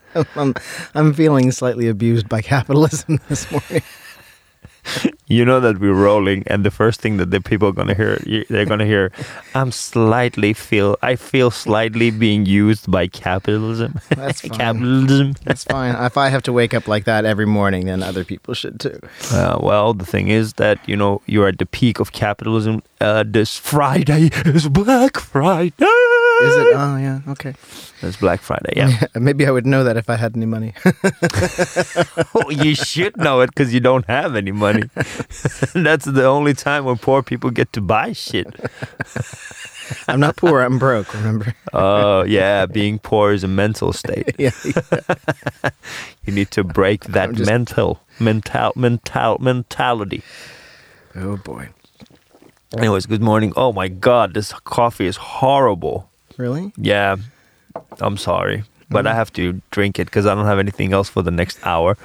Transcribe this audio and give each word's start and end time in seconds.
I'm, 0.36 0.54
I'm 0.94 1.12
feeling 1.12 1.50
slightly 1.52 1.88
abused 1.88 2.28
by 2.28 2.42
capitalism 2.42 3.20
this 3.28 3.50
morning. 3.50 3.82
you 5.28 5.44
know 5.44 5.60
that 5.60 5.78
we're 5.78 5.94
rolling, 5.94 6.42
and 6.48 6.64
the 6.64 6.70
first 6.70 7.00
thing 7.00 7.16
that 7.18 7.30
the 7.30 7.40
people 7.40 7.68
are 7.68 7.72
gonna 7.72 7.94
hear, 7.94 8.18
they're 8.50 8.66
gonna 8.66 8.84
hear, 8.84 9.12
I'm 9.54 9.70
slightly 9.70 10.52
feel, 10.52 10.96
I 11.02 11.14
feel 11.14 11.50
slightly 11.52 12.10
being 12.10 12.46
used 12.46 12.90
by 12.90 13.06
capitalism. 13.06 14.00
That's 14.10 14.40
fine. 14.40 14.58
capitalism. 14.58 15.34
That's 15.44 15.64
fine. 15.64 15.94
If 16.04 16.16
I 16.16 16.28
have 16.30 16.42
to 16.44 16.52
wake 16.52 16.74
up 16.74 16.88
like 16.88 17.04
that 17.04 17.24
every 17.24 17.46
morning, 17.46 17.86
then 17.86 18.02
other 18.02 18.24
people 18.24 18.54
should 18.54 18.80
too. 18.80 18.98
Uh, 19.30 19.58
well, 19.62 19.94
the 19.94 20.06
thing 20.06 20.28
is 20.28 20.54
that 20.54 20.80
you 20.88 20.96
know 20.96 21.22
you're 21.26 21.46
at 21.48 21.58
the 21.58 21.66
peak 21.66 22.00
of 22.00 22.10
capitalism. 22.12 22.82
Uh, 23.00 23.24
this 23.26 23.56
Friday 23.56 24.30
is 24.46 24.68
Black 24.68 25.18
Friday. 25.18 25.86
Is 26.42 26.56
it? 26.56 26.74
Oh, 26.76 26.96
yeah. 26.96 27.20
Okay. 27.28 27.54
It's 28.02 28.16
Black 28.16 28.40
Friday. 28.40 28.72
Yeah. 28.76 29.06
Maybe 29.14 29.46
I 29.46 29.50
would 29.50 29.66
know 29.66 29.84
that 29.84 29.96
if 29.96 30.10
I 30.10 30.16
had 30.16 30.36
any 30.36 30.46
money. 30.46 30.74
well, 30.84 31.12
oh, 32.34 32.50
you 32.50 32.74
should 32.74 33.16
know 33.16 33.40
it 33.40 33.48
because 33.48 33.72
you 33.72 33.80
don't 33.80 34.06
have 34.08 34.34
any 34.34 34.52
money. 34.52 34.82
That's 35.74 36.04
the 36.04 36.24
only 36.24 36.54
time 36.54 36.84
when 36.84 36.98
poor 36.98 37.22
people 37.22 37.50
get 37.50 37.72
to 37.74 37.80
buy 37.80 38.12
shit. 38.12 38.46
I'm 40.08 40.20
not 40.20 40.36
poor. 40.36 40.60
I'm 40.62 40.78
broke. 40.78 41.12
Remember? 41.14 41.54
Oh 41.72 42.22
yeah, 42.22 42.66
being 42.66 42.98
poor 42.98 43.32
is 43.32 43.44
a 43.44 43.48
mental 43.48 43.92
state. 43.92 44.34
yeah. 44.38 44.50
You 46.24 46.32
need 46.32 46.50
to 46.52 46.64
break 46.64 47.04
that 47.04 47.32
just- 47.34 47.50
mental, 47.50 48.00
mental, 48.18 48.72
mental, 48.76 49.38
mentality. 49.40 50.22
Oh 51.14 51.36
boy. 51.36 51.68
Anyways, 52.76 53.04
good 53.06 53.20
morning. 53.20 53.52
Oh 53.54 53.72
my 53.72 53.88
god, 53.88 54.32
this 54.34 54.52
coffee 54.64 55.06
is 55.06 55.16
horrible. 55.16 56.08
Really? 56.38 56.72
Yeah, 56.76 57.16
I'm 58.00 58.16
sorry, 58.16 58.64
but. 58.90 59.06
I 59.06 59.10
mm-hmm. 59.10 59.16
have 59.16 59.32
to 59.34 59.60
drink 59.70 59.98
it 59.98 60.04
because 60.04 60.26
I 60.26 60.34
don't 60.34 60.44
have 60.46 60.58
anything 60.58 60.92
else 60.92 61.08
for 61.08 61.22
the 61.22 61.30
next 61.30 61.58
hour. 61.64 61.96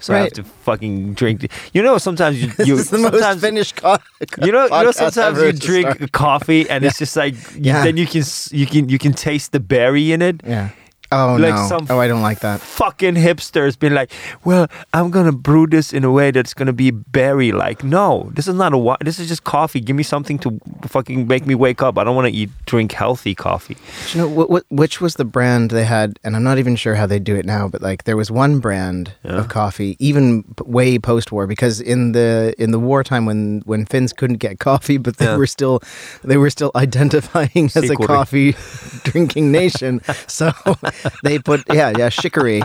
So 0.00 0.12
I 0.12 0.16
have 0.16 0.24
Right. 0.24 0.34
to 0.34 0.42
fucking 0.44 1.14
drink. 1.14 1.44
it. 1.44 1.52
You 1.72 1.82
know, 1.82 1.98
sometimes 1.98 2.42
you, 2.42 2.48
you 2.66 2.76
this 2.76 2.86
is 2.86 2.90
the 2.90 2.98
most 2.98 3.12
sometimes 3.12 3.40
finished 3.40 3.76
co- 3.76 3.98
you 4.42 4.50
know, 4.52 4.64
you 4.64 4.70
know, 4.70 4.90
podcast 4.90 4.94
sometimes 4.94 5.38
ever 5.38 5.46
you 5.46 5.52
to 5.52 5.58
drink 5.58 5.88
start. 5.94 6.12
coffee 6.12 6.68
and 6.68 6.84
it's 6.84 6.98
just 6.98 7.14
like 7.16 7.34
you- 7.54 7.70
Yeah. 7.70 7.84
then 7.84 7.96
you 7.96 8.06
can 8.06 8.20
s- 8.22 8.50
you 8.52 8.66
can 8.66 8.88
you 8.88 8.98
can 8.98 9.12
taste 9.12 9.52
the 9.52 9.60
berry 9.60 10.10
in 10.12 10.20
it. 10.22 10.40
Yeah. 10.44 10.70
Oh 11.12 11.36
Like 11.36 11.54
no. 11.54 11.68
some 11.68 11.86
oh, 11.90 11.98
I 12.00 12.08
don't 12.08 12.22
like 12.22 12.40
that. 12.40 12.60
Fucking 12.60 13.14
hipsters 13.14 13.78
being 13.78 13.94
like, 13.94 14.10
well, 14.44 14.66
I'm 14.94 15.10
gonna 15.10 15.32
brew 15.32 15.66
this 15.66 15.92
in 15.92 16.04
a 16.04 16.10
way 16.10 16.30
that's 16.30 16.54
gonna 16.54 16.72
be 16.72 16.90
berry 16.90 17.52
like. 17.52 17.84
No, 17.84 18.30
this 18.34 18.48
is 18.48 18.54
not 18.54 18.72
a 18.72 18.80
wi- 18.80 18.96
this 19.04 19.18
is 19.18 19.28
just 19.28 19.44
coffee. 19.44 19.80
Give 19.80 19.94
me 19.96 20.02
something 20.02 20.38
to 20.40 20.58
fucking 20.86 21.26
make 21.28 21.46
me 21.46 21.54
wake 21.54 21.82
up. 21.82 21.98
I 21.98 22.04
don't 22.04 22.16
want 22.16 22.28
to 22.28 22.32
eat 22.34 22.50
drink 22.66 22.92
healthy 22.92 23.34
coffee. 23.34 23.74
Do 23.74 24.18
you 24.18 24.24
know 24.24 24.30
what, 24.30 24.48
what? 24.50 24.64
Which 24.70 25.00
was 25.00 25.14
the 25.14 25.24
brand 25.24 25.70
they 25.70 25.84
had? 25.84 26.18
And 26.24 26.34
I'm 26.36 26.42
not 26.44 26.58
even 26.58 26.76
sure 26.76 26.94
how 26.94 27.06
they 27.06 27.18
do 27.18 27.36
it 27.36 27.44
now. 27.46 27.68
But 27.68 27.82
like, 27.82 28.04
there 28.04 28.16
was 28.16 28.30
one 28.30 28.58
brand 28.60 29.12
Yeah. 29.24 29.38
of 29.40 29.48
coffee, 29.48 29.96
even 29.98 30.44
way 30.64 30.98
post-war, 30.98 31.46
because 31.46 31.80
in 31.80 32.12
the 32.12 32.54
in 32.58 32.70
the 32.70 32.78
wartime 32.80 33.26
when 33.26 33.62
when 33.66 33.84
Finns 33.86 34.12
couldn't 34.12 34.38
get 34.38 34.58
coffee, 34.58 34.96
but 34.98 35.16
they 35.18 35.26
Yeah. 35.26 35.36
were 35.36 35.46
still 35.46 35.80
they 36.24 36.36
were 36.38 36.50
still 36.50 36.70
identifying 36.74 37.70
as 37.74 37.90
a 37.90 37.96
coffee 37.96 38.54
drinking 39.04 39.52
nation. 39.52 40.00
So 40.26 40.52
they 41.22 41.38
put 41.38 41.62
yeah 41.72 41.92
yeah 41.96 42.08
chicory. 42.10 42.62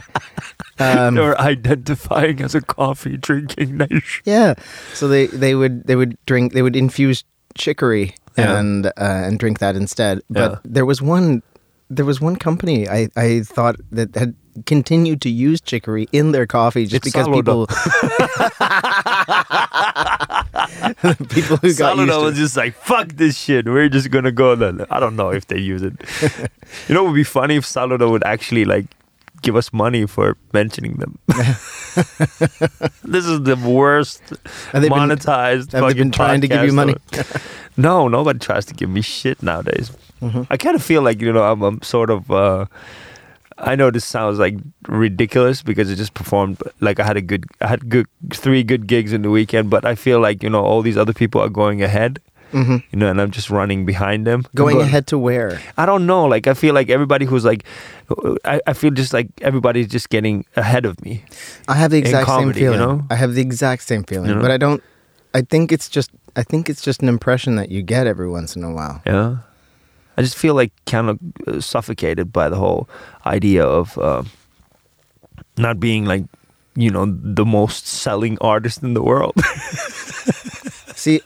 Um, 0.79 1.15
They're 1.15 1.39
identifying 1.41 2.41
as 2.41 2.53
a 2.55 2.61
coffee 2.61 3.17
drinking 3.17 3.77
nation. 3.77 4.21
Yeah. 4.25 4.53
So 4.93 5.07
they 5.07 5.27
they 5.27 5.55
would 5.55 5.87
they 5.87 5.95
would 5.95 6.17
drink 6.25 6.53
they 6.53 6.61
would 6.61 6.75
infuse 6.75 7.23
chicory 7.57 8.13
Yeah. 8.37 8.59
and 8.59 8.85
uh, 8.85 8.91
and 8.97 9.39
drink 9.39 9.59
that 9.59 9.75
instead. 9.75 10.21
But 10.29 10.51
Yeah. 10.51 10.57
there 10.63 10.85
was 10.85 11.01
one 11.01 11.41
there 11.89 12.05
was 12.05 12.21
one 12.21 12.35
company 12.35 12.87
I 12.87 13.09
I 13.15 13.41
thought 13.41 13.75
that 13.91 14.13
had 14.15 14.35
continued 14.65 15.21
to 15.21 15.29
use 15.29 15.61
chicory 15.61 16.07
in 16.11 16.31
their 16.31 16.45
coffee 16.47 16.85
just 16.85 17.05
It's 17.05 17.13
because 17.13 17.27
people 17.27 17.67
people 21.29 21.57
who 21.57 21.73
got 21.73 21.95
to 21.95 22.05
was 22.21 22.35
just 22.37 22.57
like, 22.57 22.73
fuck 22.75 23.09
this 23.09 23.37
shit. 23.37 23.65
We're 23.65 23.89
just 23.89 24.11
gonna 24.11 24.31
go 24.31 24.55
then. 24.55 24.85
I 24.89 24.99
don't 24.99 25.15
know 25.15 25.29
if 25.29 25.47
they 25.47 25.57
use 25.57 25.81
it. 25.81 25.93
you 26.87 26.95
know, 26.95 27.03
it 27.03 27.07
would 27.07 27.15
be 27.15 27.23
funny 27.23 27.55
if 27.55 27.65
Saludo 27.65 28.09
would 28.11 28.23
actually 28.23 28.65
like 28.65 28.85
give 29.41 29.55
us 29.55 29.71
money 29.71 30.05
for 30.05 30.37
mentioning 30.53 30.93
them. 30.93 31.17
this 33.03 33.25
is 33.25 33.43
the 33.43 33.55
worst 33.63 34.21
Have 34.71 34.81
they 34.81 34.89
been- 34.89 34.97
monetized. 34.97 35.71
have 35.71 35.87
they 35.87 35.93
been 35.93 36.11
trying 36.11 36.41
to 36.41 36.47
give 36.47 36.63
you 36.63 36.73
money? 36.73 36.95
no, 37.77 38.07
nobody 38.07 38.39
tries 38.39 38.65
to 38.65 38.73
give 38.73 38.89
me 38.89 39.01
shit 39.01 39.41
nowadays. 39.43 39.91
Mm-hmm. 40.21 40.43
I 40.49 40.57
kind 40.57 40.75
of 40.75 40.83
feel 40.83 41.01
like 41.01 41.21
you 41.21 41.31
know 41.31 41.43
I'm, 41.43 41.61
I'm 41.61 41.81
sort 41.81 42.09
of. 42.09 42.29
Uh, 42.31 42.65
I 43.59 43.75
know 43.75 43.89
this 43.91 44.05
sounds 44.05 44.37
like 44.39 44.55
ridiculous 44.87 45.63
because 45.63 45.89
it 45.91 45.95
just 45.95 46.13
performed 46.13 46.61
like 46.79 46.99
I 46.99 47.03
had 47.05 47.17
a 47.17 47.21
good, 47.21 47.45
I 47.61 47.67
had 47.67 47.89
good 47.89 48.05
three 48.31 48.63
good 48.63 48.87
gigs 48.87 49.13
in 49.13 49.21
the 49.23 49.29
weekend, 49.29 49.69
but 49.69 49.83
I 49.85 49.95
feel 49.95 50.19
like 50.19 50.43
you 50.43 50.49
know 50.49 50.63
all 50.63 50.81
these 50.81 50.97
other 50.97 51.13
people 51.13 51.41
are 51.41 51.49
going 51.49 51.81
ahead, 51.81 52.19
Mhm. 52.53 52.83
you 52.91 52.99
know, 52.99 53.09
and 53.09 53.19
I'm 53.19 53.31
just 53.31 53.49
running 53.49 53.85
behind 53.85 54.25
them. 54.27 54.45
Going 54.55 54.79
ahead 54.79 55.07
to 55.07 55.17
where? 55.17 55.59
I 55.77 55.85
don't 55.85 56.05
know. 56.05 56.25
Like 56.25 56.45
I 56.47 56.53
feel 56.53 56.73
like 56.75 56.89
everybody 56.89 57.25
who's 57.25 57.43
like, 57.45 57.63
I, 58.45 58.61
I 58.67 58.73
feel 58.73 58.91
just 58.91 59.11
like 59.13 59.27
everybody's 59.41 59.87
just 59.87 60.09
getting 60.09 60.45
ahead 60.55 60.85
of 60.85 61.03
me. 61.03 61.23
I 61.67 61.73
have 61.75 61.91
the 61.91 61.97
exact 61.97 62.25
comedy, 62.25 62.59
same 62.59 62.63
you 62.63 62.71
feeling. 62.77 62.97
know? 62.99 63.05
I 63.09 63.15
have 63.15 63.33
the 63.33 63.41
exact 63.41 63.81
same 63.83 64.03
feeling, 64.03 64.29
You 64.29 64.35
know? 64.35 64.41
but 64.41 64.51
I 64.51 64.57
don't. 64.57 64.81
I 65.33 65.41
think 65.41 65.71
it's 65.71 65.89
just. 65.89 66.11
I 66.35 66.43
think 66.43 66.69
it's 66.69 66.81
just 66.83 67.01
an 67.01 67.09
impression 67.09 67.55
that 67.55 67.69
you 67.71 67.81
get 67.81 68.05
every 68.05 68.29
once 68.29 68.55
in 68.55 68.63
a 68.63 68.71
while. 68.71 69.01
Yeah. 69.05 69.37
I 70.17 70.21
just 70.21 70.35
feel 70.35 70.55
like 70.55 70.71
kind 70.85 71.09
of 71.09 71.19
uh, 71.47 71.61
suffocated 71.61 72.33
by 72.33 72.49
the 72.49 72.55
whole 72.55 72.89
idea 73.25 73.65
of 73.65 73.97
uh, 73.97 74.23
not 75.57 75.79
being 75.79 76.05
like, 76.05 76.25
you 76.75 76.89
know, 76.89 77.05
the 77.05 77.45
most 77.45 77.87
selling 77.87 78.37
artist 78.39 78.83
in 78.83 78.93
the 78.93 79.03
world. 79.03 79.35
See, 80.95 81.21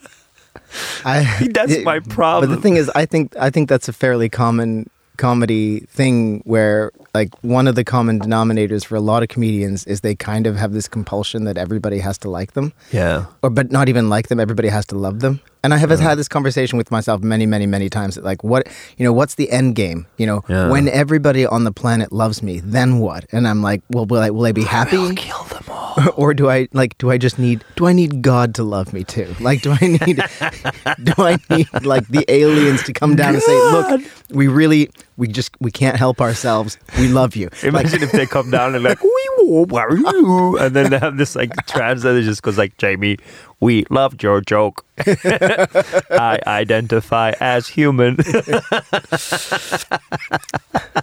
I 1.06 1.48
That's 1.54 1.84
my 1.84 2.00
problem. 2.00 2.50
But 2.50 2.56
the 2.56 2.62
thing 2.62 2.78
is, 2.78 2.90
I 2.96 3.06
think 3.06 3.36
I 3.38 3.50
think 3.50 3.70
that's 3.70 3.88
a 3.88 3.94
fairly 3.94 4.30
common 4.30 4.90
comedy 5.18 5.82
thing 5.82 6.42
where 6.46 6.92
like 7.14 7.30
one 7.44 7.68
of 7.68 7.76
the 7.76 7.84
common 7.84 8.20
denominators 8.20 8.84
for 8.84 8.96
a 8.96 9.02
lot 9.02 9.22
of 9.22 9.30
comedians 9.30 9.86
is 9.86 10.02
they 10.02 10.16
kind 10.16 10.48
of 10.48 10.56
have 10.56 10.74
this 10.74 10.88
compulsion 10.88 11.44
that 11.44 11.58
everybody 11.58 12.00
has 12.00 12.18
to 12.18 12.30
like 12.30 12.54
them 12.54 12.74
yeah. 12.92 13.26
or 13.44 13.52
but 13.52 13.72
not 13.72 13.88
even 13.88 14.10
like 14.10 14.30
them 14.30 14.40
everybody 14.40 14.68
has 14.68 14.84
to 14.84 14.98
love 14.98 15.20
them 15.20 15.40
and 15.64 15.74
i 15.74 15.78
have 15.78 15.90
had 16.00 16.18
this 16.18 16.28
conversation 16.28 16.78
with 16.78 16.90
myself 16.92 17.22
many 17.22 17.46
many 17.46 17.66
many 17.66 17.90
times 17.90 18.16
that 18.16 18.24
like 18.24 18.44
what 18.44 18.68
you 18.98 19.04
know 19.06 19.14
what's 19.14 19.36
the 19.36 19.50
end 19.52 19.76
game 19.76 20.06
you 20.18 20.26
know 20.26 20.44
Yeah. 20.48 20.70
when 20.70 20.88
everybody 20.88 21.46
on 21.46 21.64
the 21.64 21.72
planet 21.72 22.12
loves 22.12 22.42
me 22.42 22.60
then 22.62 23.00
what 23.00 23.26
and 23.32 23.48
i'm 23.48 23.62
like 23.62 23.82
well 23.90 24.06
will 24.06 24.22
i, 24.22 24.30
will 24.30 24.46
I 24.46 24.52
be 24.52 24.64
happy 24.64 25.14
Kill 25.16 25.44
them 25.44 25.64
all. 25.70 25.96
or 26.16 26.34
do 26.34 26.50
I 26.50 26.70
like 26.72 26.98
do 27.00 27.12
I 27.12 27.18
just 27.18 27.38
need 27.38 27.66
do 27.76 27.86
I 27.86 27.92
need 27.92 28.22
God 28.22 28.56
to 28.56 28.64
love 28.64 28.94
me 28.94 29.04
too? 29.04 29.36
Like 29.42 29.62
do 29.62 29.72
I 29.80 29.88
need 29.88 30.16
do 31.04 31.14
I 31.18 31.38
need 31.50 31.68
like 31.86 32.08
the 32.08 32.24
aliens 32.30 32.84
to 32.84 32.94
come 32.94 33.18
down 33.18 33.34
and 33.34 33.44
say, 33.44 33.52
"Look, 33.72 34.02
we 34.30 34.48
really 34.48 34.90
we 35.18 35.28
just 35.28 35.52
we 35.60 35.70
can't 35.70 35.98
help 35.98 36.22
ourselves. 36.22 36.78
We 36.98 37.10
love 37.10 37.36
you." 37.36 37.50
Like, 37.52 37.64
Imagine 37.66 38.04
if 38.04 38.12
they 38.14 38.26
come 38.26 38.50
down 38.52 38.74
and 38.74 38.86
like, 38.86 39.04
"Wee 39.04 39.30
woo, 39.40 39.66
wah, 39.70 39.86
woo," 39.90 40.56
and 40.58 40.74
then 40.74 40.92
they 40.92 40.98
have 41.00 41.18
this 41.18 41.36
like 41.36 41.52
translator 41.68 42.22
just 42.22 42.42
goes 42.42 42.58
like, 42.58 42.78
Jamie, 42.78 43.18
we 43.62 43.86
loved 43.90 44.22
your 44.24 44.42
joke. 44.42 44.86
I 44.98 46.40
identify 46.46 47.34
as 47.40 47.68
human. 47.70 48.16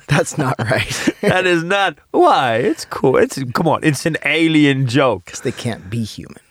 that's 0.08 0.36
not 0.36 0.56
right. 0.58 1.08
that 1.22 1.46
is 1.46 1.64
not 1.64 1.96
why. 2.10 2.56
It's 2.56 2.84
cool. 2.84 3.16
It's 3.16 3.40
come 3.54 3.68
on. 3.68 3.80
It's 3.82 4.04
an 4.04 4.16
alien 4.24 4.86
joke. 4.86 5.26
Cuz 5.26 5.40
they 5.40 5.52
can't 5.52 5.88
be 5.88 6.04
human. 6.04 6.42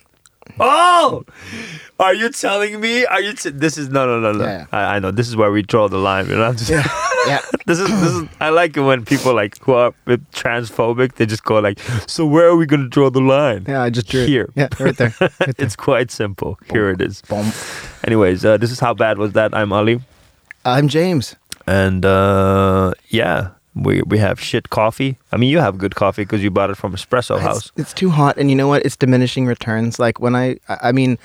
Oh, 0.59 1.24
are 2.00 2.13
you 2.13 2.30
telling 2.31 2.80
me? 2.80 3.06
Are 3.06 3.22
you? 3.22 3.34
T- 3.34 3.50
this 3.50 3.78
is 3.78 3.90
no, 3.90 4.06
no, 4.06 4.19
no, 4.19 4.31
no. 4.31 4.44
Yeah. 4.46 4.66
I, 4.72 4.96
I 4.96 5.00
know. 5.00 5.12
This 5.12 5.28
is 5.28 5.35
where 5.35 5.52
we 5.52 5.62
draw 5.62 5.88
the 5.88 5.97
line. 5.97 6.28
You 6.30 6.35
know, 6.35 6.46
I'm 6.46 6.56
just, 6.58 6.69
Yeah. 6.69 6.84
yeah. 7.28 7.41
this 7.66 7.80
is 7.80 7.88
this 7.90 8.12
is. 8.13 8.28
I 8.40 8.50
like 8.50 8.75
it 8.78 8.81
when 8.81 9.06
people 9.06 9.34
like 9.34 9.57
who 9.63 9.74
are 9.74 9.94
transphobic. 10.34 11.16
They 11.16 11.25
just 11.25 11.44
go 11.44 11.59
like, 11.59 11.80
"So 12.07 12.25
where 12.25 12.48
are 12.48 12.56
we 12.56 12.66
going 12.66 12.81
to 12.83 12.89
draw 12.89 13.10
the 13.10 13.22
line?" 13.22 13.66
Yeah, 13.68 13.81
I 13.83 13.89
just 13.89 14.07
drew 14.07 14.22
it. 14.22 14.30
Here. 14.30 14.50
Yeah, 14.56 14.68
right 14.80 14.95
there. 14.98 15.13
Right 15.19 15.31
there. 15.39 15.54
It's 15.57 15.75
quite 15.75 16.12
simple. 16.12 16.57
Here 16.72 16.89
it 16.89 17.01
is. 17.01 17.22
Boom. 17.24 17.51
Anyways, 18.04 18.45
uh, 18.45 18.57
this 18.57 18.72
is 18.72 18.80
how 18.80 18.94
bad 18.94 19.18
was 19.18 19.33
that? 19.33 19.54
I'm 19.54 19.72
Ali, 19.74 20.01
I'm 20.66 20.88
James. 20.88 21.36
and 21.68 22.06
uh, 22.06 22.94
yeah, 23.10 23.50
we 23.83 24.01
we 24.03 24.18
have 24.18 24.39
shit 24.39 24.69
coffee. 24.69 25.18
I 25.31 25.38
mean, 25.38 25.50
you 25.50 25.59
have 25.59 25.77
good 25.77 25.95
coffee 25.95 26.24
because 26.24 26.44
you 26.44 26.51
bought 26.51 26.69
it 26.69 26.77
from 26.77 26.94
Espresso 26.94 27.35
It's, 27.35 27.44
House. 27.44 27.71
it's 27.75 27.94
too 27.94 28.09
hot, 28.09 28.38
and 28.38 28.50
you 28.50 28.56
know 28.56 28.68
what? 28.68 28.85
It's 28.85 28.95
diminishing 28.95 29.45
returns. 29.45 30.00
Like 30.00 30.19
when 30.19 30.35
I, 30.35 30.57
I 30.68 30.91
mean, 30.91 31.18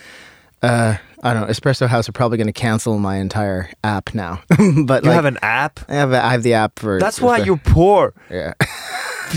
uh, 0.63 0.97
I 1.23 1.33
don't 1.35 1.43
know. 1.43 1.49
Espresso 1.49 1.87
House 1.87 2.09
are 2.09 2.13
probably 2.13 2.37
going 2.37 2.47
to 2.49 2.53
cancel 2.53 2.99
my 2.99 3.17
entire 3.17 3.71
app 3.85 4.15
now. 4.15 4.43
but 4.49 4.59
You 4.59 4.75
like, 5.11 5.15
have 5.15 5.25
an 5.25 5.39
app. 5.43 5.81
I 5.89 5.95
have, 5.95 6.13
I 6.13 6.31
have 6.33 6.43
the 6.43 6.55
app 6.55 6.79
for. 6.79 6.99
That's 6.99 7.21
why 7.21 7.39
you're 7.39 7.57
poor. 7.57 8.13
Yeah. 8.31 8.55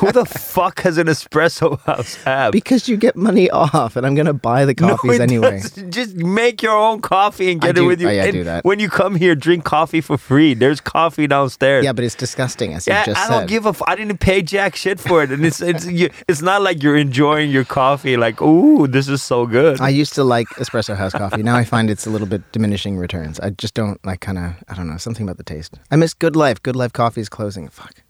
Who 0.00 0.12
the 0.12 0.24
fuck 0.24 0.80
has 0.80 0.96
an 0.98 1.06
espresso 1.08 1.78
house 1.80 2.18
app? 2.26 2.52
because 2.52 2.88
you 2.88 2.96
get 2.96 3.16
money 3.16 3.50
off, 3.50 3.96
and 3.96 4.06
I'm 4.06 4.14
gonna 4.14 4.32
buy 4.32 4.64
the 4.64 4.74
coffees 4.74 5.16
it 5.16 5.20
anyway. 5.20 5.60
doesn't. 5.60 5.90
Just 5.92 6.14
make 6.16 6.62
your 6.62 6.76
own 6.76 7.00
coffee 7.00 7.50
and 7.52 7.62
I 7.62 7.68
get 7.68 7.76
do- 7.76 7.84
it 7.84 7.86
with 7.86 8.00
you. 8.00 8.08
oh, 8.08 8.12
yeah, 8.12 8.24
I 8.24 8.30
do 8.30 8.44
that. 8.44 8.64
When 8.64 8.78
you 8.80 8.88
come 8.88 9.14
here, 9.16 9.34
drink 9.34 9.64
coffee 9.64 10.00
for 10.00 10.16
free. 10.16 10.54
There's 10.54 10.80
coffee 10.80 11.26
downstairs. 11.26 11.84
Yeah, 11.84 11.92
but 11.92 12.04
it's 12.04 12.14
disgusting, 12.14 12.74
as 12.74 12.86
Yeah, 12.86 13.00
you 13.00 13.06
just 13.06 13.18
I 13.20 13.28
said. 13.28 13.38
don't 13.40 13.48
give 13.48 13.66
a. 13.66 13.70
F- 13.70 13.82
I 13.86 13.94
didn't 13.96 14.18
pay 14.18 14.42
jack 14.42 14.76
shit 14.76 14.98
for 15.00 15.22
it, 15.22 15.30
and 15.30 15.44
it's 15.44 15.60
it's 15.60 15.86
you, 15.86 16.10
it's 16.28 16.42
not 16.42 16.62
like 16.62 16.82
you're 16.82 16.96
enjoying 16.96 17.50
your 17.50 17.64
coffee. 17.64 18.16
Like, 18.16 18.40
ooh, 18.40 18.86
this 18.86 19.08
is 19.08 19.22
so 19.22 19.46
good. 19.46 19.80
I 19.80 19.88
used 19.88 20.14
to 20.14 20.24
like 20.24 20.48
espresso 20.50 20.96
house 20.96 21.12
coffee. 21.12 21.42
Now 21.42 21.56
I 21.56 21.64
find 21.64 21.90
it's 21.90 22.06
a 22.06 22.10
little 22.10 22.26
bit 22.28 22.42
diminishing 22.52 22.96
returns. 22.96 23.38
I 23.40 23.50
just 23.50 23.74
don't 23.74 23.98
like 24.06 24.20
kind 24.20 24.38
of 24.38 24.54
I 24.68 24.74
don't 24.74 24.88
know 24.88 24.96
something 24.98 25.24
about 25.24 25.36
the 25.38 25.44
taste. 25.44 25.78
I 25.90 25.96
miss 25.96 26.14
Good 26.14 26.36
Life. 26.36 26.62
Good 26.62 26.76
Life 26.76 26.92
coffee 26.92 27.20
is 27.20 27.28
closing. 27.28 27.68
Fuck. 27.68 28.02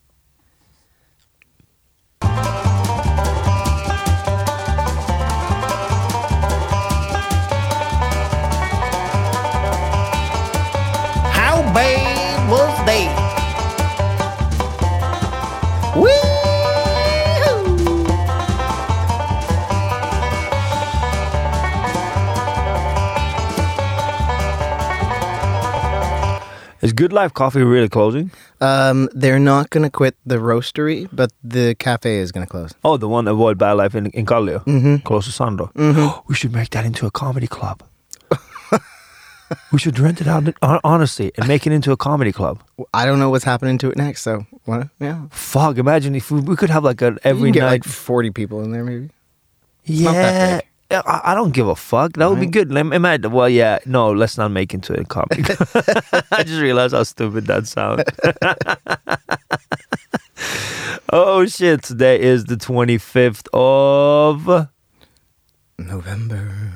How 11.33 11.63
bad 11.73 12.10
is 26.83 26.93
Good 26.93 27.13
Life 27.13 27.33
Coffee 27.35 27.63
really 27.63 27.89
closing? 27.89 28.31
Um, 28.61 29.09
they're 29.13 29.39
not 29.39 29.71
going 29.71 29.83
to 29.85 29.91
quit 29.91 30.17
the 30.27 30.37
roastery, 30.37 31.09
but 31.13 31.31
the 31.45 31.75
cafe 31.75 32.17
is 32.19 32.33
going 32.33 32.47
to 32.47 32.51
close. 32.51 32.73
Oh, 32.85 32.97
the 32.97 33.09
one 33.09 33.29
Avoid 33.29 33.59
Bad 33.59 33.73
Life 33.73 33.95
in 33.95 34.07
in 34.11 34.27
Kallio, 34.27 34.65
Mm-hmm. 34.65 34.97
close 35.05 35.27
to 35.27 35.33
Sandro. 35.33 35.71
we 36.29 36.35
should 36.35 36.53
make 36.53 36.71
that 36.71 36.85
into 36.85 37.07
a 37.07 37.11
comedy 37.11 37.47
club. 37.47 37.83
we 39.73 39.79
should 39.79 39.99
rent 39.99 40.21
it 40.21 40.29
out, 40.29 40.55
honestly, 40.85 41.33
and 41.37 41.49
make 41.49 41.67
it 41.67 41.73
into 41.73 41.91
a 41.93 41.97
comedy 41.97 42.33
club. 42.33 42.63
I 42.95 43.05
don't 43.07 43.19
know 43.19 43.31
what's 43.31 43.45
happening 43.45 43.79
to 43.79 43.91
it 43.91 43.97
next, 43.97 44.23
so 44.23 44.47
what? 44.65 44.89
Yeah, 45.01 45.27
Fuck! 45.31 45.77
Imagine 45.79 46.15
if 46.15 46.31
we, 46.31 46.41
we 46.41 46.55
could 46.57 46.71
have 46.71 46.85
like 46.85 47.03
an 47.03 47.15
you 47.15 47.19
every 47.25 47.51
night. 47.51 47.67
like 47.67 47.85
forty 47.85 48.31
people 48.31 48.63
in 48.63 48.71
there, 48.73 48.85
maybe. 48.85 49.11
yeah, 49.85 50.05
not 50.05 50.13
that 50.15 50.35
Yeah, 50.65 50.70
I, 50.91 51.21
I 51.25 51.35
don't 51.35 51.53
give 51.53 51.69
a 51.69 51.77
fuck. 51.77 52.15
That 52.15 52.29
would 52.29 52.41
be 52.41 52.47
good. 52.47 52.71
Imagine. 52.73 53.31
Well, 53.31 53.49
yeah. 53.49 53.79
No, 53.87 54.13
let's 54.13 54.37
not 54.37 54.51
make 54.51 54.75
it 54.75 54.77
into 54.77 54.99
a 54.99 55.05
comic. 55.05 55.39
I 56.33 56.43
just 56.43 56.61
realized 56.61 56.95
how 56.95 57.05
stupid 57.05 57.47
that 57.47 57.67
sounds. 57.67 58.03
oh 61.13 61.47
shit! 61.47 61.83
Today 61.83 62.21
is 62.21 62.45
the 62.45 62.57
twenty 62.57 62.99
fifth 62.99 63.47
of. 63.53 64.69
November. 65.79 66.73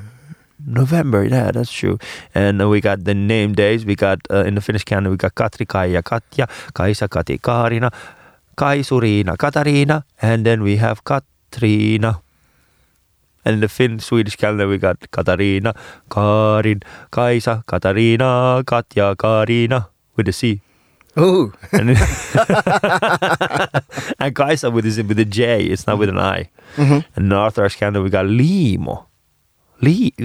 November, 0.67 1.23
yeah, 1.23 1.51
that's 1.51 1.71
true. 1.71 1.99
And 2.33 2.59
uh, 2.59 2.67
we 2.67 2.81
got 2.81 3.03
the 3.03 3.13
name 3.13 3.53
days. 3.53 3.85
We 3.85 3.95
got 3.95 4.19
uh, 4.31 4.45
in 4.45 4.55
the 4.55 4.61
Finnish 4.61 4.83
calendar, 4.83 5.11
we 5.11 5.17
got 5.17 5.35
Katri, 5.35 5.67
Kaija, 5.67 6.03
Katja, 6.03 6.47
Kaisa, 6.73 7.07
Kati, 7.07 7.39
Karina, 7.39 7.91
Kai, 8.55 8.79
Surina, 8.79 9.37
Katarina, 9.37 10.03
and 10.21 10.43
then 10.43 10.63
we 10.63 10.77
have 10.77 11.03
Katrina. 11.03 12.21
And 13.45 13.53
in 13.55 13.59
the 13.61 13.69
Finn 13.69 13.99
Swedish 13.99 14.35
calendar, 14.35 14.67
we 14.67 14.77
got 14.79 14.99
Katarina, 15.11 15.75
Karin, 16.09 16.81
Kaisa, 17.11 17.63
Katarina, 17.67 18.63
Katja, 18.65 19.15
Karina 19.15 19.89
with 20.15 20.27
a 20.27 20.33
C. 20.33 20.61
Ooh, 21.17 21.53
And, 21.71 21.91
and 24.19 24.35
Kaisa 24.35 24.71
with, 24.71 24.85
this, 24.85 24.97
with 24.97 25.19
a 25.19 25.25
J, 25.25 25.63
it's 25.65 25.87
not 25.87 25.97
with 25.97 26.09
an 26.09 26.19
I. 26.19 26.49
Mhm. 26.75 27.05
And 27.15 27.23
in 27.25 27.29
the 27.29 27.37
Orthodox 27.37 27.75
calendar, 27.75 28.01
we 28.01 28.09
got 28.09 28.25
Limo. 28.25 29.07
Li. 29.81 30.11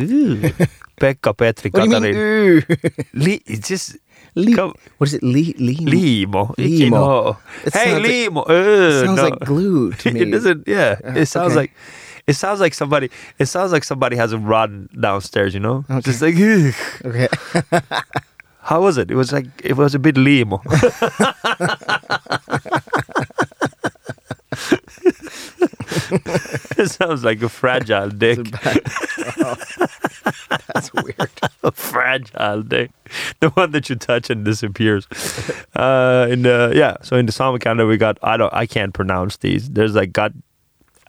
Pekka, 1.00 1.36
Petri, 1.36 1.70
what 1.70 1.88
do 1.88 1.94
you 1.94 2.00
mean? 2.00 2.62
Katarina. 2.62 3.04
Li, 3.14 3.42
it's 3.46 3.68
just 3.68 3.96
Li- 4.34 4.54
come, 4.54 4.74
what 4.98 5.08
is 5.08 5.14
it? 5.14 5.22
Li- 5.22 5.54
Limo. 5.58 5.90
Limo. 5.90 6.54
Limo. 6.58 6.96
No. 6.96 7.36
Hey, 7.72 7.94
like- 7.94 8.02
Limo. 8.02 8.42
It 8.44 8.50
Uh, 8.50 9.04
sounds 9.04 9.16
no. 9.16 9.22
like 9.28 9.40
glue 9.40 9.92
to 9.92 10.10
me. 10.12 10.20
It 10.20 10.30
doesn't. 10.30 10.68
Yeah, 10.68 10.96
Uh, 11.04 11.12
it 11.16 11.26
sounds 11.26 11.52
okay. 11.52 11.56
like. 11.68 11.72
It 12.30 12.34
sounds 12.34 12.60
like 12.60 12.74
somebody. 12.74 13.10
It 13.40 13.46
sounds 13.46 13.72
like 13.72 13.82
somebody 13.82 14.14
has 14.16 14.32
a 14.32 14.38
rod 14.38 14.70
downstairs. 15.00 15.52
You 15.52 15.60
know, 15.60 15.84
Okay. 15.90 16.00
just 16.00 16.22
like. 16.22 16.36
"Ugh." 16.38 16.74
Okay. 17.04 17.28
How 18.62 18.80
was 18.82 18.98
it? 18.98 19.10
It 19.10 19.16
was 19.16 19.32
like 19.32 19.46
it 19.64 19.76
was 19.76 19.94
a 19.96 19.98
bit 19.98 20.16
limo. 20.16 20.62
it 26.76 26.90
sounds 26.90 27.24
like 27.24 27.42
a 27.42 27.48
fragile 27.48 28.08
dick. 28.10 28.38
That's 30.72 30.92
weird. 30.94 31.30
a 31.62 31.72
fragile 31.72 32.62
dick, 32.62 32.90
the 33.40 33.50
one 33.50 33.72
that 33.72 33.88
you 33.90 33.96
touch 33.96 34.30
and 34.30 34.44
disappears. 34.44 35.06
Uh, 35.74 36.26
in 36.30 36.42
the 36.42 36.72
yeah, 36.74 36.96
so 37.02 37.16
in 37.16 37.26
the 37.26 37.32
summer 37.32 37.58
calendar 37.58 37.86
we 37.86 37.96
got 37.96 38.18
I 38.22 38.36
don't 38.36 38.52
I 38.52 38.66
can't 38.66 38.94
pronounce 38.94 39.36
these. 39.38 39.68
There's 39.70 39.94
like 39.94 40.12
got 40.12 40.32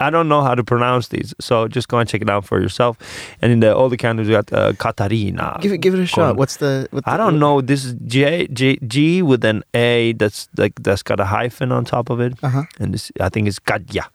I 0.01 0.09
don't 0.09 0.27
know 0.27 0.41
how 0.41 0.55
to 0.55 0.63
pronounce 0.63 1.09
these, 1.09 1.33
so 1.39 1.67
just 1.67 1.87
go 1.87 1.97
and 1.99 2.09
check 2.09 2.21
it 2.21 2.29
out 2.29 2.43
for 2.45 2.59
yourself. 2.61 2.97
And 3.41 3.51
in 3.51 3.59
the 3.61 3.73
older 3.73 3.95
calendars 3.95 4.27
we 4.27 4.33
got 4.33 4.51
uh, 4.51 4.73
Katarina. 4.73 5.57
Give 5.61 5.71
it. 5.71 5.77
Give 5.79 5.93
it 5.93 5.99
a 5.99 6.05
shot. 6.05 6.35
What's 6.35 6.57
the? 6.57 6.87
What 6.91 7.03
I 7.07 7.17
don't 7.17 7.39
know. 7.39 7.61
This 7.61 7.85
is 7.85 7.93
J, 8.05 8.47
J 8.47 8.77
G 8.87 9.21
with 9.21 9.45
an 9.45 9.63
A 9.73 10.13
that's 10.13 10.49
like 10.57 10.73
that's 10.81 11.03
got 11.03 11.19
a 11.19 11.25
hyphen 11.25 11.71
on 11.71 11.85
top 11.85 12.09
of 12.09 12.19
it, 12.19 12.33
Uh 12.43 12.49
huh. 12.49 12.63
and 12.79 12.93
this 12.93 13.11
I 13.21 13.29
think 13.29 13.47
it's 13.47 13.59
Katja, 13.59 14.09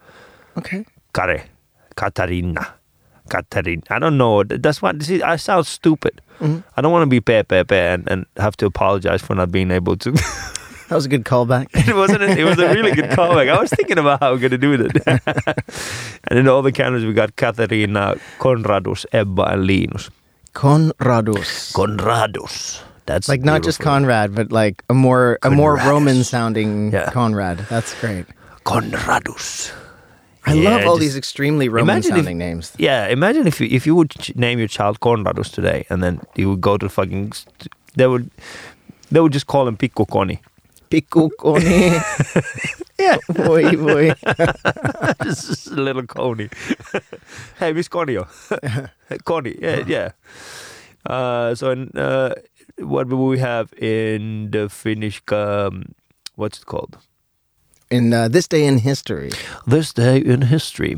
Okay. 0.59 0.85
Kare, 1.15 1.45
Katarina, 1.97 2.75
Katarina. 3.29 3.83
I 3.91 3.99
don't 3.99 4.19
know. 4.19 4.43
That's 4.45 4.83
why 4.83 4.93
See, 5.01 5.23
I 5.23 5.37
sound 5.37 5.67
stupid. 5.67 6.21
Mhm. 6.41 6.63
I 6.77 6.83
don't 6.83 6.93
want 6.93 7.03
to 7.03 7.07
be 7.09 7.21
pe 7.21 7.43
pe 7.43 7.65
pe 7.65 7.79
and, 7.95 8.07
and 8.11 8.27
have 8.37 8.57
to 8.59 8.67
apologize 8.67 9.23
for 9.23 9.35
not 9.35 9.51
being 9.51 9.71
able 9.71 9.97
to. 9.99 10.13
That 10.89 10.95
was 10.95 11.05
a 11.07 11.09
good 11.09 11.25
callback. 11.25 11.67
it 11.89 11.95
wasn't. 11.95 12.23
A, 12.23 12.39
it 12.39 12.45
was 12.45 12.59
a 12.59 12.69
really 12.73 12.93
good 12.93 13.11
callback. 13.11 13.49
I 13.49 13.61
was 13.61 13.71
thinking 13.71 13.99
about 13.99 14.21
how 14.21 14.33
I'm 14.33 14.39
gonna 14.41 14.59
do 14.59 14.73
it. 14.75 15.03
and 16.29 16.39
in 16.39 16.49
all 16.49 16.63
the 16.63 16.73
calendars 16.73 17.05
we 17.05 17.13
got 17.13 17.35
Katarina, 17.37 18.15
Conradus, 18.39 19.05
Ebba, 19.13 19.43
and 19.53 19.67
Linus. 19.67 20.11
Conradus. 20.55 21.73
Conradus. 21.73 22.83
That's 23.07 23.29
like 23.29 23.43
not 23.43 23.63
just. 23.63 23.79
Conrad, 23.81 24.35
but 24.35 24.51
like 24.53 24.83
a 24.89 24.95
more 24.95 25.39
a 25.43 25.51
more 25.51 25.77
Roman 25.77 26.25
sounding 26.25 26.93
Yeah. 26.93 27.11
Conrad. 27.11 27.59
That's 27.69 27.95
great. 28.01 28.27
Conradus. 28.65 29.73
I 30.49 30.55
Yeah, 30.55 30.71
love 30.71 30.87
all 30.87 30.95
just- 30.97 31.01
these 31.01 31.17
extremely 31.17 31.69
Roman 31.69 31.95
Imagine 31.97 32.13
if- 32.13 32.17
sounding 32.19 32.39
names. 32.39 32.73
Yeah, 32.79 33.09
imagine 33.09 33.47
if 33.47 33.61
you 33.61 33.69
if 33.71 33.87
you 33.87 33.95
would 33.97 34.11
ch- 34.11 34.35
name 34.37 34.59
your 34.61 34.69
child 34.69 35.01
Conradus 35.01 35.51
today, 35.53 35.85
and 35.91 36.03
then 36.03 36.21
you 36.37 36.51
would 36.51 36.61
go 36.61 36.77
to 36.79 36.89
fucking. 36.89 37.33
They 37.97 38.07
would, 38.07 38.31
they 39.11 39.21
would 39.21 39.33
just 39.33 39.47
call 39.47 39.67
him 39.67 39.77
Pikku 39.77 40.07
Koni. 40.91 42.01
Piccoconi. 42.01 42.83
Yeah, 42.99 43.19
boy, 43.29 43.77
boy. 43.77 44.15
just 45.23 45.67
a 45.67 45.75
little 45.75 46.07
Coney. 46.07 46.49
hey, 47.59 47.73
Miss 47.73 47.89
Conio. 47.89 48.27
Connie. 49.25 49.57
Yeah, 49.61 49.85
yeah. 49.87 50.11
Uh, 51.05 51.55
so, 51.55 51.71
in, 51.71 51.91
uh, 51.95 52.35
what 52.79 53.09
we 53.09 53.39
have 53.39 53.73
in 53.75 54.51
the 54.51 54.69
Finnish? 54.69 55.23
Um, 55.31 55.95
what's 56.37 56.59
it 56.59 56.67
called? 56.67 56.99
In 57.91 58.13
uh, 58.13 58.29
this 58.29 58.49
day 58.49 58.67
in 58.67 58.79
history. 58.79 59.31
This 59.67 59.93
day 59.93 60.19
in 60.19 60.43
history. 60.43 60.97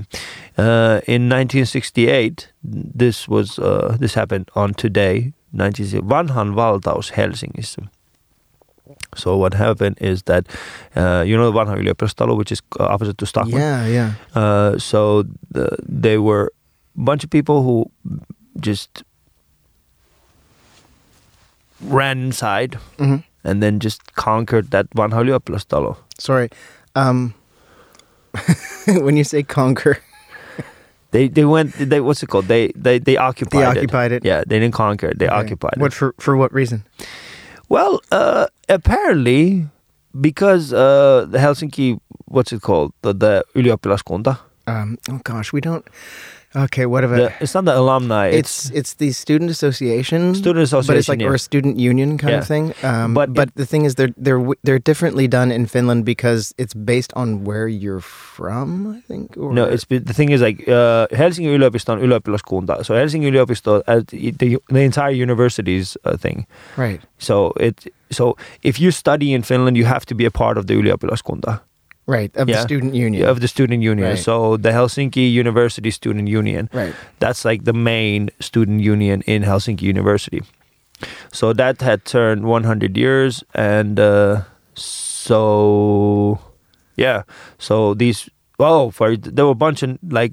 Uh, 0.57 1.01
in 1.07 1.29
1968, 1.29 2.53
this 2.63 3.29
was 3.29 3.59
uh, 3.59 3.97
this 3.99 4.15
happened 4.15 4.51
on 4.55 4.75
today. 4.75 5.33
19, 5.53 6.03
vanhan 6.09 6.55
valtaus 6.55 7.11
Helsingissä. 7.11 7.89
So 9.17 9.37
what 9.37 9.55
happened 9.55 9.97
is 10.01 10.23
that 10.25 10.47
uh, 10.97 11.25
you 11.27 11.37
know 11.37 11.51
the 11.51 11.57
vanha 11.59 12.37
which 12.37 12.53
is 12.53 12.61
uh, 12.79 12.85
opposite 12.85 13.19
to 13.19 13.25
Stockmann. 13.25 13.59
Yeah, 13.59 13.87
yeah. 13.87 14.13
Uh, 14.35 14.79
so 14.79 15.25
the, 15.51 15.77
they 15.89 16.19
were 16.19 16.53
a 16.97 17.01
bunch 17.01 17.25
of 17.25 17.31
people 17.31 17.63
who 17.63 17.91
just 18.61 19.03
ran 21.81 22.19
inside 22.23 22.75
hmm 22.99 23.17
and 23.45 23.63
then 23.63 23.79
just 23.79 24.15
conquered 24.15 24.71
that 24.73 24.91
vanha 24.91 25.23
yliopistotalo. 25.23 25.97
Sorry. 26.19 26.51
Um, 26.97 27.35
when 28.87 29.17
you 29.17 29.25
say 29.25 29.43
conquer, 29.43 29.99
They 31.11 31.29
they 31.29 31.45
went. 31.47 31.73
They 31.79 32.01
what's 32.01 32.23
it 32.23 32.27
called? 32.29 32.49
They 32.49 32.69
they 32.77 32.99
they 32.99 33.17
occupied. 33.17 33.53
they 33.63 33.65
it. 33.65 33.77
occupied 33.79 34.13
it. 34.13 34.25
Yeah, 34.25 34.43
they 34.47 34.59
didn't 34.61 34.75
conquer 34.75 35.09
it. 35.09 35.19
They 35.19 35.27
Okay. 35.27 35.35
occupied 35.41 35.75
What 35.79 35.93
it. 35.93 35.97
for? 35.97 36.13
For 36.19 36.37
what 36.37 36.53
reason? 36.53 36.85
Well, 37.69 38.01
uh, 38.11 38.47
apparently 38.69 39.69
because 40.19 40.73
uh, 40.73 41.27
the 41.29 41.39
Helsinki, 41.39 42.01
what's 42.27 42.53
it 42.53 42.63
called? 42.63 42.93
The, 43.03 43.13
the 43.13 43.45
Um, 44.67 44.99
oh 45.11 45.21
gosh, 45.25 45.53
we 45.53 45.61
don't. 45.61 45.87
Okay, 46.57 46.87
what 46.87 47.05
it? 47.05 47.33
it's 47.41 47.53
not 47.55 47.65
the 47.67 47.77
alumni. 47.77 48.29
It's 48.29 48.71
it's 48.71 48.95
the 48.95 49.13
student 49.13 49.51
association, 49.51 50.35
Student 50.35 50.57
but 50.57 50.63
it's 50.63 50.73
association, 50.73 51.13
like 51.13 51.21
yeah. 51.21 51.29
or 51.29 51.35
a 51.35 51.39
student 51.39 51.79
union 51.79 52.17
kind 52.17 52.33
Yeah. 52.33 52.39
of 52.41 52.47
thing. 52.47 52.73
Um, 52.83 53.13
But 53.13 53.35
but 53.35 53.49
it- 53.49 53.55
the 53.57 53.67
thing 53.67 53.85
is, 53.85 53.95
they're 53.97 54.15
they're 54.17 54.41
they're 54.65 54.79
differently 54.81 55.29
done 55.29 55.53
in 55.53 55.67
Finland 55.67 56.05
because 56.05 56.55
it's 56.57 56.73
based 56.73 57.13
on 57.15 57.45
where 57.45 57.69
you're 57.69 58.01
from. 58.01 58.97
I 58.97 59.01
think. 59.07 59.37
Or, 59.37 59.53
No, 59.53 59.65
it's 59.65 59.85
the 59.85 60.15
thing 60.15 60.31
is 60.33 60.41
like 60.41 60.65
uh, 60.69 61.07
Helsingin 61.13 61.53
yliopisto 61.53 61.93
on 61.93 62.01
ylioppilaskunta. 62.01 62.81
So 62.85 62.95
Helsingin 62.95 63.29
yliopisto, 63.33 63.83
uh, 63.87 64.01
the, 64.09 64.57
the 64.73 64.81
entire 64.81 65.13
university's 65.13 65.97
a 66.05 66.17
thing. 66.17 66.47
right. 66.77 67.01
So 67.19 67.53
it 67.61 67.93
so 68.11 68.37
if 68.63 68.81
you 68.81 68.91
study 68.91 69.35
in 69.35 69.43
Finland, 69.43 69.77
you 69.77 69.85
have 69.85 70.07
to 70.07 70.15
be 70.15 70.25
a 70.25 70.31
part 70.31 70.57
of 70.57 70.65
the 70.67 70.75
ylioppilaskunta 70.75 71.61
Right 72.09 72.33
of 72.41 72.49
Yeah. 72.49 72.57
the 72.57 72.63
student 72.63 72.95
union. 72.97 73.29
of 73.29 73.41
the 73.45 73.49
student 73.49 73.83
union. 73.85 74.09
Right. 74.09 74.19
So 74.19 74.57
the 74.57 74.71
Helsinki 74.73 75.31
University 75.31 75.91
Student 75.93 76.27
Union. 76.29 76.71
right. 76.73 76.95
That's 77.21 77.45
like 77.45 77.65
the 77.69 77.75
main 77.77 78.31
student 78.41 78.81
union 78.81 79.21
in 79.27 79.43
Helsinki 79.45 79.83
University. 79.83 80.41
So 81.33 81.53
that 81.53 81.83
had 81.83 82.05
turned 82.09 82.43
100 82.49 82.97
years, 82.97 83.45
and 83.55 84.01
uh, 84.01 84.43
so 84.75 86.39
yeah, 86.97 87.23
so 87.59 87.95
these 87.95 88.29
oh, 88.59 88.91
for 88.91 89.17
there 89.17 89.45
were 89.45 89.53
a 89.53 89.63
bunch 89.67 89.83
of 89.85 89.99
like 90.11 90.33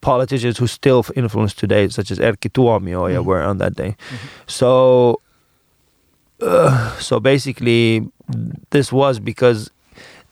politicians 0.00 0.56
who 0.58 0.66
still 0.66 1.04
influence 1.16 1.52
today, 1.52 1.88
such 1.88 2.10
as 2.10 2.18
Erkki 2.18 2.48
Tuomioja, 2.54 3.20
Mhm. 3.20 3.24
were 3.26 3.42
on 3.42 3.58
that 3.58 3.74
day. 3.76 3.96
So, 4.46 5.20
uh, 6.40 6.96
so 6.98 7.20
basically, 7.20 8.08
this 8.70 8.92
was 8.92 9.20
because 9.20 9.70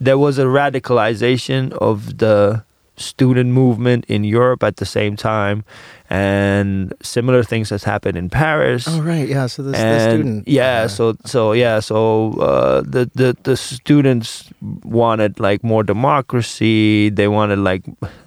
there 0.01 0.19
was 0.19 0.39
a 0.39 0.45
radicalization 0.45 1.73
of 1.73 2.19
the 2.19 2.65
student 2.99 3.51
movement 3.53 4.05
in 4.09 4.25
Europe 4.25 4.63
at 4.63 4.77
the 4.77 4.85
same 4.85 5.17
time, 5.17 5.65
and 6.11 6.93
similar 7.03 7.43
things 7.43 7.71
has 7.71 7.85
happened 7.85 8.17
in 8.19 8.29
Paris. 8.29 8.87
Oh 8.89 9.01
right. 9.03 9.29
Yeah. 9.29 9.47
So 9.47 9.63
this 9.63 9.73
the 9.81 10.11
student. 10.11 10.49
yeah, 10.49 10.83
uh, 10.85 10.89
so 10.89 11.17
so 11.25 11.53
yeah, 11.53 11.81
so 11.81 12.33
uh, 12.41 12.81
the 12.83 13.11
the 13.15 13.37
the 13.45 13.57
students 13.57 14.51
wanted 14.85 15.39
like 15.41 15.63
more 15.65 15.83
democracy. 15.85 17.11
They 17.11 17.29
wanted 17.29 17.59
like 17.59 17.83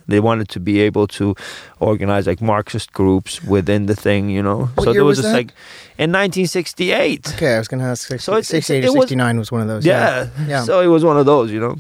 they 0.07 0.19
wanted 0.19 0.47
to 0.49 0.59
be 0.59 0.81
able 0.81 1.07
to 1.07 1.35
organize 1.79 2.27
like 2.27 2.41
Marxist 2.41 2.91
groups 2.93 3.43
within 3.43 3.85
the 3.85 3.95
thing, 3.95 4.29
you 4.29 4.41
know. 4.43 4.65
What 4.75 4.85
so 4.85 4.93
there 4.93 5.03
was, 5.05 5.17
was 5.17 5.25
this 5.25 5.31
that? 5.31 5.37
like 5.37 5.53
in 5.97 6.11
1968. 6.11 7.33
Okay, 7.35 7.55
I 7.55 7.57
was 7.59 7.67
going 7.67 7.79
to 7.79 7.85
ask. 7.87 8.07
60, 8.07 8.23
So 8.23 8.31
it's- 8.33 8.49
it's- 8.53 8.65
68 8.67 8.83
it 8.83 8.87
or 8.89 8.93
was- 8.97 9.03
69 9.09 9.37
was, 9.39 9.51
one 9.51 9.61
of 9.61 9.67
those. 9.67 9.85
Yeah. 9.85 10.27
Yeah. 10.47 10.63
So 10.63 10.81
it 10.81 10.87
was 10.87 11.03
one 11.05 11.17
of 11.17 11.25
those, 11.25 11.51
you 11.51 11.59
know. 11.59 11.75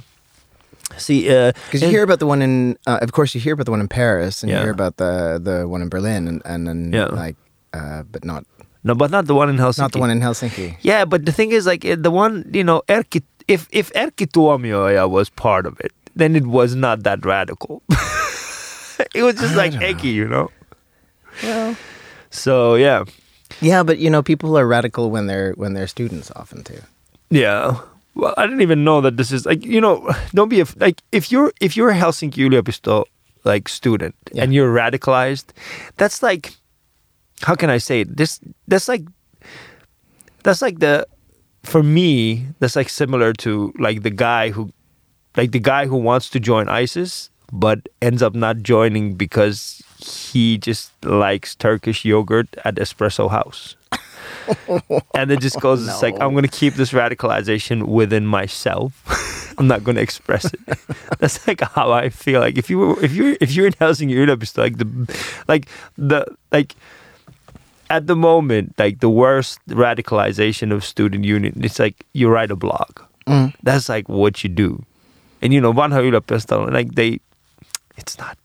See, 0.97 1.29
uh, 1.29 1.51
Because 1.67 1.81
you 1.81 1.87
and- 1.87 1.95
hear 1.95 2.03
about 2.03 2.19
the 2.19 2.27
one 2.27 2.41
in, 2.41 2.77
uh, 2.87 2.99
of 3.01 3.11
course, 3.11 3.33
you 3.35 3.41
hear 3.41 3.53
about 3.53 3.65
the 3.65 3.71
one 3.71 3.81
in 3.81 3.87
Paris, 3.87 4.43
and 4.43 4.49
Yeah. 4.49 4.57
you 4.59 4.63
hear 4.63 4.71
about 4.73 4.97
the 4.97 5.39
the 5.43 5.67
one 5.67 5.81
in 5.81 5.89
Berlin, 5.89 6.27
and 6.27 6.41
and 6.45 6.67
then 6.67 6.91
Yeah. 6.93 7.07
like, 7.11 7.35
uh, 7.73 8.03
but 8.11 8.23
not 8.25 8.43
no, 8.83 8.95
but 8.95 9.11
not 9.11 9.25
the 9.27 9.35
one 9.35 9.49
in 9.49 9.57
Helsinki. 9.57 9.77
not 9.81 9.91
the 9.91 9.99
one 9.99 10.09
in 10.11 10.21
Helsinki. 10.21 10.75
Yeah, 10.81 11.05
but 11.05 11.25
the 11.25 11.31
thing 11.31 11.51
is, 11.51 11.65
like 11.65 11.81
the 11.85 12.11
one, 12.11 12.45
you 12.53 12.63
know, 12.63 12.81
Erkki. 12.87 13.21
If 13.47 13.67
if 13.71 13.91
Erkki 13.93 14.25
Tuomioja 14.27 15.09
was 15.09 15.29
part 15.29 15.65
of 15.65 15.79
it, 15.79 15.91
then 16.15 16.35
it 16.35 16.45
was 16.45 16.73
not 16.75 17.03
that 17.03 17.25
radical. 17.25 17.81
it 19.15 19.23
was 19.23 19.35
just 19.35 19.53
I 19.53 19.57
like 19.57 19.71
don't 19.73 19.83
Eki, 19.83 20.13
you 20.13 20.27
know. 20.27 20.49
Well, 21.43 21.75
So 22.29 22.75
yeah, 22.75 23.03
yeah, 23.61 23.83
but 23.83 23.97
you 23.99 24.09
know, 24.09 24.21
people 24.23 24.57
are 24.57 24.65
radical 24.67 25.11
when 25.11 25.27
they're 25.27 25.53
when 25.57 25.73
they're 25.73 25.87
students, 25.87 26.31
often 26.35 26.63
too. 26.63 26.81
yeah. 27.29 27.77
Well, 28.13 28.33
I 28.37 28.45
didn't 28.45 28.61
even 28.61 28.83
know 28.83 28.99
that 29.01 29.17
this 29.17 29.31
is 29.31 29.45
like 29.45 29.65
you 29.65 29.79
know. 29.81 30.09
Don't 30.33 30.49
be 30.49 30.59
af- 30.59 30.75
like 30.79 31.01
if 31.11 31.31
you're 31.31 31.51
if 31.61 31.75
you're 31.77 31.89
a 31.89 31.95
Helsinki 31.95 32.43
yliopisto 32.47 33.05
like 33.43 33.67
student 33.69 34.15
Yeah. 34.33 34.43
and 34.43 34.53
you're 34.53 34.73
radicalized, 34.73 35.45
that's 35.97 36.21
like 36.21 36.55
how 37.41 37.55
can 37.55 37.69
I 37.69 37.77
say 37.79 38.01
it? 38.01 38.17
This 38.17 38.39
that's 38.67 38.87
like 38.87 39.03
that's 40.43 40.61
like 40.61 40.79
the 40.79 41.07
for 41.63 41.83
me 41.83 42.45
that's 42.59 42.75
like 42.75 42.89
similar 42.89 43.33
to 43.33 43.73
like 43.79 44.03
the 44.03 44.09
guy 44.09 44.49
who 44.49 44.71
like 45.37 45.51
the 45.51 45.59
guy 45.59 45.85
who 45.85 45.95
wants 45.95 46.29
to 46.31 46.39
join 46.39 46.67
ISIS 46.67 47.29
but 47.53 47.79
ends 48.01 48.21
up 48.23 48.33
not 48.33 48.57
joining 48.63 49.13
because 49.15 49.81
he 49.99 50.57
just 50.57 50.91
likes 51.05 51.53
Turkish 51.55 52.05
yogurt 52.05 52.47
at 52.65 52.75
Espresso 52.75 53.29
House. 53.29 53.75
and 55.15 55.31
it 55.31 55.39
just 55.39 55.59
goes 55.59 55.87
it's 55.87 56.01
like 56.01 56.15
I'm 56.19 56.33
gonna 56.33 56.47
keep 56.47 56.75
this 56.75 56.91
radicalization 56.91 57.87
within 57.87 58.25
myself. 58.25 59.55
I'm 59.57 59.67
not 59.67 59.83
gonna 59.83 60.01
express 60.01 60.53
it. 60.53 60.59
That's 61.19 61.45
like 61.47 61.61
how 61.61 61.91
I 61.91 62.09
feel. 62.09 62.39
Like 62.39 62.57
if 62.57 62.69
you 62.69 62.79
were, 62.79 63.03
if 63.03 63.13
you're 63.13 63.37
if 63.41 63.53
you're 63.53 63.67
in 63.67 63.73
Helsinki 63.73 64.15
yliopisto, 64.15 64.57
like 64.57 64.77
the 64.77 64.87
like 65.47 65.67
the 65.97 66.25
like 66.51 66.75
at 67.89 68.07
the 68.07 68.15
moment, 68.15 68.73
like 68.77 69.01
the 69.01 69.09
worst 69.09 69.59
radicalization 69.67 70.71
of 70.71 70.85
student 70.85 71.25
union, 71.25 71.59
it's 71.61 71.77
like 71.77 72.05
you 72.13 72.29
write 72.29 72.49
a 72.49 72.55
blog. 72.55 73.01
Mm. 73.27 73.53
That's 73.63 73.89
like 73.89 74.07
what 74.07 74.43
you 74.43 74.49
do. 74.49 74.83
And 75.41 75.53
you 75.53 75.59
know, 75.59 75.73
vanha 75.73 75.99
yliopisto, 75.99 76.71
like 76.71 76.95
they, 76.95 77.19
it's 77.97 78.17
not. 78.17 78.37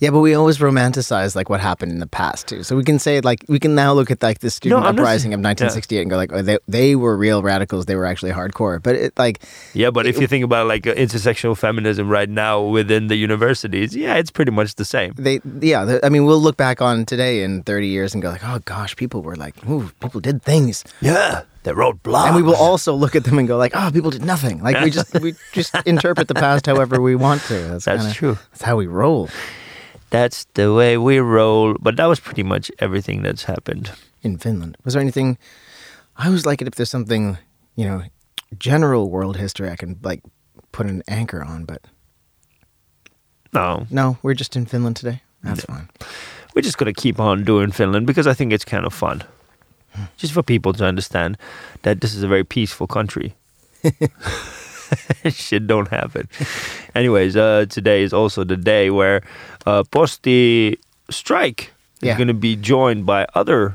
Yeah, 0.00 0.10
but 0.10 0.20
we 0.20 0.32
always 0.34 0.58
romanticize 0.58 1.34
like 1.34 1.48
what 1.50 1.60
happened 1.60 1.90
in 1.90 1.98
the 1.98 2.06
past 2.06 2.46
too. 2.46 2.62
So 2.62 2.76
we 2.76 2.84
can 2.84 2.98
say 3.00 3.20
like 3.20 3.44
we 3.48 3.58
can 3.58 3.74
now 3.74 3.92
look 3.92 4.10
at 4.10 4.22
like 4.22 4.38
the 4.38 4.50
student 4.50 4.82
I'm 4.84 4.94
uprising 4.96 5.32
saying- 5.32 5.34
of 5.34 5.40
1968 5.40 6.00
and 6.02 6.10
go 6.10 6.16
like, 6.16 6.32
oh, 6.32 6.42
they 6.42 6.58
they 6.68 6.94
were 6.96 7.16
real 7.16 7.42
radicals. 7.42 7.86
They 7.86 7.96
were 7.96 8.06
actually 8.06 8.30
hardcore. 8.32 8.80
But 8.82 8.94
it 8.94 9.18
like 9.18 9.40
Yeah, 9.74 9.90
but 9.90 10.06
if 10.06 10.20
you 10.20 10.26
think 10.28 10.44
about 10.44 10.68
like 10.68 10.86
uh, 10.86 10.94
intersectional 10.94 11.56
feminism 11.56 12.08
right 12.08 12.28
now 12.28 12.62
within 12.62 13.08
the 13.08 13.16
universities, 13.16 13.96
yeah, 13.96 14.14
it's 14.14 14.30
pretty 14.30 14.52
much 14.52 14.76
the 14.76 14.84
same. 14.84 15.14
they 15.18 15.40
yeah. 15.60 15.84
The, 15.84 16.04
I 16.06 16.08
mean, 16.10 16.24
we'll 16.26 16.40
look 16.40 16.56
back 16.56 16.80
on 16.80 17.04
today 17.04 17.42
in 17.42 17.62
30 17.64 17.88
years 17.88 18.14
and 18.14 18.22
go 18.22 18.30
like, 18.30 18.44
oh 18.44 18.60
gosh, 18.64 18.94
people 18.94 19.22
were 19.22 19.36
like, 19.36 19.54
ooh, 19.68 19.90
people 20.00 20.20
did 20.20 20.42
things. 20.42 20.84
Yeah, 21.00 21.42
they 21.64 21.72
wrote 21.72 22.02
blogs. 22.04 22.26
And 22.28 22.36
we 22.36 22.42
will 22.42 22.56
also 22.56 22.94
look 22.94 23.16
at 23.16 23.24
them 23.24 23.38
and 23.38 23.48
go 23.48 23.56
like, 23.56 23.72
oh, 23.74 23.90
people 23.92 24.10
did 24.12 24.24
nothing. 24.24 24.62
Like 24.62 24.78
we 24.84 24.90
just 24.90 25.18
we 25.20 25.34
just 25.52 25.74
interpret 25.86 26.28
the 26.28 26.34
past 26.34 26.66
however 26.66 27.00
we 27.02 27.16
want 27.16 27.42
to. 27.48 27.54
That's, 27.54 27.84
That's 27.86 28.02
kinda- 28.02 28.14
true. 28.14 28.38
That's 28.52 28.62
how 28.62 28.76
we 28.76 28.86
roll 28.86 29.28
That's 30.10 30.46
the 30.54 30.72
way 30.72 30.96
we 30.96 31.18
roll. 31.18 31.76
But 31.80 31.96
that 31.96 32.06
was 32.06 32.20
pretty 32.20 32.42
much 32.42 32.70
everything 32.78 33.22
that's 33.22 33.44
happened. 33.44 33.92
in 34.22 34.38
Finland. 34.38 34.76
Was 34.84 34.94
there 34.94 35.02
anything? 35.02 35.38
I 36.16 36.26
always 36.26 36.46
like 36.46 36.60
it 36.62 36.68
if 36.68 36.74
there's 36.74 36.90
something, 36.90 37.38
you 37.76 37.84
know, 37.84 38.02
general 38.58 39.10
world 39.10 39.36
history 39.36 39.70
I 39.70 39.76
can 39.76 39.98
like 40.02 40.22
put 40.72 40.86
an 40.86 41.02
anchor 41.08 41.42
on. 41.42 41.64
But 41.64 41.82
No, 43.52 43.86
no, 43.90 44.18
we're 44.22 44.34
just 44.34 44.56
in 44.56 44.66
Finland 44.66 44.96
today. 44.96 45.22
That's 45.42 45.64
fine. 45.64 45.88
we're 46.54 46.62
just 46.62 46.78
gonna 46.78 46.92
keep 46.92 47.20
on 47.20 47.44
doing 47.44 47.70
Finland 47.70 48.06
because 48.06 48.26
I 48.26 48.34
think 48.34 48.52
it's 48.52 48.64
kind 48.64 48.84
of 48.84 48.92
fun, 48.92 49.22
hmm. 49.94 50.04
just 50.16 50.32
for 50.32 50.42
people 50.42 50.72
to 50.72 50.84
understand 50.84 51.38
that 51.82 52.00
this 52.00 52.14
is 52.14 52.22
a 52.22 52.28
very 52.28 52.44
peaceful 52.44 52.86
country. 52.86 53.34
Shit 55.30 55.66
don't 55.66 55.88
happen. 55.88 56.28
Anyways, 56.94 57.36
uh, 57.36 57.66
today 57.68 58.02
is 58.02 58.12
also 58.12 58.44
the 58.44 58.56
day 58.56 58.90
where 58.90 59.22
uh, 59.66 59.82
Posti 59.90 60.78
strike 61.10 61.72
Yeah. 62.00 62.12
is 62.12 62.16
going 62.18 62.28
to 62.28 62.34
be 62.34 62.54
joined 62.56 63.06
by 63.06 63.26
other 63.34 63.74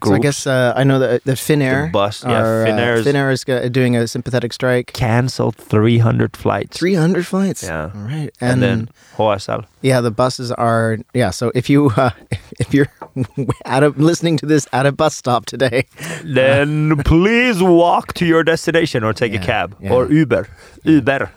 groups. 0.00 0.10
So 0.12 0.14
I 0.14 0.18
guess 0.18 0.46
uh, 0.46 0.72
I 0.76 0.84
know 0.84 0.98
that 0.98 1.24
the 1.24 1.32
Finnair, 1.32 1.86
The 1.86 1.92
bus, 1.92 2.24
yeah, 2.24 2.40
are, 2.42 2.66
uh, 2.66 2.94
is- 2.98 3.06
Finnair 3.06 3.32
is 3.32 3.44
uh, 3.48 3.68
doing 3.68 3.96
a 3.96 4.06
sympathetic 4.06 4.52
strike. 4.52 4.92
canceled 4.92 5.56
300 5.56 6.36
flights. 6.36 6.78
300 6.78 7.26
flights. 7.26 7.62
Yeah. 7.62 7.90
All 7.94 8.00
right. 8.02 8.30
and, 8.40 8.52
And, 8.52 8.62
then 8.62 8.88
HSL. 9.16 9.64
yeah, 9.82 10.00
the 10.00 10.10
buses 10.10 10.52
are 10.52 10.98
yeah. 11.14 11.30
So 11.30 11.50
if 11.54 11.68
you 11.70 11.90
uh, 11.96 12.10
if 12.60 12.72
you're 12.74 12.88
at 13.64 13.82
a, 13.82 13.88
listening 13.90 14.36
to 14.38 14.46
this 14.46 14.66
at 14.72 14.86
a 14.86 14.92
bus 14.92 15.16
stop 15.16 15.46
today, 15.46 15.86
then 16.24 16.96
please 17.04 17.62
walk 17.62 18.12
to 18.14 18.24
your 18.26 18.42
destination 18.44 19.02
or 19.04 19.12
take 19.12 19.34
a 19.34 19.38
cab 19.38 19.76
yeah. 19.80 19.92
or 19.92 20.10
Uber. 20.10 20.48
Uber. 20.84 21.30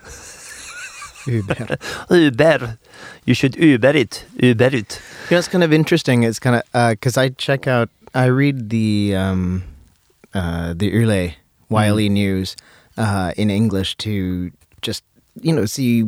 Uber. 1.27 1.77
Uber. 2.09 2.77
You 3.25 3.33
should 3.33 3.55
Uber 3.55 3.89
it. 3.95 4.25
Uber 4.37 4.65
it. 4.75 5.01
You 5.29 5.35
know, 5.35 5.39
it's 5.39 5.47
kind 5.47 5.63
of 5.63 5.71
interesting. 5.73 6.23
It's 6.23 6.39
kind 6.39 6.55
of 6.73 6.89
because 6.91 7.17
I 7.17 7.29
check 7.29 7.67
out, 7.67 7.89
I 8.13 8.25
read 8.25 8.69
the 8.69 9.15
um, 9.15 9.63
uh, 10.33 10.73
the 10.75 10.87
Yle 10.89 11.31
Wiley 11.69 12.09
news 12.09 12.55
uh, 12.97 13.31
in 13.37 13.49
English 13.49 13.95
to 13.97 14.51
just 14.81 15.03
you 15.41 15.53
know 15.53 15.65
see 15.65 16.03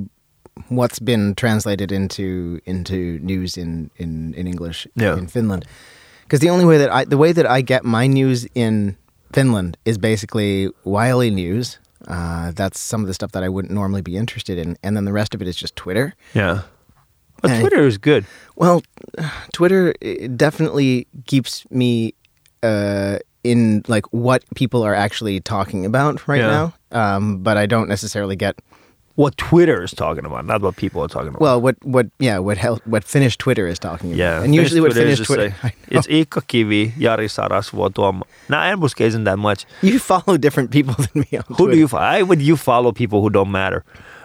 what's 0.70 1.00
been 1.00 1.34
translated 1.36 1.92
into 1.92 2.60
into 2.66 3.20
news 3.20 3.58
in 3.58 3.90
in, 3.98 4.34
in 4.36 4.48
English 4.48 4.88
Yeah. 4.96 5.18
in 5.18 5.28
Finland. 5.28 5.66
Because 6.24 6.40
the 6.40 6.50
only 6.50 6.66
way 6.66 6.78
that 6.78 6.92
I 6.92 7.06
the 7.06 7.18
way 7.18 7.32
that 7.32 7.46
I 7.46 7.62
get 7.62 7.84
my 7.84 8.08
news 8.08 8.48
in 8.56 8.98
Finland 9.34 9.78
is 9.86 9.98
basically 9.98 10.70
Yle 10.86 11.30
news. 11.32 11.80
Uh, 12.08 12.52
that's 12.52 12.80
some 12.82 13.00
of 13.02 13.08
the 13.08 13.14
stuff 13.14 13.32
that 13.32 13.44
I 13.44 13.50
wouldn't 13.50 13.74
normally 13.74 14.02
be 14.02 14.18
interested 14.18 14.58
in, 14.58 14.76
and 14.84 14.98
then 14.98 15.06
the 15.06 15.14
rest 15.14 15.34
of 15.34 15.42
it 15.42 15.48
is 15.48 15.56
just 15.56 15.74
Twitter. 15.78 16.14
Yeah. 16.34 16.64
But. 17.44 17.60
Twitter 17.60 17.86
is 17.86 17.98
good. 17.98 18.26
Well, 18.56 18.82
Twitter 19.54 19.94
definitely 20.36 21.08
keeps 21.28 21.70
me 21.70 22.14
uh, 22.64 23.20
in 23.44 23.84
like 23.88 24.06
what 24.14 24.44
people 24.56 24.82
are 24.84 24.96
actually 24.96 25.40
talking 25.42 25.86
about 25.86 26.28
right 26.28 26.40
Yeah. 26.42 26.48
now. 26.48 26.74
Um, 26.92 27.40
but 27.44 27.58
I 27.58 27.66
don't 27.66 27.90
necessarily 27.90 28.36
get 28.36 28.56
what 29.16 29.38
Twitter 29.38 29.84
is 29.84 29.92
talking 29.92 30.26
about, 30.26 30.46
not 30.46 30.62
what 30.62 30.76
people 30.76 31.02
are 31.04 31.08
talking 31.08 31.30
about. 31.30 31.42
Well, 31.42 31.62
what 31.62 31.76
what 31.84 32.08
yeah, 32.20 32.40
what 32.40 32.58
hel- 32.58 32.82
what 32.86 33.04
Finnish 33.04 33.38
Twitter 33.38 33.68
is 33.68 33.78
talking 33.78 34.10
about. 34.12 34.18
yeah, 34.18 34.42
and 34.44 34.56
usually 34.56 34.82
what 34.82 34.94
Finnish 34.94 35.20
Twitter 35.20 35.52
is 35.52 35.54
Twitter. 35.54 35.74
just 35.92 36.08
say, 36.10 36.18
it's 36.18 36.30
Iikka 36.30 36.42
Kivi, 36.50 36.92
Jari 36.94 37.28
Sarasvuo, 37.30 37.90
Tuomo. 37.92 38.24
Now, 38.50 38.62
Enbuske 38.74 39.02
isn't 39.02 39.26
that 39.26 39.38
much. 39.38 39.66
you 39.82 40.00
follow 40.00 40.38
different 40.38 40.72
people 40.72 40.96
than 41.14 41.26
me 41.30 41.38
on 41.38 41.44
Who 41.48 41.56
Twitter. 41.56 41.72
do 41.74 41.78
you 41.80 41.88
follow? 41.88 42.04
Why 42.04 42.22
would 42.24 42.42
you 42.42 42.56
follow 42.58 42.92
people 42.92 43.22
who 43.22 43.30
don't 43.30 43.52
matter? 43.52 43.84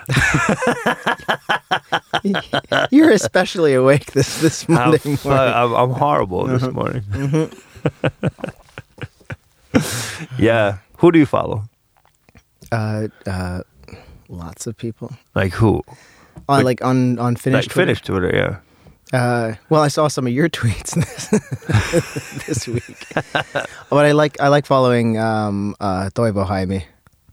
You're 2.90 3.10
especially 3.10 3.74
awake 3.74 4.12
this 4.12 4.40
this 4.40 4.68
Monday 4.68 4.98
fu- 4.98 5.28
morning. 5.28 5.54
I'm, 5.54 5.74
I'm 5.74 5.90
horrible 5.90 6.46
this 6.46 6.62
Uh-huh. 6.62 6.72
morning. 6.72 7.02
Mm-hmm. 7.10 7.54
yeah. 10.38 10.78
Who 10.98 11.12
do 11.12 11.18
you 11.18 11.26
follow? 11.26 11.64
Uh, 12.72 13.08
uh, 13.26 13.62
lots 14.28 14.66
of 14.66 14.76
people. 14.76 15.12
Like 15.34 15.52
who? 15.52 15.82
On 16.48 16.56
Like- 16.58 16.64
like 16.64 16.84
on 16.84 17.18
on 17.18 17.36
Finnish. 17.36 17.64
like 17.66 17.72
Twitter. 17.72 17.94
Finnish 17.94 18.02
Twitter, 18.02 18.30
yeah. 18.34 18.56
Uh, 19.10 19.54
well, 19.70 19.80
I 19.80 19.88
saw 19.88 20.08
some 20.08 20.26
of 20.26 20.32
your 20.34 20.48
tweets 20.50 20.94
this, 20.94 21.30
this 22.46 22.68
week, 22.68 23.06
but 23.88 24.04
I 24.04 24.12
like 24.12 24.38
I 24.40 24.48
like 24.48 24.66
following 24.66 25.16
um, 25.18 25.74
uh, 25.80 26.10
Toivo 26.14 26.44
Haimi 26.46 26.84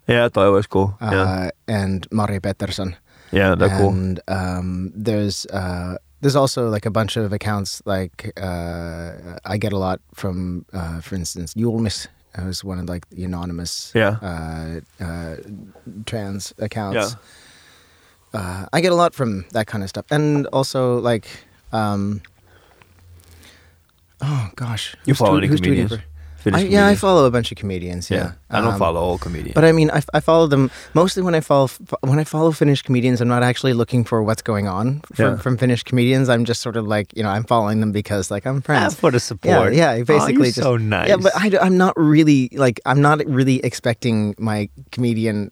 Yeah, 0.08 0.30
that 0.30 0.48
was 0.52 0.68
cool. 0.68 0.98
uh, 1.02 1.10
yeah, 1.12 1.50
and 1.68 2.08
Mari 2.12 2.40
Pettersson. 2.40 2.96
yeah, 3.32 3.56
they're 3.56 3.70
cool. 3.78 3.90
and 3.90 4.20
um, 4.28 4.92
there's 4.96 5.46
uh, 5.48 5.98
there's 6.22 6.36
also 6.36 6.70
like 6.70 6.86
a 6.86 6.92
bunch 6.92 7.18
of 7.18 7.34
accounts 7.34 7.82
like 7.86 8.32
uh, 8.42 9.40
I 9.46 9.58
get 9.58 9.74
a 9.74 9.78
lot 9.78 10.00
from, 10.14 10.66
uh, 10.74 11.02
for 11.02 11.16
instance, 11.16 11.54
Julmis, 11.56 12.08
who's 12.40 12.64
one 12.64 12.80
of 12.80 12.90
like 12.90 13.10
the 13.10 13.24
anonymous 13.26 13.92
Yeah. 13.96 14.18
uh, 14.22 14.80
uh, 15.04 15.36
trans 16.06 16.54
accounts. 16.60 17.16
Yeah. 18.34 18.40
Uh, 18.42 18.66
I 18.74 18.82
get 18.82 18.92
a 18.92 18.96
lot 18.96 19.14
from 19.16 19.46
that 19.54 19.66
kind 19.68 19.84
of 19.84 19.90
stuff, 19.90 20.06
and 20.12 20.46
also 20.54 21.00
like, 21.00 21.28
um, 21.74 22.22
oh 24.22 24.50
gosh, 24.56 24.96
You 25.06 25.14
follow 25.14 25.38
any 25.38 25.48
comedians? 25.48 25.94
Finnish 26.46 26.62
I, 26.62 26.64
yeah, 26.66 26.70
I 26.70 26.94
comedians? 26.94 27.00
follow 27.02 27.26
a 27.26 27.32
bunch 27.32 27.52
of 27.52 27.58
comedians. 27.58 28.10
Yeah, 28.12 28.34
I 28.54 28.62
don't 28.62 28.74
Um, 28.74 28.80
follow 28.80 29.02
all 29.02 29.18
comedians. 29.18 29.56
but 29.56 29.66
I 29.66 29.72
mean, 29.74 29.90
I, 29.90 30.02
I 30.14 30.20
follow 30.22 30.46
them 30.46 30.70
mostly 30.94 31.24
when 31.26 31.34
I 31.34 31.42
follow 31.42 31.70
when 32.02 32.20
I 32.20 32.24
follow 32.24 32.52
Finnish 32.54 32.84
comedians. 32.84 33.20
I'm 33.20 33.28
not 33.28 33.42
actually 33.42 33.74
looking 33.74 34.06
for 34.06 34.22
what's 34.22 34.44
going 34.44 34.68
on 34.70 35.02
for, 35.14 35.24
Yeah. 35.24 35.38
from 35.42 35.58
Finnish 35.58 35.82
comedians. 35.84 36.30
I'm 36.30 36.46
just 36.46 36.62
sort 36.62 36.78
of 36.78 36.86
like 36.86 37.08
you 37.18 37.24
know 37.24 37.30
I'm 37.34 37.46
following 37.46 37.80
them 37.82 37.92
because 37.92 38.30
like 38.30 38.46
I'm 38.46 38.58
Ah, 38.58 38.68
friends. 38.68 38.94
for 38.96 39.10
the 39.12 39.20
support. 39.20 39.74
Yeah, 39.74 39.96
yeah. 39.98 40.04
Basically, 40.04 40.36
oh, 40.36 40.38
you're 40.38 40.46
just 40.46 40.62
so 40.62 40.78
nice. 40.78 41.10
Yeah, 41.10 41.18
but 41.18 41.34
I, 41.36 41.66
am 41.66 41.78
not 41.78 41.94
really 41.98 42.50
like 42.54 42.80
I'm 42.86 43.02
not 43.02 43.26
really 43.26 43.58
expecting 43.66 44.36
my 44.38 44.70
comedian 44.92 45.50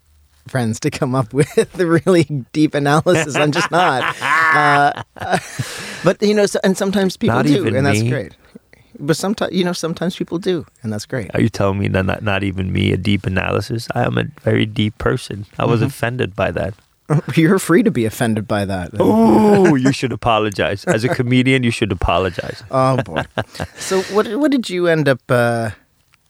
friends 0.48 0.80
to 0.82 0.92
come 0.92 1.16
up 1.16 1.34
with 1.40 1.50
the 1.74 1.88
really 1.88 2.26
deep 2.54 2.76
analysis. 2.76 3.36
I'm 3.36 3.52
just 3.52 3.72
not. 3.72 4.04
Uh, 4.54 5.02
but 6.04 6.22
you 6.22 6.36
know, 6.36 6.46
so, 6.46 6.60
and 6.64 6.78
sometimes 6.78 7.18
people 7.18 7.36
Not 7.38 7.48
do, 7.48 7.56
even 7.58 7.76
and 7.76 7.88
that's 7.88 8.02
me. 8.02 8.10
great. 8.12 8.36
But 9.00 9.18
sometimes 9.18 9.52
you 9.54 9.64
know, 9.64 9.74
sometimes 9.74 10.16
people 10.16 10.38
do, 10.40 10.66
and 10.84 10.92
that's 10.94 11.06
great. 11.06 11.32
Are 11.34 11.42
you 11.42 11.50
telling 11.50 11.80
me 11.80 11.88
that 11.90 12.06
not, 12.06 12.22
not 12.24 12.44
even 12.44 12.72
me 12.72 12.92
a 12.94 12.98
deep 12.98 13.26
analysis? 13.26 13.88
I 13.96 14.04
am 14.06 14.18
a 14.18 14.26
very 14.44 14.66
deep 14.66 14.98
person. 14.98 15.46
I 15.58 15.66
was 15.66 15.80
Mm-hmm. 15.80 15.88
offended 15.88 16.36
by 16.36 16.52
that. 16.52 16.74
You're 17.36 17.60
free 17.60 17.84
to 17.84 17.92
be 17.92 18.06
offended 18.06 18.48
by 18.48 18.66
that. 18.66 18.92
Oh, 19.00 19.76
you 19.76 19.92
should 20.00 20.14
apologize. 20.14 20.86
As 20.86 21.04
a 21.04 21.10
comedian, 21.10 21.62
you 21.64 21.70
should 21.72 21.92
apologize. 21.92 22.64
Oh 22.72 22.98
boy. 23.04 23.24
so 23.76 24.02
what 24.16 24.28
what 24.40 24.52
did 24.52 24.70
you 24.70 24.88
end 24.88 25.10
up? 25.10 25.20
Uh, 25.30 25.72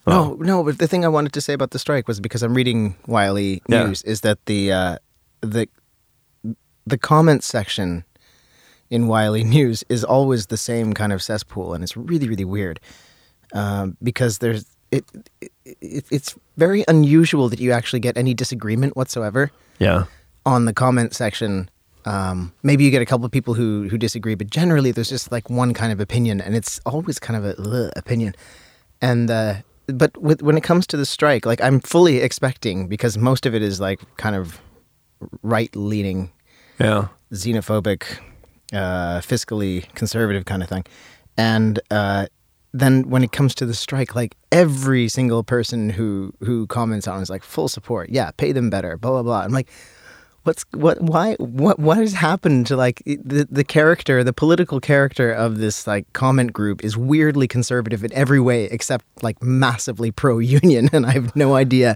no, 0.07 0.13
Oh. 0.33 0.37
no. 0.39 0.63
But 0.63 0.79
the 0.79 0.87
thing 0.87 1.05
I 1.05 1.09
wanted 1.09 1.31
to 1.33 1.41
say 1.41 1.53
about 1.53 1.71
the 1.71 1.79
strike 1.79 2.07
was 2.07 2.19
because 2.19 2.41
I'm 2.43 2.53
reading 2.55 2.95
Yle 3.07 3.37
Yeah. 3.39 3.59
News 3.69 4.01
is 4.03 4.21
that 4.21 4.39
the 4.47 4.71
uh, 4.71 4.97
the 5.41 5.67
the 6.87 6.97
comment 6.97 7.43
section 7.43 8.03
in 8.93 9.01
Yle 9.09 9.33
News 9.57 9.83
is 9.89 10.03
always 10.05 10.45
the 10.47 10.57
same 10.57 10.93
kind 10.93 11.11
of 11.13 11.19
cesspool, 11.21 11.73
and 11.73 11.83
it's 11.83 11.95
really 11.97 12.27
really 12.31 12.45
weird 12.45 12.79
um, 13.53 13.97
because 14.01 14.37
there's 14.39 14.65
it, 14.91 15.03
it, 15.41 15.51
it 15.81 16.05
it's 16.11 16.35
very 16.57 16.83
unusual 16.87 17.49
that 17.49 17.59
you 17.59 17.71
actually 17.73 17.99
get 18.07 18.17
any 18.17 18.33
disagreement 18.33 18.95
whatsoever 18.95 19.51
Yeah. 19.79 20.03
on 20.45 20.65
the 20.65 20.73
comment 20.73 21.13
section. 21.15 21.69
Um, 22.05 22.51
maybe 22.63 22.83
you 22.83 22.91
get 22.91 23.01
a 23.01 23.05
couple 23.11 23.25
of 23.25 23.31
people 23.31 23.53
who 23.59 23.87
who 23.89 23.97
disagree, 23.97 24.35
but 24.35 24.49
generally 24.59 24.91
there's 24.93 25.09
just 25.09 25.31
like 25.31 25.49
one 25.49 25.73
kind 25.73 25.91
of 25.93 25.99
opinion, 25.99 26.41
and 26.41 26.55
it's 26.55 26.79
always 26.85 27.19
kind 27.19 27.37
of 27.39 27.43
a 27.45 27.53
ugh, 27.61 27.91
opinion. 27.95 28.33
And 29.01 29.31
uh, 29.31 29.53
but 29.87 30.11
with, 30.17 30.41
when 30.41 30.57
it 30.57 30.63
comes 30.63 30.85
to 30.87 30.97
the 30.97 31.05
strike, 31.05 31.45
like 31.51 31.61
I'm 31.67 31.79
fully 31.79 32.17
expecting 32.17 32.87
because 32.89 33.17
most 33.17 33.45
of 33.47 33.53
it 33.55 33.61
is 33.61 33.79
like 33.79 33.99
kind 34.17 34.35
of 34.35 34.59
right 35.41 35.73
leaning, 35.75 36.31
Yeah. 36.79 37.07
xenophobic, 37.31 38.03
uh, 38.73 39.19
fiscally 39.21 39.93
conservative 39.95 40.45
kind 40.45 40.63
of 40.63 40.69
thing, 40.69 40.83
and 41.37 41.79
uh, 41.91 42.27
then 42.73 43.09
when 43.09 43.23
it 43.23 43.31
comes 43.31 43.53
to 43.55 43.65
the 43.65 43.73
strike, 43.73 44.15
like 44.15 44.35
every 44.51 45.07
single 45.07 45.43
person 45.43 45.89
who 45.89 46.33
who 46.39 46.67
comments 46.67 47.07
on 47.07 47.21
is 47.21 47.29
like 47.29 47.43
full 47.43 47.67
support. 47.67 48.09
Yeah, 48.09 48.31
pay 48.31 48.51
them 48.51 48.69
better. 48.69 48.97
Blah 48.97 49.11
blah 49.11 49.23
blah. 49.23 49.41
I'm 49.41 49.51
like, 49.51 49.69
what's 50.43 50.65
what? 50.71 51.01
Why? 51.01 51.35
What? 51.35 51.79
What 51.79 51.97
has 51.97 52.13
happened 52.13 52.67
to 52.67 52.75
like 52.75 53.01
the 53.05 53.47
the 53.49 53.63
character, 53.63 54.23
the 54.23 54.33
political 54.33 54.79
character 54.79 55.31
of 55.31 55.57
this 55.57 55.87
like 55.87 56.11
comment 56.13 56.53
group 56.53 56.83
is 56.83 56.95
weirdly 56.97 57.47
conservative 57.47 58.03
in 58.03 58.13
every 58.13 58.39
way 58.39 58.65
except 58.65 59.05
like 59.21 59.41
massively 59.41 60.11
pro 60.11 60.39
union, 60.39 60.89
and 60.93 61.05
I 61.05 61.11
have 61.11 61.35
no 61.35 61.55
idea 61.55 61.95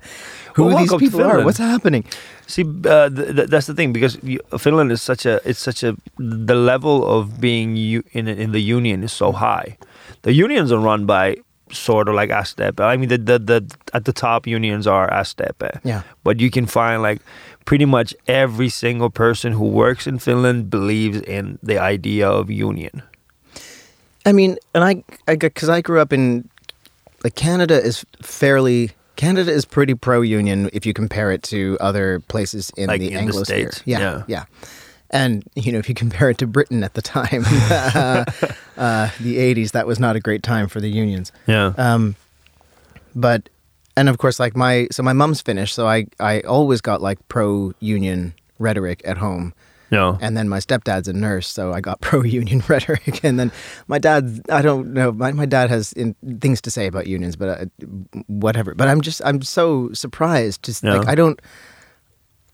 who 0.55 0.65
Well, 0.65 0.77
these 0.77 0.93
people 0.95 1.21
are. 1.23 1.43
What's 1.43 1.59
happening? 1.59 2.05
See, 2.47 2.63
uh, 2.63 3.09
th- 3.09 3.35
th- 3.35 3.49
that's 3.49 3.67
the 3.67 3.73
thing 3.73 3.93
because 3.93 4.17
you, 4.23 4.39
Finland 4.57 4.91
is 4.91 5.01
such 5.01 5.25
a 5.25 5.41
it's 5.43 5.59
such 5.59 5.83
a 5.83 5.95
the 6.17 6.55
level 6.55 7.05
of 7.05 7.39
being 7.39 7.75
u- 7.75 8.03
in 8.11 8.27
in 8.27 8.51
the 8.51 8.61
union 8.61 9.03
is 9.03 9.11
so 9.11 9.31
high. 9.31 9.77
The 10.21 10.33
unions 10.33 10.71
are 10.71 10.79
run 10.79 11.05
by 11.05 11.37
sort 11.71 12.07
of 12.07 12.15
like 12.15 12.29
SDP. 12.29 12.79
I 12.79 12.95
mean, 12.97 13.09
the 13.09 13.17
the, 13.17 13.39
the 13.39 13.75
at 13.93 14.05
the 14.05 14.13
top 14.13 14.47
unions 14.47 14.87
are 14.87 15.09
SDP. 15.11 15.79
Yeah. 15.83 16.01
But 16.23 16.39
you 16.39 16.49
can 16.49 16.65
find 16.65 17.01
like 17.01 17.21
pretty 17.67 17.85
much 17.85 18.15
every 18.27 18.69
single 18.69 19.09
person 19.09 19.51
who 19.51 19.65
works 19.65 20.07
in 20.07 20.17
Finland 20.17 20.69
believes 20.69 21.19
in 21.19 21.59
the 21.61 21.77
idea 21.77 22.27
of 22.27 22.49
union. 22.49 23.03
I 24.25 24.31
mean, 24.31 24.57
and 24.73 24.83
I, 24.85 25.03
I, 25.27 25.35
because 25.35 25.67
I 25.67 25.81
grew 25.81 25.99
up 25.99 26.13
in, 26.13 26.49
like 27.25 27.35
Canada 27.35 27.75
is 27.75 28.05
fairly, 28.21 28.91
Canada 29.17 29.51
is 29.51 29.65
pretty 29.65 29.95
pro-union 29.95 30.69
if 30.71 30.85
you 30.85 30.93
compare 30.93 31.29
it 31.29 31.43
to 31.43 31.77
other 31.81 32.21
places 32.21 32.71
in 32.77 32.87
Like 32.87 33.01
the 33.01 33.11
in 33.11 33.27
Anglosphere. 33.27 33.45
States, 33.45 33.81
yeah, 33.83 33.99
yeah. 33.99 34.23
yeah. 34.27 34.45
And 35.09 35.43
you 35.55 35.73
know, 35.73 35.79
if 35.79 35.89
you 35.89 35.95
compare 35.95 36.29
it 36.29 36.37
to 36.37 36.47
Britain 36.47 36.83
at 36.83 36.93
the 36.93 37.01
time, 37.01 37.43
uh, 37.47 38.25
uh, 38.77 39.09
the 39.21 39.37
'80s, 39.37 39.71
that 39.71 39.87
was 39.87 39.99
not 39.99 40.17
a 40.17 40.19
great 40.19 40.43
time 40.43 40.67
for 40.67 40.81
the 40.81 40.89
unions. 40.89 41.31
Yeah. 41.47 41.73
Um, 41.77 42.17
but 43.15 43.47
and 43.97 44.07
of 44.07 44.17
course, 44.19 44.39
like 44.39 44.55
my 44.55 44.87
so 44.91 45.03
my 45.03 45.13
mom's 45.13 45.41
Finnish, 45.41 45.73
so 45.73 45.87
I 45.87 46.05
I 46.19 46.39
always 46.41 46.79
got 46.79 47.01
like 47.01 47.19
pro-union 47.27 48.33
rhetoric 48.59 49.01
at 49.03 49.17
home. 49.17 49.53
yeah. 49.89 50.17
And 50.19 50.35
then 50.35 50.49
my 50.49 50.59
stepdad's 50.59 51.07
a 51.07 51.13
nurse, 51.13 51.47
so 51.47 51.73
I 51.73 51.81
got 51.81 52.01
pro 52.07 52.23
union 52.23 52.61
rhetoric. 52.67 53.23
And 53.23 53.39
then 53.39 53.51
my 53.87 53.99
dad, 53.99 54.41
I 54.49 54.61
don't 54.61 54.93
know, 54.93 55.11
my, 55.11 55.31
my 55.31 55.45
dad 55.45 55.69
has 55.69 55.93
in, 55.93 56.15
things 56.41 56.61
to 56.61 56.71
say 56.71 56.87
about 56.87 57.07
unions, 57.07 57.35
but 57.35 57.49
uh, 57.49 57.65
whatever. 58.27 58.75
But 58.75 58.87
I'm 58.87 59.01
just, 59.01 59.21
I'm 59.23 59.41
so 59.41 59.89
surprised. 59.93 60.63
Just 60.63 60.83
like, 60.83 61.07
I 61.07 61.15
don't, 61.15 61.39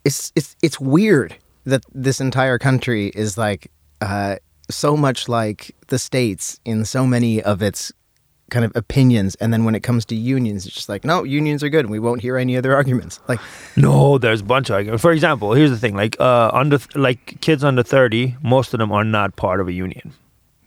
it's, 0.06 0.32
it's, 0.36 0.56
it's 0.62 0.79
weird 0.79 1.36
that 1.65 1.84
this 1.93 2.19
entire 2.21 2.60
country 2.60 3.12
is 3.15 3.38
like 3.38 3.71
uh, 4.01 4.36
so 4.69 4.95
much 4.95 5.27
like 5.27 5.75
the 5.88 5.97
States 5.97 6.60
in 6.65 6.86
so 6.86 7.08
many 7.08 7.41
of 7.41 7.62
its 7.62 7.91
kind 8.54 8.63
of 8.66 8.72
opinions. 8.76 9.36
And 9.42 9.52
then 9.52 9.66
when 9.66 9.76
it 9.76 9.84
comes 9.84 10.06
to 10.06 10.16
unions, 10.16 10.66
it's 10.66 10.76
just 10.76 10.88
like, 10.94 11.04
no, 11.04 11.24
unions 11.24 11.63
are 11.63 11.70
good. 11.70 11.86
And 11.86 11.92
we 11.92 12.00
won't 12.00 12.22
hear 12.22 12.38
any 12.38 12.56
other 12.56 12.74
arguments. 12.80 13.20
Like, 13.28 13.39
No, 13.76 14.18
there's 14.18 14.42
a 14.42 14.46
bunch 14.46 14.70
of 14.70 14.76
arguments. 14.76 15.02
For 15.02 15.12
example, 15.12 15.54
here's 15.54 15.72
the 15.72 15.78
thing: 15.84 15.96
like 15.96 16.16
uh, 16.20 16.50
under 16.54 16.78
like 16.96 17.42
kids 17.42 17.63
under 17.63 17.84
thirty, 17.84 18.36
most 18.42 18.74
of 18.74 18.78
them 18.80 18.92
are 18.92 19.04
not 19.04 19.36
part 19.36 19.60
of 19.62 19.68
a 19.68 19.74
union. 19.74 20.13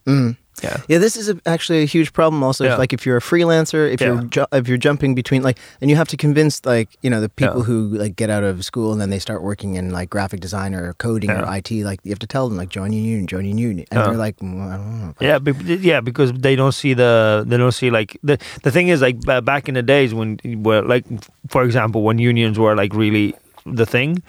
mm. 0.06 0.36
Yeah. 0.62 0.76
Yeah, 0.88 0.98
this 0.98 1.16
is 1.16 1.28
a, 1.28 1.38
actually 1.44 1.82
a 1.82 1.86
huge 1.86 2.12
problem. 2.12 2.42
Also, 2.42 2.64
Yeah. 2.64 2.72
if, 2.72 2.78
like 2.78 2.92
if 2.92 3.04
you're 3.04 3.16
a 3.18 3.20
freelancer, 3.20 3.92
if 3.92 4.00
Yeah. 4.00 4.06
you're 4.14 4.22
ju- 4.24 4.46
if 4.52 4.68
you're 4.68 4.78
jumping 4.78 5.14
between 5.14 5.42
like, 5.42 5.58
and 5.80 5.90
you 5.90 5.96
have 5.96 6.08
to 6.08 6.16
convince 6.16 6.64
like 6.64 6.88
you 7.02 7.10
know 7.10 7.20
the 7.20 7.28
people 7.28 7.58
Yeah. 7.58 7.64
who 7.64 7.88
like 7.98 8.16
get 8.16 8.30
out 8.30 8.42
of 8.44 8.64
school 8.64 8.92
and 8.92 9.00
then 9.00 9.10
they 9.10 9.18
start 9.18 9.42
working 9.42 9.74
in 9.74 9.90
like 9.90 10.08
graphic 10.08 10.40
design 10.40 10.74
or 10.74 10.94
coding 10.94 11.30
or 11.30 11.44
IT. 11.56 11.70
Like 11.84 12.00
you 12.04 12.10
have 12.10 12.18
to 12.20 12.26
tell 12.26 12.48
them 12.48 12.56
like 12.56 12.70
join 12.70 12.92
your 12.92 13.02
union, 13.02 13.26
join 13.26 13.44
your 13.44 13.58
union, 13.58 13.86
and 13.90 14.00
they're 14.00 14.16
like, 14.26 14.36
"Mm, 14.38 14.72
I 14.72 14.76
don't 14.76 15.00
know. 15.00 15.14
Yeah, 15.20 15.38
be- 15.38 15.76
yeah, 15.90 16.00
because 16.00 16.32
they 16.32 16.56
don't 16.56 16.72
see 16.72 16.94
the 16.94 17.44
they 17.46 17.56
don't 17.58 17.72
see 17.74 17.90
like 17.90 18.18
the 18.22 18.38
the 18.62 18.70
thing 18.70 18.88
is 18.88 19.00
like 19.02 19.20
ba- 19.20 19.42
back 19.42 19.68
in 19.68 19.74
the 19.74 19.82
days 19.82 20.14
when 20.14 20.38
where 20.62 20.82
like 20.82 21.04
for 21.48 21.62
example 21.64 22.02
when 22.02 22.18
unions 22.18 22.58
were 22.58 22.74
like 22.74 22.94
really 22.94 23.34
the 23.66 23.84
thing, 23.84 24.22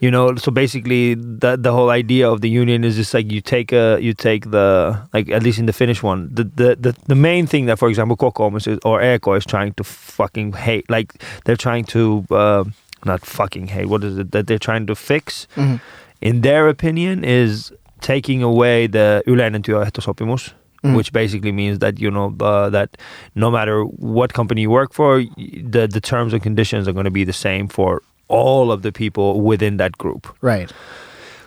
you 0.00 0.10
know. 0.10 0.34
So 0.36 0.50
basically, 0.50 1.14
the 1.14 1.56
the 1.56 1.72
whole 1.72 1.90
idea 1.90 2.30
of 2.30 2.40
the 2.40 2.48
union 2.48 2.84
is 2.84 2.96
just 2.96 3.14
like 3.14 3.30
you 3.32 3.40
take 3.40 3.72
a 3.72 3.98
you 4.00 4.12
take 4.14 4.50
the 4.50 4.98
like 5.12 5.28
at 5.30 5.42
least 5.42 5.58
in 5.58 5.66
the 5.66 5.72
Finnish 5.72 6.02
one, 6.02 6.28
the 6.32 6.44
the 6.44 6.76
the, 6.76 6.92
the 7.06 7.14
main 7.14 7.46
thing 7.46 7.66
that 7.66 7.78
for 7.78 7.88
example 7.88 8.16
Kokoomus 8.16 8.66
is, 8.66 8.78
or 8.84 9.00
EK 9.02 9.30
is 9.36 9.44
trying 9.46 9.72
to 9.74 9.84
fucking 9.84 10.52
hate, 10.52 10.88
like 10.90 11.14
they're 11.44 11.56
trying 11.56 11.84
to. 11.84 12.24
Uh, 12.30 12.64
not 13.06 13.20
fucking 13.26 13.66
hate. 13.68 13.84
What 13.86 14.02
is 14.02 14.16
it 14.16 14.32
that 14.32 14.46
they're 14.46 14.58
trying 14.58 14.86
to 14.86 14.94
fix? 14.94 15.46
Mhm. 15.56 15.78
In 16.22 16.40
their 16.40 16.68
opinion, 16.68 17.22
is 17.22 17.70
taking 18.00 18.42
away 18.42 18.86
the 18.86 19.22
yleinen 19.26 19.62
työehtosopimus, 19.62 20.54
Mm. 20.82 20.96
which 20.96 21.12
basically 21.12 21.52
means 21.52 21.80
that 21.80 21.98
you 22.00 22.10
know 22.10 22.34
uh, 22.40 22.70
that 22.70 22.96
no 23.34 23.50
matter 23.50 23.84
what 23.84 24.32
company 24.32 24.62
you 24.62 24.70
work 24.70 24.94
for, 24.94 25.22
the 25.36 25.86
the 25.86 26.00
terms 26.00 26.32
and 26.32 26.42
conditions 26.42 26.88
are 26.88 26.92
going 26.94 27.04
to 27.04 27.10
be 27.10 27.24
the 27.24 27.32
same 27.32 27.68
for 27.68 28.00
all 28.28 28.72
of 28.72 28.82
the 28.82 28.92
people 28.92 29.40
within 29.40 29.76
that 29.78 29.96
group. 29.98 30.34
Right. 30.40 30.72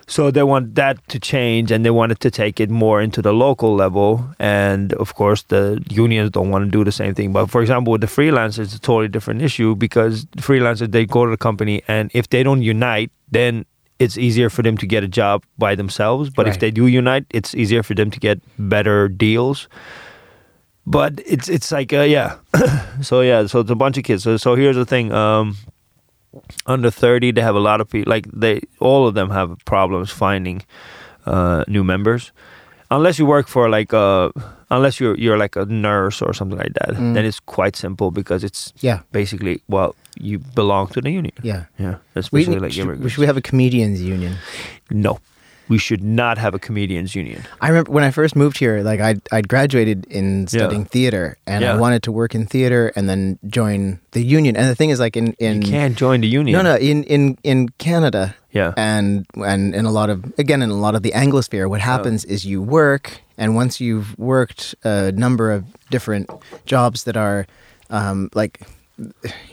So 0.09 0.31
they 0.31 0.43
want 0.43 0.75
that 0.75 1.05
to 1.09 1.19
change 1.19 1.69
and 1.69 1.85
they 1.85 1.89
wanted 1.89 2.21
to 2.21 2.31
take 2.31 2.61
it 2.61 2.69
more 2.69 3.01
into 3.01 3.21
the 3.21 3.33
local 3.33 3.75
level. 3.75 4.25
And 4.39 4.93
of 4.93 5.15
course, 5.15 5.43
the 5.43 5.83
unions 5.89 6.31
don't 6.31 6.49
want 6.49 6.63
to 6.63 6.71
do 6.71 6.85
the 6.85 6.93
same 6.93 7.13
thing. 7.13 7.33
But 7.33 7.47
for 7.47 7.61
example, 7.61 7.91
with 7.91 8.01
the 8.01 8.07
freelancers, 8.07 8.59
it's 8.59 8.75
a 8.75 8.79
totally 8.79 9.09
different 9.09 9.41
issue 9.41 9.75
because 9.75 10.23
freelancers, 10.37 10.91
they 10.91 11.05
go 11.05 11.25
to 11.25 11.31
the 11.31 11.37
company 11.37 11.83
and 11.89 12.09
if 12.13 12.29
they 12.29 12.41
don't 12.41 12.61
unite, 12.61 13.11
then 13.31 13.65
it's 13.99 14.17
easier 14.17 14.49
for 14.49 14.61
them 14.61 14.77
to 14.77 14.87
get 14.87 15.03
a 15.03 15.07
job 15.07 15.43
by 15.57 15.75
themselves. 15.75 16.29
But 16.29 16.47
if 16.47 16.59
they 16.59 16.71
do 16.71 16.87
unite, 16.87 17.25
it's 17.31 17.53
easier 17.53 17.83
for 17.83 17.93
them 17.93 18.11
to 18.11 18.19
get 18.19 18.39
better 18.57 19.09
deals. 19.09 19.67
But 20.85 21.19
it's 21.25 21.49
it's 21.49 21.69
like 21.71 21.91
uh, 21.91 22.01
yeah, 22.01 22.37
so 23.01 23.21
yeah, 23.21 23.45
so 23.47 23.59
it's 23.59 23.71
a 23.71 23.75
bunch 23.75 23.97
of 23.97 24.05
kids. 24.05 24.23
So 24.23 24.37
so 24.37 24.55
here's 24.55 24.77
the 24.77 24.85
thing. 24.85 25.11
Um, 25.11 25.57
under 26.65 26.89
30 26.91 27.31
they 27.31 27.41
have 27.41 27.55
a 27.55 27.59
lot 27.59 27.81
of 27.81 27.89
people 27.89 28.11
like 28.15 28.27
they 28.41 28.61
all 28.79 29.07
of 29.07 29.13
them 29.15 29.29
have 29.29 29.55
problems 29.65 30.11
finding 30.11 30.61
uh, 31.25 31.63
new 31.67 31.83
members 31.83 32.31
unless 32.91 33.17
you 33.19 33.25
work 33.25 33.47
for 33.47 33.69
like 33.69 33.93
uh 33.93 34.29
unless 34.69 34.99
you're 34.99 35.15
you're 35.17 35.37
like 35.37 35.55
a 35.55 35.65
nurse 35.65 36.21
or 36.21 36.33
something 36.33 36.57
like 36.57 36.73
that 36.73 36.95
Mm. 36.95 37.13
then 37.13 37.25
it's 37.25 37.39
quite 37.39 37.75
simple 37.75 38.11
because 38.11 38.43
it's 38.43 38.73
Yeah. 38.81 38.99
basically 39.11 39.61
well 39.67 39.95
you 40.19 40.39
belong 40.55 40.87
to 40.87 41.01
the 41.01 41.09
union 41.11 41.33
Yeah. 41.43 41.63
yeah 41.79 41.95
We, 42.15 42.19
especially 42.19 42.59
like 42.59 42.71
should, 42.73 42.83
immigrants. 42.85 43.13
should 43.13 43.21
we 43.21 43.27
have 43.27 43.37
a 43.37 43.41
comedians 43.41 44.01
union? 44.01 44.35
no 44.91 45.19
we 45.69 45.77
should 45.77 46.03
not 46.03 46.37
have 46.37 46.53
a 46.53 46.59
comedians 46.59 47.15
union. 47.15 47.43
I 47.61 47.67
remember 47.69 47.91
when 47.91 48.03
I 48.03 48.11
first 48.11 48.35
moved 48.35 48.57
here, 48.57 48.81
like 48.83 48.99
I'd, 48.99 49.21
I'd 49.31 49.47
graduated 49.47 50.05
in 50.07 50.47
studying 50.47 50.85
theater 50.85 51.37
and 51.45 51.61
Yeah. 51.63 51.73
I 51.73 51.77
wanted 51.77 52.03
to 52.03 52.11
work 52.11 52.33
in 52.35 52.45
theater 52.45 52.91
and 52.95 53.09
then 53.09 53.37
join 53.47 53.99
the 54.11 54.23
union. 54.23 54.55
And 54.55 54.67
the 54.69 54.75
thing 54.75 54.89
is 54.91 54.99
like 54.99 55.17
in, 55.17 55.33
in 55.33 55.61
you 55.61 55.69
can't 55.71 55.97
join 55.97 56.21
the 56.21 56.27
union. 56.27 56.53
No, 56.53 56.61
no, 56.61 56.75
in, 56.77 57.03
in, 57.03 57.37
in 57.43 57.69
Canada. 57.77 58.35
Yeah. 58.51 58.73
And, 58.77 59.25
and 59.35 59.75
in 59.75 59.85
a 59.85 59.91
lot 59.91 60.09
of, 60.09 60.23
again, 60.37 60.61
in 60.61 60.69
a 60.69 60.75
lot 60.79 60.95
of 60.95 61.03
the 61.03 61.11
Anglosphere, 61.11 61.69
what 61.69 61.81
happens 61.81 62.23
is 62.25 62.45
you 62.45 62.61
work 62.61 63.21
and 63.37 63.55
once 63.55 63.79
you've 63.81 64.17
worked 64.17 64.73
a 64.83 65.11
number 65.11 65.51
of 65.51 65.65
different 65.89 66.29
jobs 66.65 67.03
that 67.03 67.17
are 67.17 67.45
um, 67.89 68.29
like, 68.33 68.61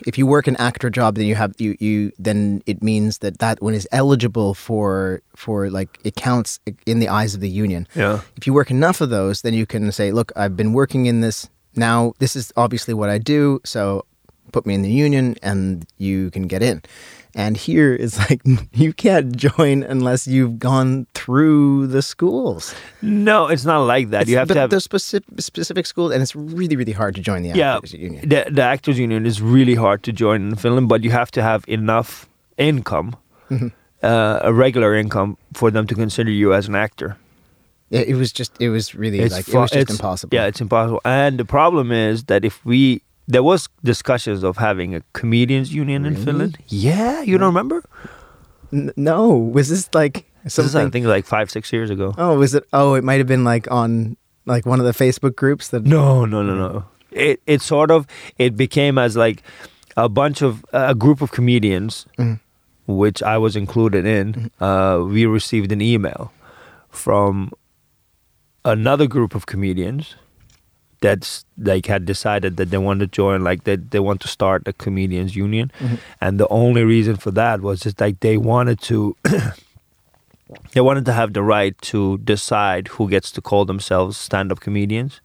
if 0.07 0.19
you 0.19 0.27
work 0.27 0.47
an 0.47 0.57
actor 0.57 0.91
job, 0.91 1.17
then 1.17 1.27
you 1.27 1.35
have 1.35 1.55
you 1.59 1.77
you 1.79 2.13
then 2.19 2.63
it 2.67 2.83
means 2.83 3.19
that 3.19 3.39
that 3.39 3.61
one 3.61 3.75
is 3.75 3.87
eligible 3.93 4.55
for 4.55 5.21
for 5.37 5.71
like 5.71 5.99
it 6.05 6.17
counts 6.17 6.61
in 6.87 6.99
the 6.99 7.09
eyes 7.09 7.35
of 7.35 7.41
the 7.41 7.49
union. 7.49 7.87
yeah 7.95 8.21
If 8.37 8.47
you 8.47 8.55
work 8.55 8.71
enough 8.71 9.01
of 9.01 9.11
those, 9.11 9.43
then 9.43 9.55
you 9.55 9.67
can 9.67 9.93
say, 9.93 10.13
look, 10.13 10.33
I've 10.37 10.57
been 10.57 10.73
working 10.73 11.07
in 11.07 11.21
this 11.21 11.49
now. 11.77 12.15
This 12.19 12.37
is 12.37 12.53
obviously 12.57 12.95
what 12.95 13.11
I 13.11 13.19
do. 13.19 13.61
So 13.65 14.07
put 14.53 14.67
me 14.67 14.75
in 14.75 14.83
the 14.83 14.91
union 14.91 15.37
and 15.43 15.87
you 15.99 16.31
can 16.31 16.47
get 16.47 16.63
in. 16.63 16.83
And 17.37 17.57
here 17.57 17.93
it's 17.95 18.19
like 18.31 18.41
you 18.73 18.93
can't 18.93 19.35
join 19.37 19.83
unless 19.83 20.27
you've 20.27 20.59
gone 20.59 21.07
through 21.15 21.89
the 21.89 22.03
schools. 22.03 22.75
no 23.03 23.49
it's 23.49 23.65
not 23.65 23.81
like 23.87 24.11
that 24.11 24.29
you 24.29 24.37
have 24.39 24.49
but 24.49 24.55
to 24.55 24.61
have 24.61 24.71
the 24.71 24.81
specific 24.81 25.41
specific 25.41 25.87
schools, 25.87 26.13
and 26.13 26.23
it's 26.23 26.37
really 26.37 26.77
really 26.77 26.93
hard 26.93 27.15
to 27.17 27.21
join 27.21 27.43
the 27.43 27.51
yeah, 27.51 27.77
actors 27.77 27.93
union. 27.95 28.29
The, 28.29 28.47
the 28.51 28.63
actors 28.63 28.99
union 28.99 29.27
is 29.27 29.41
really 29.43 29.75
hard 29.75 30.03
to 30.05 30.13
join 30.13 30.49
in 30.51 30.57
Finland, 30.57 30.89
but 30.89 31.03
you 31.03 31.11
have 31.11 31.31
to 31.33 31.43
have 31.43 31.65
enough 31.69 32.29
income, 32.57 33.17
Mhm. 33.51 33.73
uh, 34.03 34.39
a 34.43 34.53
regular 34.53 34.95
income, 34.95 35.37
for 35.55 35.71
them 35.71 35.87
to 35.87 35.95
consider 35.95 36.31
you 36.31 36.55
as 36.55 36.69
an 36.69 36.75
actor. 36.75 37.17
It, 37.91 38.09
it 38.09 38.15
was 38.15 38.33
just 38.33 38.53
it 38.61 38.69
was 38.71 38.95
really 38.95 39.19
like 39.29 39.49
it 39.49 39.55
was 39.55 39.71
just 39.71 39.83
it's- 39.83 39.91
impossible. 39.99 40.35
Yeah, 40.37 40.47
it's 40.47 40.61
impossible. 40.61 41.01
And 41.05 41.39
the 41.39 41.45
problem 41.45 41.91
is 41.91 42.25
that 42.25 42.45
if 42.45 42.65
we 42.65 43.01
there 43.27 43.43
was 43.43 43.69
discussions 43.83 44.43
of 44.43 44.57
having 44.59 44.95
a 44.95 45.01
comedians 45.13 45.73
union 45.75 46.05
in 46.07 46.17
Finland. 46.17 46.59
Yeah, 46.69 47.23
you 47.23 47.39
don't 47.39 47.55
remember? 47.55 47.83
N- 48.73 48.93
no, 48.97 49.31
was 49.37 49.69
this 49.69 49.89
like 49.95 50.27
This 50.45 50.59
is, 50.59 50.75
I 50.75 50.81
something? 50.81 50.91
think 50.93 51.07
like 51.07 51.25
five, 51.27 51.51
six 51.51 51.73
years 51.73 51.91
ago. 51.91 52.15
Oh, 52.19 52.39
was 52.39 52.55
it? 52.55 52.65
Oh, 52.73 52.95
it 52.95 53.05
might 53.05 53.19
have 53.19 53.27
been 53.29 53.45
like 53.45 53.71
on 53.71 54.17
like 54.47 54.67
one 54.67 54.79
of 54.81 54.87
the 54.87 54.93
Facebook 55.05 55.35
groups 55.37 55.69
that. 55.69 55.85
No, 55.85 56.25
no, 56.27 56.43
no, 56.43 56.55
no. 56.55 56.85
It 57.11 57.41
it 57.47 57.63
sort 57.63 57.91
of 57.91 58.07
it 58.39 58.57
became 58.57 58.99
as 58.99 59.17
like 59.17 59.43
a 59.97 60.09
bunch 60.09 60.43
of 60.43 60.65
a 60.73 60.95
group 60.95 61.23
of 61.23 61.31
comedians, 61.31 62.07
Mhm. 62.19 62.41
which 62.87 63.23
I 63.23 63.39
was 63.39 63.57
included 63.57 64.05
in. 64.05 64.51
Uh, 64.61 65.01
we 65.07 65.25
received 65.25 65.73
an 65.73 65.81
email 65.81 66.33
from 66.91 67.53
another 68.65 69.07
group 69.07 69.35
of 69.35 69.47
comedians 69.47 70.17
that's 71.05 71.31
like 71.71 71.87
had 71.95 72.05
decided 72.11 72.57
that 72.59 72.71
they 72.75 72.79
want 72.87 73.01
to 73.05 73.07
join 73.17 73.45
like 73.49 73.65
they, 73.69 73.77
they 73.95 74.01
want 74.09 74.21
to 74.27 74.29
start 74.35 74.69
a 74.73 74.73
comedians 74.85 75.37
union 75.41 75.71
Mhm. 75.81 75.99
and 76.29 76.41
the 76.43 76.49
only 76.61 76.85
reason 76.95 77.17
for 77.25 77.33
that 77.41 77.61
was 77.69 77.81
just 77.87 78.01
like 78.05 78.21
they 78.27 78.37
wanted 78.53 78.81
to 78.91 78.99
they 80.73 80.81
wanted 80.81 81.05
to 81.11 81.13
have 81.13 81.33
the 81.33 81.43
right 81.43 81.77
to 81.91 82.19
decide 82.19 82.89
who 82.97 83.09
gets 83.09 83.31
to 83.33 83.41
call 83.51 83.65
themselves 83.65 84.17
stand-up 84.17 84.61
comedians 84.61 85.21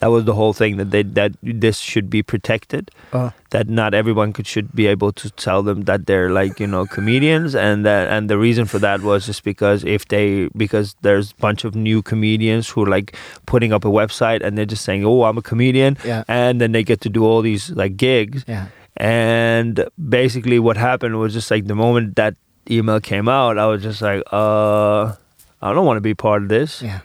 that 0.00 0.08
was 0.08 0.24
the 0.24 0.34
whole 0.34 0.52
thing 0.52 0.76
that 0.76 0.90
they 0.92 1.02
that 1.02 1.32
this 1.42 1.78
should 1.78 2.08
be 2.08 2.22
protected 2.22 2.90
Oh, 3.12 3.32
that 3.50 3.68
not 3.68 3.94
everyone 3.94 4.32
could 4.32 4.46
should 4.46 4.74
be 4.74 4.86
able 4.86 5.12
to 5.12 5.30
tell 5.30 5.62
them 5.62 5.82
that 5.90 6.06
they're 6.06 6.30
like 6.30 6.60
you 6.60 6.66
know 6.66 6.86
comedians 6.86 7.54
and 7.54 7.84
that 7.84 8.08
and 8.08 8.30
the 8.30 8.38
reason 8.38 8.64
for 8.66 8.78
that 8.78 9.00
was 9.02 9.26
just 9.26 9.42
because 9.44 9.82
if 9.84 10.06
they 10.08 10.48
because 10.56 10.94
there's 11.02 11.32
a 11.32 11.34
bunch 11.36 11.64
of 11.64 11.74
new 11.74 12.02
comedians 12.02 12.68
who 12.68 12.82
are 12.84 12.90
like 12.96 13.16
putting 13.46 13.72
up 13.72 13.84
a 13.84 13.88
website 13.90 14.40
and 14.44 14.56
they're 14.56 14.72
just 14.74 14.84
saying 14.84 15.04
oh 15.04 15.22
I'm 15.24 15.38
a 15.38 15.42
comedian 15.42 15.96
Yeah. 16.04 16.22
and 16.28 16.60
then 16.60 16.72
they 16.72 16.84
get 16.84 17.00
to 17.02 17.08
do 17.10 17.24
all 17.24 17.42
these 17.42 17.70
like 17.70 17.96
gigs 17.96 18.44
yeah. 18.46 18.66
and 18.96 19.84
basically 20.08 20.58
what 20.58 20.76
happened 20.76 21.18
was 21.18 21.32
just 21.32 21.50
like 21.50 21.66
the 21.66 21.74
moment 21.74 22.14
that 22.16 22.34
email 22.70 23.00
came 23.00 23.28
out 23.28 23.58
I 23.58 23.66
was 23.66 23.82
just 23.82 24.00
like 24.02 24.22
uh 24.30 25.14
I 25.60 25.72
don't 25.74 25.86
want 25.86 25.96
to 25.96 26.00
be 26.12 26.14
part 26.14 26.42
of 26.44 26.48
this 26.48 26.82
Yeah. 26.82 27.00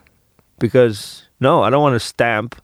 because 0.59 1.27
no, 1.39 1.61
I 1.63 1.69
don't 1.69 1.81
want 1.81 1.95
to 1.95 1.99
stamp 1.99 2.55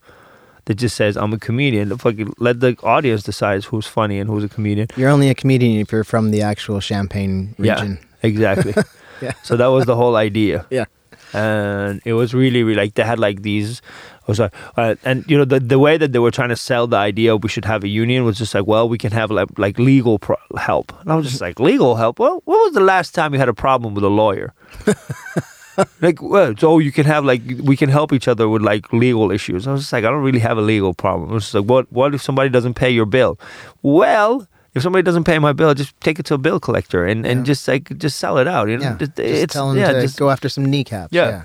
that 0.70 0.78
just 0.78 0.96
says 0.96 1.18
I'm 1.18 1.34
a 1.34 1.40
comedian. 1.40 1.98
Fucking 1.98 2.34
let 2.38 2.60
the 2.60 2.78
audience 2.84 3.24
decide 3.24 3.64
who's 3.66 3.88
funny 3.88 4.20
and 4.20 4.30
who's 4.30 4.44
a 4.44 4.50
comedian. 4.50 4.88
You're 4.96 5.10
only 5.10 5.30
a 5.30 5.34
comedian 5.36 5.82
if 5.82 5.92
you're 5.92 6.04
from 6.06 6.30
the 6.30 6.44
actual 6.44 6.80
Champagne 6.80 7.56
region. 7.58 7.98
Yeah, 7.98 8.28
exactly. 8.30 8.74
Yeah. 9.22 9.34
So 9.44 9.58
that 9.58 9.68
was 9.68 9.84
the 9.86 9.96
whole 9.98 10.16
idea, 10.16 10.66
Yeah. 10.70 10.86
and 11.34 12.00
it 12.06 12.14
was 12.14 12.34
really, 12.34 12.64
really 12.64 12.80
like 12.80 12.94
they 12.94 13.04
had 13.04 13.20
like 13.20 13.42
these. 13.42 13.82
I 14.22 14.26
was 14.32 14.40
like, 14.40 14.54
uh, 14.78 14.96
and 15.04 15.26
you 15.28 15.38
know 15.38 15.44
the 15.44 15.60
the 15.60 15.78
way 15.78 15.98
that 15.98 16.14
they 16.14 16.20
were 16.20 16.32
trying 16.32 16.50
to 16.50 16.56
sell 16.56 16.88
the 16.88 16.96
idea 16.96 17.36
we 17.36 17.50
should 17.50 17.66
have 17.66 17.84
a 17.84 17.90
union 17.90 18.24
was 18.24 18.38
just 18.38 18.56
like, 18.56 18.66
well, 18.66 18.88
we 18.88 18.98
can 18.98 19.12
have 19.12 19.30
like 19.30 19.50
like 19.60 19.78
legal 19.78 20.20
pro- 20.20 20.38
help, 20.58 20.94
and 21.02 21.12
I 21.12 21.16
was 21.16 21.28
just 21.28 21.42
like, 21.42 21.60
legal 21.60 21.96
help. 21.98 22.20
Well, 22.20 22.40
when 22.46 22.58
was 22.64 22.74
the 22.74 22.86
last 22.94 23.14
time 23.14 23.34
you 23.34 23.40
had 23.40 23.50
a 23.50 23.54
problem 23.68 23.94
with 23.96 24.06
a 24.06 24.14
lawyer? 24.24 24.54
like, 26.02 26.22
well, 26.22 26.54
so 26.58 26.80
you 26.80 26.92
can 26.92 27.06
have 27.06 27.24
like 27.26 27.42
we 27.64 27.76
can 27.78 27.90
help 27.90 28.14
each 28.14 28.28
other 28.28 28.48
with 28.50 28.62
like 28.62 28.92
legal 28.94 29.32
issues. 29.32 29.68
I 29.68 29.72
was 29.72 29.82
just 29.82 29.94
like, 29.94 30.04
I 30.06 30.10
don't 30.10 30.24
really 30.24 30.40
have 30.40 30.58
a 30.58 30.62
legal 30.62 30.94
problem. 30.94 31.30
I 31.32 31.34
was 31.34 31.54
like, 31.54 31.66
what 31.66 31.92
what 31.92 32.14
if 32.16 32.22
somebody 32.22 32.50
doesn't 32.50 32.74
pay 32.76 32.90
your 32.90 33.06
bill? 33.06 33.38
Well. 33.82 34.48
If 34.76 34.84
somebody 34.84 35.02
doesn't 35.02 35.24
pay 35.24 35.40
my 35.40 35.52
bill, 35.52 35.74
just 35.74 36.00
take 36.00 36.20
it 36.20 36.26
to 36.28 36.36
a 36.36 36.38
bill 36.38 36.60
collector 36.60 37.04
and, 37.04 37.26
and 37.26 37.40
Yeah. 37.40 37.44
just 37.54 37.68
like 37.68 37.98
just 37.98 38.20
sell 38.20 38.38
it 38.38 38.48
out. 38.48 38.70
You 38.70 38.78
know, 38.78 38.84
Yeah. 38.84 38.98
Just- 39.00 39.16
Just 39.18 39.44
it's 39.44 39.54
tell 39.54 39.70
them 39.70 39.80
yeah, 39.80 39.94
to 39.94 40.02
just 40.02 40.20
go 40.20 40.30
after 40.30 40.48
some 40.48 40.64
kneecaps. 40.66 41.12
Yeah. 41.12 41.42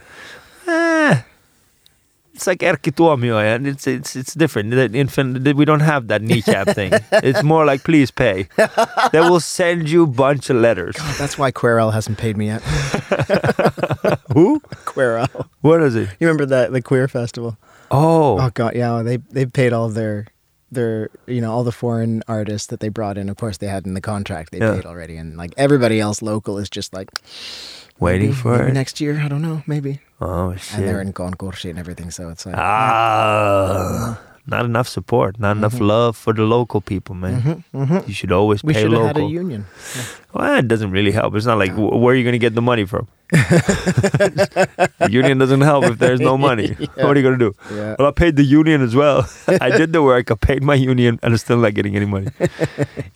Eh, 0.68 1.22
it's 2.34 2.46
like 2.46 2.58
Erkki 2.60 2.90
Tuomioja, 2.92 3.54
and 3.56 3.66
it's 3.66 3.86
it's 3.86 4.16
it's 4.16 4.34
different. 4.34 4.74
In 4.74 5.08
we 5.56 5.64
don't 5.64 5.80
have 5.80 6.08
that 6.08 6.20
kneecap 6.22 6.68
thing. 6.74 6.92
It's 7.12 7.42
more 7.42 7.64
like 7.64 7.84
please 7.84 8.10
pay. 8.10 8.48
they 9.12 9.20
will 9.20 9.40
send 9.40 9.88
you 9.88 10.02
a 10.02 10.06
bunch 10.06 10.50
of 10.50 10.56
letters. 10.56 10.96
God, 10.96 11.14
That's 11.18 11.38
why 11.38 11.50
Querel 11.52 11.92
hasn't 11.92 12.18
paid 12.18 12.36
me 12.36 12.46
yet. 12.46 12.62
Who? 14.34 14.60
Querel. 14.84 15.28
What 15.60 15.80
is 15.82 15.94
it? 15.94 16.08
You 16.18 16.26
remember 16.26 16.46
that 16.46 16.72
the 16.72 16.82
queer 16.82 17.08
festival? 17.08 17.56
Oh, 17.90 18.38
Oh 18.40 18.50
god, 18.52 18.74
yeah. 18.74 19.02
They 19.02 19.18
they 19.18 19.46
paid 19.46 19.72
all 19.72 19.88
their 19.88 20.26
their 20.72 21.10
you 21.26 21.40
know 21.40 21.52
all 21.52 21.62
the 21.64 21.72
foreign 21.72 22.22
artists 22.26 22.66
that 22.68 22.80
they 22.80 22.88
brought 22.88 23.16
in. 23.16 23.28
Of 23.28 23.36
course, 23.36 23.58
they 23.58 23.68
had 23.68 23.86
in 23.86 23.94
the 23.94 24.00
contract 24.00 24.50
they 24.50 24.58
Yeah. 24.58 24.74
paid 24.74 24.86
already, 24.86 25.16
and 25.16 25.36
like 25.36 25.54
everybody 25.56 26.00
else 26.00 26.20
local 26.22 26.58
is 26.58 26.68
just 26.68 26.92
like 26.92 27.10
waiting 28.00 28.28
maybe, 28.30 28.40
for 28.40 28.58
maybe 28.58 28.70
it. 28.70 28.74
next 28.74 29.00
year. 29.00 29.20
I 29.20 29.28
don't 29.28 29.42
know, 29.42 29.62
maybe. 29.66 30.00
Oh 30.20 30.54
shit! 30.56 30.78
And 30.78 30.88
they're 30.88 31.00
in 31.00 31.12
concourse 31.12 31.64
and 31.64 31.78
everything, 31.78 32.10
so 32.10 32.28
it's 32.30 32.46
like 32.46 32.54
Ah, 32.56 34.18
not 34.46 34.64
enough 34.66 34.86
support, 34.88 35.38
not 35.40 35.56
enough 35.56 35.80
love 35.80 36.16
for 36.16 36.32
the 36.34 36.42
local 36.42 36.80
people, 36.80 37.14
man. 37.14 37.40
Mhm, 37.42 37.64
mhm. 37.88 38.08
You 38.08 38.14
should 38.14 38.32
always 38.32 38.62
we 38.62 38.74
pay 38.74 38.82
should 38.82 38.92
have 38.92 39.06
had 39.06 39.16
local. 39.16 39.28
a 39.28 39.32
union. 39.32 39.64
Well, 40.34 40.58
it 40.58 40.68
doesn't 40.68 40.90
really 40.90 41.12
help. 41.12 41.34
It's 41.34 41.46
not 41.46 41.58
like 41.58 41.72
wh- 41.72 41.92
where 42.00 42.12
are 42.12 42.16
you 42.16 42.24
going 42.24 42.34
to 42.34 42.38
get 42.38 42.54
the 42.54 42.62
money 42.62 42.84
from? 42.84 43.06
the 43.32 45.08
union 45.10 45.38
doesn't 45.38 45.60
help 45.62 45.84
if 45.84 45.98
there's 45.98 46.20
no 46.20 46.36
money. 46.38 46.76
Yeah. 46.78 46.86
What 47.06 47.16
are 47.16 47.20
you 47.20 47.22
gonna 47.24 47.38
do? 47.38 47.54
Yeah. 47.72 47.96
Well, 47.98 48.08
I 48.08 48.10
paid 48.12 48.36
the 48.36 48.44
union 48.44 48.82
as 48.82 48.94
well. 48.94 49.28
I 49.48 49.70
did 49.70 49.92
the 49.92 50.02
work. 50.02 50.30
I 50.30 50.34
paid 50.34 50.62
my 50.62 50.74
union, 50.74 51.18
and 51.22 51.32
I'm 51.34 51.38
still 51.38 51.56
not 51.58 51.74
getting 51.74 51.96
any 51.96 52.06
money. 52.06 52.28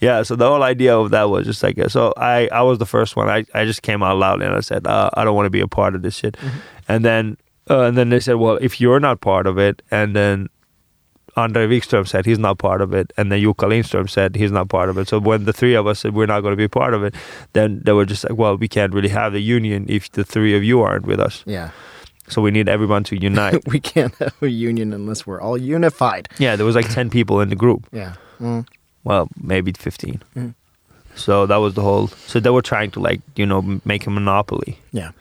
yeah. 0.01 0.23
So 0.23 0.37
the 0.37 0.47
whole 0.49 0.63
idea 0.63 0.97
of 0.97 1.11
that 1.11 1.29
was 1.31 1.47
just 1.47 1.63
like 1.63 1.79
so. 1.89 2.13
I 2.17 2.49
I 2.53 2.63
was 2.63 2.79
the 2.79 2.87
first 2.87 3.17
one. 3.17 3.29
I 3.29 3.45
I 3.55 3.65
just 3.65 3.83
came 3.83 4.03
out 4.03 4.17
loudly 4.19 4.47
and 4.47 4.55
I 4.55 4.61
said 4.61 4.87
uh, 4.87 5.11
I 5.15 5.25
don't 5.25 5.35
want 5.37 5.47
to 5.47 5.51
be 5.51 5.61
a 5.61 5.69
part 5.69 5.95
of 5.95 6.03
this 6.03 6.17
shit. 6.17 6.37
And 6.89 7.05
then 7.05 7.37
uh, 7.71 7.83
and 7.83 7.97
then 7.97 8.09
they 8.11 8.21
said, 8.21 8.37
well, 8.37 8.59
if 8.61 8.81
you're 8.81 9.01
not 9.01 9.21
part 9.21 9.47
of 9.47 9.59
it, 9.59 9.83
and 9.91 10.15
then 10.17 10.49
Andre 11.39 11.67
Wickström 11.69 12.07
said 12.07 12.27
he's 12.27 12.39
not 12.39 12.59
part 12.59 12.81
of 12.83 12.93
it, 12.93 13.13
and 13.17 13.31
then 13.31 13.41
Jukka 13.41 13.67
Lindström 13.69 14.11
said 14.11 14.35
he's 14.35 14.51
not 14.51 14.69
part 14.69 14.89
of 14.89 14.99
it. 14.99 15.09
So 15.09 15.21
when 15.21 15.45
the 15.45 15.53
three 15.53 15.75
of 15.75 15.87
us 15.87 16.01
said 16.01 16.13
we're 16.15 16.27
not 16.27 16.41
going 16.41 16.53
to 16.53 16.57
be 16.57 16.69
part 16.69 16.95
of 16.95 17.05
it, 17.05 17.15
then 17.53 17.81
they 17.85 17.93
were 17.93 18.05
just 18.05 18.25
like, 18.29 18.37
well, 18.37 18.57
we 18.57 18.67
can't 18.69 18.93
really 18.93 19.09
have 19.11 19.33
the 19.33 19.41
union 19.41 19.87
if 19.89 20.11
the 20.13 20.25
three 20.25 20.57
of 20.57 20.65
you 20.65 20.83
aren't 20.83 21.07
with 21.07 21.21
us. 21.21 21.45
Yeah. 21.47 21.71
So 22.29 22.43
we 22.43 22.51
need 22.51 22.69
everyone 22.69 23.05
to 23.05 23.17
unite. 23.17 23.67
we 23.75 23.81
can't 23.81 24.15
have 24.17 24.35
a 24.43 24.49
union 24.49 24.93
unless 24.93 25.27
we're 25.27 25.41
all 25.41 25.57
unified. 25.57 26.29
yeah, 26.39 26.57
there 26.57 26.67
was 26.67 26.75
like 26.77 26.91
ten 26.93 27.09
people 27.09 27.41
in 27.41 27.49
the 27.51 27.57
group. 27.57 27.87
Yeah. 27.93 28.15
Mm. 28.41 28.67
Well, 29.05 29.29
maybe 29.41 29.73
fifteen. 29.73 30.21
Mm. 30.37 30.55
So 31.15 31.47
that 31.47 31.57
was 31.57 31.75
the 31.75 31.83
whole. 31.83 32.09
So 32.27 32.41
they 32.41 32.51
were 32.51 32.63
trying 32.63 32.91
to 32.93 33.01
like 33.01 33.21
you 33.37 33.47
know 33.47 33.81
make 33.85 34.07
a 34.07 34.11
monopoly, 34.11 34.79
Yeah. 34.93 35.13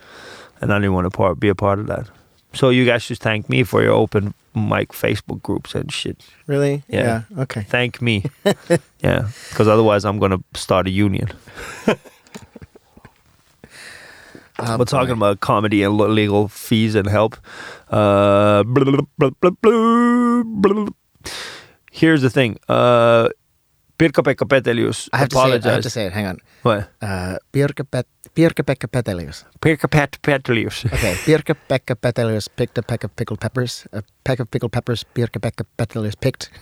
and 0.62 0.73
I 0.73 0.77
didn't 0.80 0.93
want 0.93 1.06
to 1.06 1.12
part, 1.12 1.39
be 1.39 1.49
a 1.49 1.56
part 1.56 1.80
of 1.80 1.88
that. 1.88 2.08
So 2.53 2.69
you 2.69 2.86
guys 2.86 3.03
should 3.03 3.19
thank 3.19 3.49
me 3.49 3.63
for 3.63 3.81
your 3.83 3.93
open 3.93 4.33
mic 4.55 4.89
Facebook 4.91 5.41
groups 5.43 5.75
and 5.75 5.91
shit. 5.91 6.23
Really? 6.47 6.83
Yeah. 6.88 7.23
Okay. 7.38 7.62
Thank 7.69 8.01
me. 8.01 8.23
yeah, 9.03 9.29
because 9.49 9.67
otherwise 9.67 10.05
I'm 10.05 10.17
gonna 10.19 10.39
start 10.55 10.88
a 10.88 10.89
union. 10.91 11.29
Uh, 14.60 14.75
We're 14.79 14.86
talking 14.86 15.13
about 15.13 15.39
comedy 15.39 15.83
and 15.83 15.95
legal 15.97 16.47
fees 16.47 16.95
and 16.95 17.07
help. 17.07 17.38
Uh, 17.91 18.63
blah, 18.63 18.83
blah, 18.86 19.01
blah, 19.17 19.29
blah, 19.39 19.51
blah, 19.62 20.43
blah. 20.43 20.88
Here's 21.91 22.23
the 22.23 22.29
thing. 22.31 22.57
Uh, 22.67 23.29
Pirkka-Pekka 23.99 24.49
Petelius 24.49 25.10
I 25.13 25.17
have 25.17 25.29
to 25.29 25.36
say 25.38 25.51
it. 25.53 25.65
I 25.65 25.71
have 25.73 25.81
to 25.83 25.89
say 25.89 26.05
it. 26.05 26.13
Hang 26.13 26.25
on. 26.25 26.38
What? 26.63 26.89
Uh, 27.01 27.38
Pirkka 27.53 27.86
Pet- 27.89 28.07
Pirkka-Pekka 28.38 28.88
Petelius. 28.91 29.45
Pirkka-Pet 29.62 30.17
Petelius. 30.21 30.86
Okay. 30.86 31.13
Pirkka-Pekka 31.26 31.95
Petelius 32.00 32.47
picked 32.47 32.78
a 32.78 32.84
peck 32.84 33.04
of 33.04 33.15
pickled 33.15 33.39
peppers. 33.39 33.88
A 33.93 34.04
peck 34.23 34.39
of 34.39 34.52
pickled 34.52 34.71
peppers. 34.71 35.04
Pirkka-Pekka 35.15 35.65
Petelius 35.78 36.15
picked. 36.15 36.50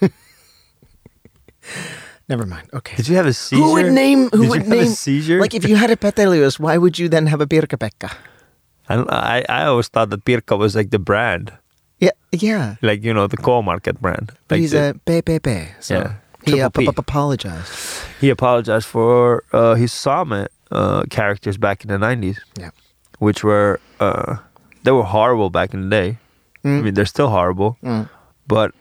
Never 2.28 2.46
mind. 2.46 2.68
Okay. 2.74 2.96
Did 2.96 3.08
you 3.08 3.16
have 3.16 3.26
a 3.26 3.32
seizure? 3.32 3.62
Who 3.62 3.72
would 3.74 3.92
name? 3.92 4.30
Who 4.30 4.42
Did 4.42 4.50
would 4.50 4.66
name? 4.68 4.80
a 4.82 4.86
seizure? 4.86 5.40
Like 5.40 5.54
if 5.54 5.68
you 5.68 5.76
had 5.76 5.90
a 5.90 5.96
Petelius, 5.96 6.58
why 6.58 6.76
would 6.76 6.98
you 6.98 7.08
then 7.08 7.26
have 7.26 7.40
a 7.40 7.46
Pirkka-Pekka? 7.46 8.10
I, 8.88 8.94
I 9.08 9.44
I 9.48 9.64
always 9.66 9.88
thought 9.88 10.10
that 10.10 10.24
Pirkka 10.24 10.56
was 10.58 10.74
like 10.76 10.90
the 10.90 10.98
brand, 10.98 11.52
Yeah. 12.00 12.10
Yeah. 12.32 12.76
like 12.82 13.02
you 13.04 13.12
know 13.14 13.26
the 13.26 13.36
K-market 13.36 14.00
brand. 14.00 14.32
But 14.48 14.54
Like 14.56 14.60
he's 14.60 14.70
the- 14.72 14.90
a 14.90 14.94
PPP. 15.10 15.68
So 15.80 15.94
Yeah. 15.94 16.12
he 16.46 16.60
uh, 16.62 16.70
apologized. 16.96 17.72
he 18.20 18.30
apologized 18.30 18.86
for 18.86 19.42
uh, 19.52 19.74
his 19.74 19.92
Same 19.92 20.46
uh, 20.70 21.02
characters 21.10 21.56
back 21.58 21.84
in 21.84 21.88
the 21.88 21.98
nineties. 21.98 22.40
Yeah. 22.58 22.70
which 23.18 23.42
were 23.44 23.80
uh, 24.00 24.36
they 24.84 24.90
were 24.92 25.04
horrible 25.04 25.50
back 25.50 25.72
in 25.74 25.80
the 25.82 25.88
day. 25.90 26.18
I 26.64 26.68
Mm. 26.68 26.82
mean, 26.82 26.94
they're 26.94 27.06
still 27.06 27.28
horrible, 27.30 27.76
Mm. 27.82 28.08
but 28.46 28.72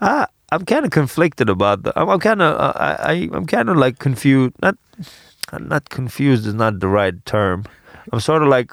I 0.00 0.26
I'm 0.52 0.64
kind 0.64 0.84
of 0.84 0.90
conflicted 0.90 1.48
about 1.48 1.82
that. 1.84 1.94
I'm, 1.96 2.08
I'm 2.08 2.18
kind 2.20 2.42
of 2.42 2.58
uh, 2.58 2.72
I, 2.76 3.12
I 3.12 3.28
I'm 3.32 3.46
kind 3.46 3.68
of 3.68 3.76
like 3.76 3.98
confused. 3.98 4.54
Not 4.62 4.76
I'm 5.52 5.68
not 5.68 5.88
confused 5.90 6.46
is 6.46 6.54
not 6.54 6.80
the 6.80 6.88
right 6.88 7.14
term. 7.26 7.64
I'm 8.12 8.20
sort 8.20 8.42
of 8.42 8.48
like. 8.48 8.72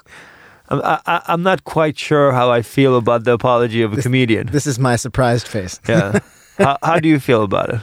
I'm, 0.70 0.82
I, 0.84 1.00
I- 1.06 1.22
I'm 1.28 1.44
not 1.44 1.64
quite 1.64 1.98
sure 1.98 2.32
how 2.34 2.52
I 2.52 2.62
feel 2.62 2.98
about 2.98 3.24
the 3.24 3.32
apology 3.32 3.82
of 3.84 3.94
a 3.94 4.02
comedian. 4.02 4.48
This 4.52 4.68
is 4.68 4.78
my 4.80 4.96
surprised 4.98 5.48
face. 5.48 5.80
yeah. 5.88 6.20
how, 6.58 6.78
how 6.84 7.00
do 7.00 7.08
you 7.08 7.20
feel 7.22 7.44
about 7.44 7.70
it? 7.70 7.82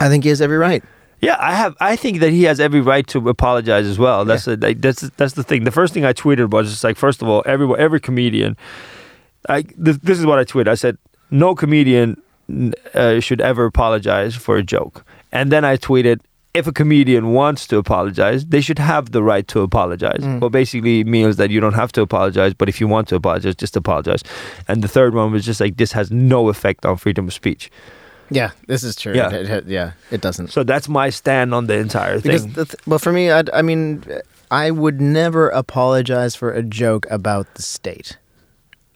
I 0.00 0.08
think 0.08 0.24
he 0.24 0.30
has 0.30 0.42
every 0.42 0.58
right. 0.58 0.84
Yeah, 1.24 1.36
I 1.40 1.54
have. 1.54 1.76
I 1.80 1.96
think 1.96 2.20
that 2.20 2.30
he 2.30 2.44
has 2.44 2.60
every 2.60 2.80
right 2.80 3.06
to 3.08 3.28
apologize 3.28 3.86
as 3.86 3.98
well. 3.98 4.24
That's 4.24 4.46
a, 4.46 4.56
that's 4.56 5.02
that's 5.16 5.34
the 5.34 5.42
thing. 5.42 5.64
The 5.64 5.70
first 5.70 5.94
thing 5.94 6.04
I 6.04 6.12
tweeted 6.12 6.50
was 6.50 6.70
just 6.70 6.84
like, 6.84 6.96
first 6.96 7.22
of 7.22 7.28
all, 7.28 7.42
every 7.46 7.72
every 7.78 8.00
comedian. 8.00 8.56
I 9.48 9.64
this, 9.76 9.98
this 9.98 10.18
is 10.18 10.26
what 10.26 10.38
I 10.38 10.44
tweeted. 10.44 10.68
I 10.68 10.74
said 10.74 10.96
no 11.30 11.54
comedian 11.54 12.22
uh, 12.94 13.20
should 13.20 13.40
ever 13.40 13.64
apologize 13.64 14.34
for 14.34 14.56
a 14.56 14.62
joke. 14.62 15.04
And 15.32 15.50
then 15.50 15.64
I 15.64 15.76
tweeted, 15.76 16.20
if 16.54 16.66
a 16.68 16.72
comedian 16.72 17.32
wants 17.32 17.66
to 17.66 17.78
apologize, 17.78 18.46
they 18.46 18.60
should 18.60 18.78
have 18.78 19.10
the 19.10 19.22
right 19.22 19.46
to 19.48 19.60
apologize. 19.60 20.20
Mm. 20.20 20.40
Well, 20.40 20.50
basically 20.50 21.02
means 21.02 21.36
that 21.36 21.50
you 21.50 21.58
don't 21.58 21.74
have 21.74 21.90
to 21.92 22.02
apologize, 22.02 22.54
but 22.54 22.68
if 22.68 22.80
you 22.80 22.86
want 22.86 23.08
to 23.08 23.16
apologize, 23.16 23.56
just 23.56 23.76
apologize. 23.76 24.22
And 24.68 24.82
the 24.82 24.88
third 24.88 25.14
one 25.14 25.32
was 25.32 25.44
just 25.44 25.60
like 25.60 25.76
this 25.76 25.92
has 25.92 26.10
no 26.12 26.48
effect 26.48 26.86
on 26.86 26.96
freedom 26.96 27.26
of 27.26 27.34
speech. 27.34 27.70
Yeah, 28.30 28.50
this 28.66 28.82
is 28.82 28.96
true. 28.96 29.14
Yeah. 29.14 29.30
It, 29.32 29.48
it- 29.50 29.66
yeah, 29.66 29.92
it 30.10 30.20
doesn't. 30.20 30.48
So 30.48 30.64
that's 30.64 30.88
my 30.88 31.10
stand 31.10 31.54
on 31.54 31.66
the 31.66 31.74
entire 31.78 32.20
Because 32.20 32.42
thing. 32.44 32.52
the 32.52 32.64
th- 32.64 32.86
well, 32.86 32.98
for 32.98 33.12
me, 33.12 33.30
I, 33.30 33.42
I 33.52 33.62
mean, 33.62 34.02
I 34.50 34.70
would 34.70 35.00
never 35.00 35.48
apologize 35.50 36.34
for 36.34 36.50
a 36.52 36.62
joke 36.62 37.06
about 37.10 37.54
the 37.54 37.62
state. 37.62 38.18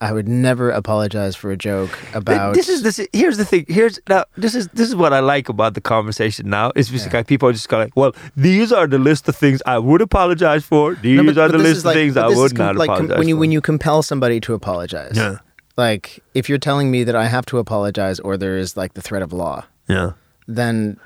I 0.01 0.13
would 0.13 0.29
never 0.29 0.71
apologize 0.71 1.35
for 1.35 1.51
a 1.51 1.57
joke 1.57 1.91
about. 2.15 2.55
This 2.55 2.69
is 2.69 2.83
this. 2.85 3.01
Here's 3.13 3.37
the 3.37 3.45
thing. 3.45 3.65
Here's 3.69 3.99
now. 4.09 4.25
This 4.37 4.55
is 4.55 4.69
this 4.69 4.89
is 4.89 4.95
what 4.95 5.13
I 5.13 5.19
like 5.19 5.49
about 5.49 5.75
the 5.75 5.81
conversation 5.81 6.49
now. 6.49 6.71
Is 6.77 6.89
just 6.89 7.07
Yeah. 7.09 7.17
like 7.19 7.27
people 7.27 7.49
are 7.49 7.53
just 7.53 7.69
going, 7.69 7.91
well, 7.97 8.13
these 8.37 8.73
are 8.73 8.87
the 8.87 8.99
list 8.99 9.29
of 9.29 9.35
things 9.35 9.61
I 9.67 9.77
would 9.79 10.01
apologize 10.01 10.65
for. 10.65 10.95
These 10.95 11.17
No, 11.17 11.25
but- 11.25 11.39
are 11.39 11.49
but 11.49 11.59
the 11.59 11.65
list 11.65 11.79
of 11.81 11.87
like- 11.87 11.95
things 11.97 12.17
I 12.17 12.29
would 12.29 12.55
com- 12.57 12.67
not 12.67 12.77
like 12.77 12.87
com- 12.87 12.97
apologize 13.07 13.19
when 13.19 13.27
you 13.29 13.35
for. 13.35 13.41
when 13.41 13.51
you 13.51 13.61
compel 13.61 14.03
somebody 14.05 14.39
to 14.41 14.55
apologize. 14.55 15.15
yeah, 15.17 15.39
Like 15.79 16.21
if 16.35 16.49
you're 16.49 16.59
telling 16.59 16.91
me 16.91 17.05
that 17.05 17.15
I 17.15 17.27
have 17.29 17.47
to 17.47 17.59
apologize 17.59 18.19
or 18.21 18.37
there 18.37 18.59
is 18.59 18.77
like 18.77 18.95
the 18.95 19.01
threat 19.01 19.23
of 19.23 19.33
law, 19.33 19.65
yeah, 19.89 20.13
then 20.49 20.99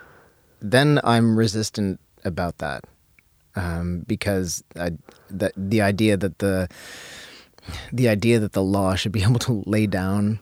then 0.60 0.98
I'm 1.04 1.36
resistant 1.38 2.00
about 2.24 2.56
that 2.58 2.84
um, 3.54 4.04
because 4.08 4.64
I, 4.74 4.92
the 5.28 5.52
the 5.56 5.82
idea 5.82 6.16
that 6.16 6.38
the 6.38 6.68
the 7.92 8.08
idea 8.08 8.38
that 8.40 8.52
the 8.52 8.62
law 8.62 8.94
should 8.94 9.12
be 9.12 9.22
able 9.28 9.38
to 9.40 9.62
lay 9.66 9.86
down 9.86 10.40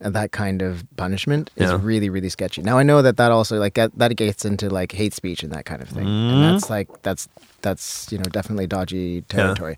that 0.00 0.30
kind 0.30 0.62
of 0.62 0.84
punishment 0.96 1.50
is 1.56 1.70
Yeah. 1.70 1.78
really 1.82 2.08
really 2.08 2.28
sketchy. 2.30 2.62
Now 2.62 2.78
I 2.78 2.84
know 2.84 3.02
that 3.02 3.16
that 3.18 3.32
also 3.32 3.58
like 3.58 3.74
that, 3.74 3.90
that 3.98 4.16
gets 4.16 4.44
into 4.46 4.70
like 4.70 4.92
hate 4.92 5.12
speech 5.12 5.42
and 5.42 5.52
that 5.52 5.66
kind 5.66 5.82
of 5.82 5.88
thing, 5.90 6.06
and 6.06 6.42
that's 6.42 6.70
like 6.70 6.88
that's 7.02 7.28
that's 7.60 8.10
you 8.10 8.16
know 8.18 8.24
definitely 8.30 8.66
dodgy 8.66 9.22
territory. 9.28 9.76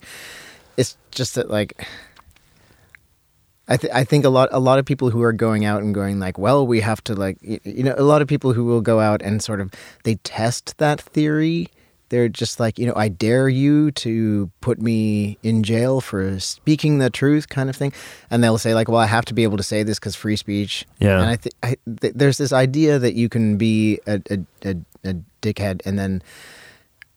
It's 0.76 0.96
just 1.10 1.34
that 1.34 1.50
like 1.50 1.86
I, 3.70 3.76
th- 3.76 3.92
I 3.94 4.02
think 4.02 4.24
a 4.24 4.28
lot 4.28 4.48
a 4.50 4.58
lot 4.58 4.80
of 4.80 4.84
people 4.84 5.10
who 5.10 5.22
are 5.22 5.32
going 5.32 5.64
out 5.64 5.82
and 5.82 5.94
going 5.94 6.18
like, 6.18 6.36
well, 6.38 6.66
we 6.66 6.80
have 6.80 7.02
to 7.04 7.14
like 7.14 7.38
you 7.40 7.84
know 7.84 7.94
a 7.96 8.02
lot 8.02 8.20
of 8.20 8.26
people 8.26 8.52
who 8.52 8.64
will 8.64 8.80
go 8.80 8.98
out 8.98 9.22
and 9.22 9.40
sort 9.42 9.60
of 9.60 9.70
they 10.02 10.16
test 10.16 10.76
that 10.78 11.00
theory. 11.00 11.68
They're 12.08 12.28
just 12.28 12.58
like 12.58 12.76
you 12.80 12.86
know 12.86 12.92
I 12.96 13.06
dare 13.08 13.48
you 13.48 13.92
to 13.92 14.50
put 14.60 14.82
me 14.82 15.38
in 15.44 15.62
jail 15.62 16.00
for 16.00 16.40
speaking 16.40 16.98
the 16.98 17.10
truth 17.10 17.48
kind 17.48 17.70
of 17.70 17.76
thing, 17.76 17.92
and 18.28 18.42
they'll 18.42 18.58
say 18.58 18.74
like, 18.74 18.88
well, 18.88 18.98
I 18.98 19.06
have 19.06 19.24
to 19.26 19.34
be 19.34 19.44
able 19.44 19.56
to 19.58 19.62
say 19.62 19.84
this 19.84 20.00
because 20.00 20.16
free 20.16 20.34
speech. 20.34 20.84
Yeah. 20.98 21.20
and 21.20 21.30
I 21.30 21.36
think 21.36 21.54
th- 22.00 22.14
there's 22.16 22.38
this 22.38 22.52
idea 22.52 22.98
that 22.98 23.14
you 23.14 23.28
can 23.28 23.56
be 23.56 24.00
a, 24.08 24.20
a, 24.28 24.38
a, 24.68 24.76
a 25.04 25.14
dickhead 25.40 25.82
and 25.86 25.96
then 25.96 26.22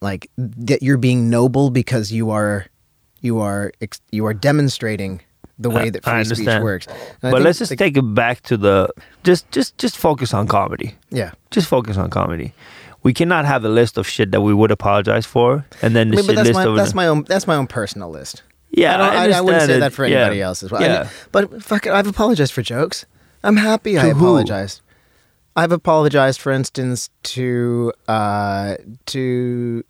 like 0.01 0.29
that 0.37 0.83
you're 0.83 0.97
being 0.99 1.27
noble 1.31 1.71
because 1.71 2.11
you 2.11 2.29
are 2.29 2.67
you 3.21 3.39
are 3.39 3.71
ex- 3.81 4.01
you 4.11 4.27
are 4.27 4.33
demonstrating 4.35 5.21
the 5.59 5.69
way 5.69 5.83
I- 5.83 5.89
that 5.91 6.07
I 6.07 6.23
free 6.23 6.35
speech 6.35 6.61
works. 6.61 6.87
But 7.21 7.41
let's 7.41 7.59
just 7.59 7.77
take 7.77 7.97
it 7.97 8.01
back 8.15 8.41
to 8.43 8.57
the 8.57 8.89
just 9.23 9.49
just 9.51 9.77
just 9.77 9.97
focus 9.97 10.33
on 10.33 10.47
comedy. 10.47 10.95
yeah. 11.09 11.31
Just 11.51 11.67
focus 11.67 11.97
on 11.97 12.09
comedy. 12.09 12.53
We 13.03 13.13
cannot 13.13 13.45
have 13.45 13.65
a 13.65 13.69
list 13.69 13.97
of 13.97 14.07
shit 14.07 14.31
that 14.31 14.41
we 14.41 14.53
would 14.53 14.71
apologize 14.71 15.25
for, 15.25 15.65
and 15.81 15.93
then 15.95 16.07
I 16.07 16.11
the 16.11 16.17
mean, 16.17 16.27
but 16.27 16.35
that's 16.37 16.47
list 16.47 16.67
my 16.67 16.75
that's 16.75 16.93
my 16.93 17.07
own 17.07 17.23
that's 17.27 17.47
my 17.47 17.55
own 17.55 17.67
personal 17.67 18.09
list. 18.09 18.43
yeah. 18.71 18.95
I, 18.95 18.97
don't, 18.97 19.33
I, 19.33 19.37
I, 19.37 19.41
wouldn't 19.41 19.63
say 19.63 19.79
that 19.79 19.93
for 19.93 20.05
Yeah. 20.07 20.19
anybody 20.21 20.41
else 20.41 20.63
as 20.63 20.71
well. 20.71 20.81
I 20.81 20.85
Yeah. 20.85 21.09
but 21.31 21.61
fuck 21.61 21.85
it, 21.85 21.91
I've 21.91 22.07
apologized 22.07 22.53
for 22.53 22.61
jokes. 22.61 23.05
I'm 23.43 23.57
happy 23.57 23.99
I 23.99 24.03
To 24.09 24.13
who? 24.13 24.37
I've 25.55 25.71
apologized, 25.71 26.39
for 26.41 26.51
instance, 26.51 27.09
to 27.23 27.93
uh, 28.07 28.75
to 29.07 29.83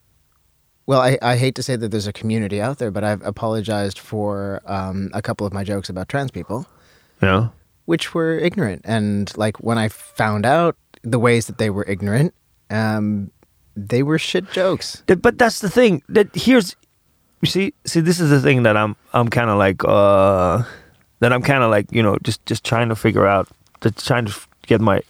well, 0.86 1.02
I, 1.02 1.18
I 1.22 1.38
hate 1.38 1.56
to 1.56 1.64
say 1.64 1.76
that 1.76 1.90
there's 1.90 2.08
a 2.08 2.14
community 2.14 2.62
out 2.62 2.78
there, 2.78 2.92
but 2.92 3.04
I've 3.04 3.22
apologized 3.26 4.00
for 4.00 4.62
um, 4.66 5.10
a 5.14 5.22
couple 5.22 5.48
of 5.48 5.54
my 5.54 5.64
jokes 5.64 5.90
about 5.90 6.10
trans 6.10 6.32
people, 6.32 6.68
yeah. 7.22 7.50
which 7.86 8.14
were 8.14 8.38
ignorant. 8.38 8.82
And 8.84 9.36
like 9.38 9.62
when 9.62 9.78
I 9.78 9.88
found 9.88 10.46
out 10.46 10.76
the 11.02 11.20
ways 11.20 11.48
that 11.48 11.58
they 11.58 11.70
were 11.70 11.86
ignorant, 11.88 12.34
um, 12.70 13.32
they 13.76 14.04
were 14.04 14.20
shit 14.20 14.52
jokes. 14.52 15.04
But 15.08 15.38
that's 15.38 15.60
the 15.60 15.70
thing. 15.70 16.04
That 16.10 16.36
here's, 16.36 16.76
you 17.42 17.48
see, 17.48 17.74
see, 17.86 18.02
this 18.02 18.20
is 18.20 18.30
the 18.30 18.42
thing 18.42 18.64
that 18.64 18.76
I'm, 18.76 18.96
I'm 19.14 19.30
kind 19.30 19.50
of 19.50 19.58
like, 19.58 19.84
uh, 19.86 20.64
that 21.20 21.32
I'm 21.32 21.42
kind 21.42 21.64
of 21.64 21.72
like, 21.72 21.92
you 21.92 22.04
know, 22.04 22.18
just, 22.24 22.46
just 22.46 22.66
trying 22.66 22.90
to 22.90 22.96
figure 22.96 23.26
out, 23.26 23.48
just 23.82 24.06
trying 24.06 24.26
to 24.26 24.34
get 24.68 24.82
my 24.82 25.02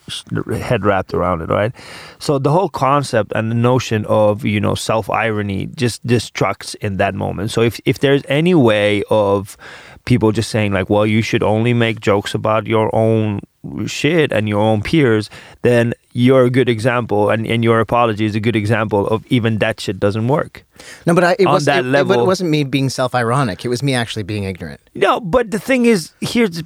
head 0.58 0.86
wrapped 0.86 1.14
around 1.14 1.42
it, 1.42 1.50
right? 1.50 1.72
So 2.20 2.40
the 2.40 2.52
whole 2.52 2.70
concept 2.70 3.32
and 3.36 3.50
the 3.52 3.56
notion 3.56 4.06
of 4.06 4.46
you 4.46 4.60
know 4.60 4.76
self 4.76 5.10
irony 5.10 5.68
just 5.68 6.06
destructs 6.06 6.76
in 6.82 6.98
that 6.98 7.16
moment. 7.16 7.52
So 7.52 7.62
if 7.62 7.80
if 7.86 8.00
there's 8.00 8.24
any 8.28 8.56
way 8.56 9.04
of 9.10 9.58
people 10.06 10.32
just 10.32 10.50
saying 10.50 10.74
like, 10.74 10.90
well, 10.90 11.06
you 11.06 11.22
should 11.22 11.44
only 11.44 11.74
make 11.74 12.00
jokes 12.02 12.34
about 12.34 12.68
your 12.68 12.94
own 12.94 13.40
shit 13.88 14.34
and 14.34 14.50
your 14.50 14.60
own 14.60 14.82
peers, 14.82 15.30
then 15.62 15.94
you're 16.12 16.44
a 16.46 16.50
good 16.50 16.68
example, 16.68 17.30
and, 17.30 17.48
and 17.48 17.64
your 17.64 17.80
apology 17.80 18.26
is 18.26 18.36
a 18.36 18.40
good 18.40 18.56
example 18.56 19.08
of 19.08 19.26
even 19.28 19.60
that 19.60 19.80
shit 19.80 20.00
doesn't 20.00 20.28
work. 20.28 20.66
No, 21.08 21.16
but 21.16 21.24
I, 21.24 21.36
it 21.40 21.48
was 21.48 21.66
that 21.66 21.86
it, 21.86 21.88
level- 21.88 22.22
It, 22.22 22.28
wasn't 22.28 22.50
me 22.50 22.64
being 22.66 22.90
self-ironic. 22.90 23.64
It 23.64 23.70
was 23.70 23.82
me 23.82 23.94
actually 23.94 24.24
being 24.24 24.44
ignorant. 24.44 24.82
No, 24.94 25.20
but 25.20 25.52
the 25.52 25.60
thing 25.60 25.86
is, 25.86 26.12
here's 26.20 26.62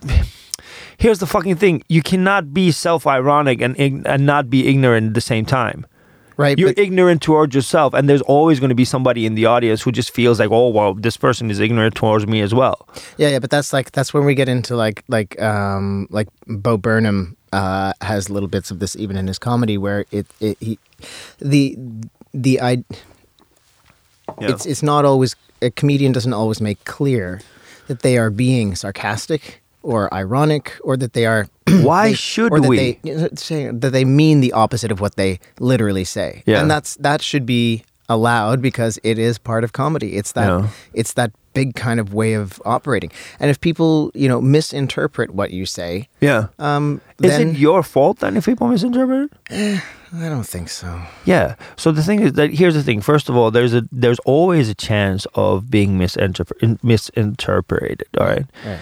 here's 0.97 1.19
the 1.19 1.27
fucking 1.27 1.55
thing: 1.55 1.83
you 1.87 2.01
cannot 2.01 2.53
be 2.53 2.71
self-ironic 2.71 3.61
and 3.61 3.77
and 3.79 4.25
not 4.25 4.49
be 4.49 4.67
ignorant 4.67 5.07
at 5.07 5.13
the 5.13 5.21
same 5.21 5.45
time. 5.45 5.85
Right. 6.37 6.59
You're 6.59 6.69
but, 6.69 6.77
ignorant 6.77 7.23
towards 7.23 7.55
yourself, 7.55 7.95
and 7.95 8.07
there's 8.07 8.21
always 8.21 8.59
going 8.59 8.69
to 8.69 8.75
be 8.75 8.85
somebody 8.85 9.25
in 9.25 9.33
the 9.33 9.47
audience 9.47 9.81
who 9.81 9.91
just 9.91 10.11
feels 10.11 10.39
like, 10.39 10.51
oh, 10.51 10.69
well, 10.69 10.93
this 10.93 11.17
person 11.17 11.49
is 11.49 11.59
ignorant 11.59 11.95
towards 11.95 12.27
me 12.27 12.41
as 12.41 12.53
well. 12.53 12.87
yeah, 13.17 13.29
yeah, 13.29 13.39
but 13.39 13.49
that's 13.49 13.73
like 13.73 13.91
that's 13.91 14.13
when 14.13 14.23
we 14.23 14.35
get 14.35 14.47
into 14.47 14.75
like 14.75 15.03
like 15.07 15.41
um 15.41 16.07
like 16.11 16.27
Bo 16.45 16.77
Burnham 16.77 17.35
uh 17.53 17.93
has 18.01 18.29
little 18.29 18.49
bits 18.49 18.69
of 18.69 18.79
this 18.79 18.95
even 18.95 19.17
in 19.17 19.25
his 19.25 19.39
comedy 19.39 19.77
where 19.77 20.05
it 20.11 20.27
it 20.39 20.57
he 20.59 20.77
the 21.39 21.75
the 22.33 22.61
I 22.61 22.83
it's 24.39 24.65
it's 24.65 24.83
not 24.83 25.05
always 25.05 25.35
a 25.61 25.71
comedian 25.71 26.11
doesn't 26.11 26.33
always 26.33 26.61
make 26.61 26.83
clear 26.85 27.41
that 27.87 28.01
they 28.01 28.17
are 28.17 28.29
being 28.29 28.75
sarcastic 28.75 29.63
or 29.87 30.13
ironic 30.13 30.65
or 30.83 30.97
that 30.97 31.13
they 31.13 31.25
are 31.25 31.47
Why 31.81 32.09
they- 32.09 32.15
should 32.15 32.51
or 32.51 32.59
that 32.59 32.67
we? 32.69 32.77
they 32.77 32.99
you 33.03 33.15
know, 33.15 33.29
say 33.35 33.71
that 33.71 33.91
they 33.91 34.05
mean 34.05 34.41
the 34.41 34.53
opposite 34.53 34.91
of 34.91 34.99
what 34.99 35.15
they 35.15 35.39
literally 35.59 36.03
say 36.05 36.43
Yeah. 36.45 36.59
and 36.61 36.69
that's 36.69 36.95
that 37.07 37.21
should 37.21 37.45
be 37.45 37.83
allowed 38.09 38.61
because 38.61 38.99
it 39.03 39.17
is 39.19 39.37
part 39.37 39.63
of 39.63 39.71
comedy 39.71 40.15
it's 40.19 40.31
that 40.33 40.47
Yeah. 40.49 40.67
it's 40.93 41.13
that 41.13 41.31
big 41.53 41.75
kind 41.75 41.99
of 41.99 42.13
way 42.13 42.35
of 42.35 42.61
operating 42.65 43.11
and 43.39 43.49
if 43.49 43.57
people 43.59 44.11
you 44.13 44.29
know 44.31 44.39
misinterpret 44.41 45.29
what 45.39 45.49
you 45.51 45.65
say 45.65 46.07
yeah. 46.21 46.47
um 46.59 47.01
Is 47.23 47.31
then 47.31 47.49
it 47.49 47.57
your 47.57 47.83
fault 47.83 48.19
then 48.19 48.37
if 48.37 48.45
people 48.45 48.67
misinterpret 48.67 49.29
it? 49.49 49.81
i 50.23 50.29
don't 50.29 50.47
think 50.47 50.69
so 50.69 50.87
Yeah. 51.25 51.55
So 51.75 51.91
the 51.91 52.03
thing 52.03 52.19
is 52.27 52.31
that 52.33 52.49
here's 52.59 52.75
the 52.79 52.83
thing. 52.83 53.01
First 53.03 53.27
of 53.29 53.35
all, 53.35 53.51
there's 53.51 53.73
a 53.73 53.81
there's 54.03 54.19
always 54.25 54.69
a 54.69 54.75
chance 54.89 55.27
of 55.33 55.51
being 55.69 55.97
misinterpre- 55.99 56.77
misinterpreted. 56.83 58.03
All 58.19 58.25
right. 58.27 58.45
right 58.65 58.79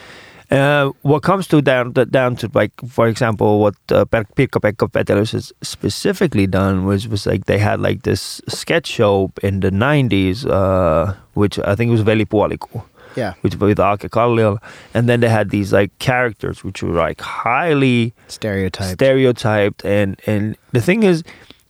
Uh, 0.56 0.91
what 1.02 1.22
comes 1.22 1.48
to 1.48 1.62
down 1.62 1.94
to, 1.94 2.06
down 2.06 2.36
to 2.38 2.50
like 2.54 2.72
for 2.88 3.08
example 3.10 3.60
what 3.60 3.76
uh, 3.91 4.06
Per- 4.06 4.24
Pirkka-Pekka 4.38 4.89
Petelius 4.89 5.32
has 5.34 5.52
specifically 5.62 6.48
done 6.48 6.86
was 6.86 7.10
was 7.10 7.26
like 7.28 7.44
they 7.46 7.58
had 7.58 7.82
like 7.82 8.04
this 8.04 8.41
sketch 8.48 8.88
show 8.88 9.32
in 9.44 9.60
the 9.60 9.70
90s 9.70 10.50
uh, 10.50 11.13
which 11.34 11.60
I 11.60 11.76
think 11.76 11.91
was 11.91 12.04
Velipuolikuu. 12.04 12.82
Yeah. 13.18 13.34
Which 13.41 13.56
with 13.56 13.80
Aake 13.80 14.10
Kalliala 14.10 14.60
and 14.94 15.10
then 15.10 15.20
they 15.20 15.28
had 15.28 15.50
these 15.50 15.74
like 15.74 15.91
characters 16.00 16.63
which 16.63 16.82
were 16.82 16.94
like 17.08 17.20
highly 17.20 18.13
stereotyped. 18.28 18.94
stereotyped. 18.94 19.84
And 19.84 20.22
and 20.26 20.56
the 20.72 20.82
thing 20.82 21.04
is 21.04 21.24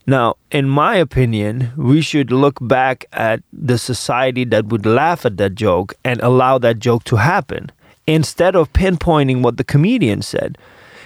now 0.06 0.36
in 0.52 0.70
my 0.70 0.96
opinion 0.96 1.72
we 1.76 2.02
should 2.02 2.30
look 2.32 2.60
back 2.62 3.06
at 3.14 3.42
the 3.52 3.80
society 3.80 4.44
that 4.54 4.66
would 4.68 4.86
laugh 4.86 5.26
at 5.26 5.38
that 5.38 5.56
joke 5.56 5.96
and 6.04 6.22
allow 6.22 6.60
that 6.60 6.78
joke 6.78 7.04
to 7.06 7.16
happen 7.16 7.72
instead 8.08 8.56
of 8.56 8.72
pinpointing 8.74 9.42
what 9.42 9.58
the 9.58 9.64
comedian 9.64 10.22
said 10.22 10.58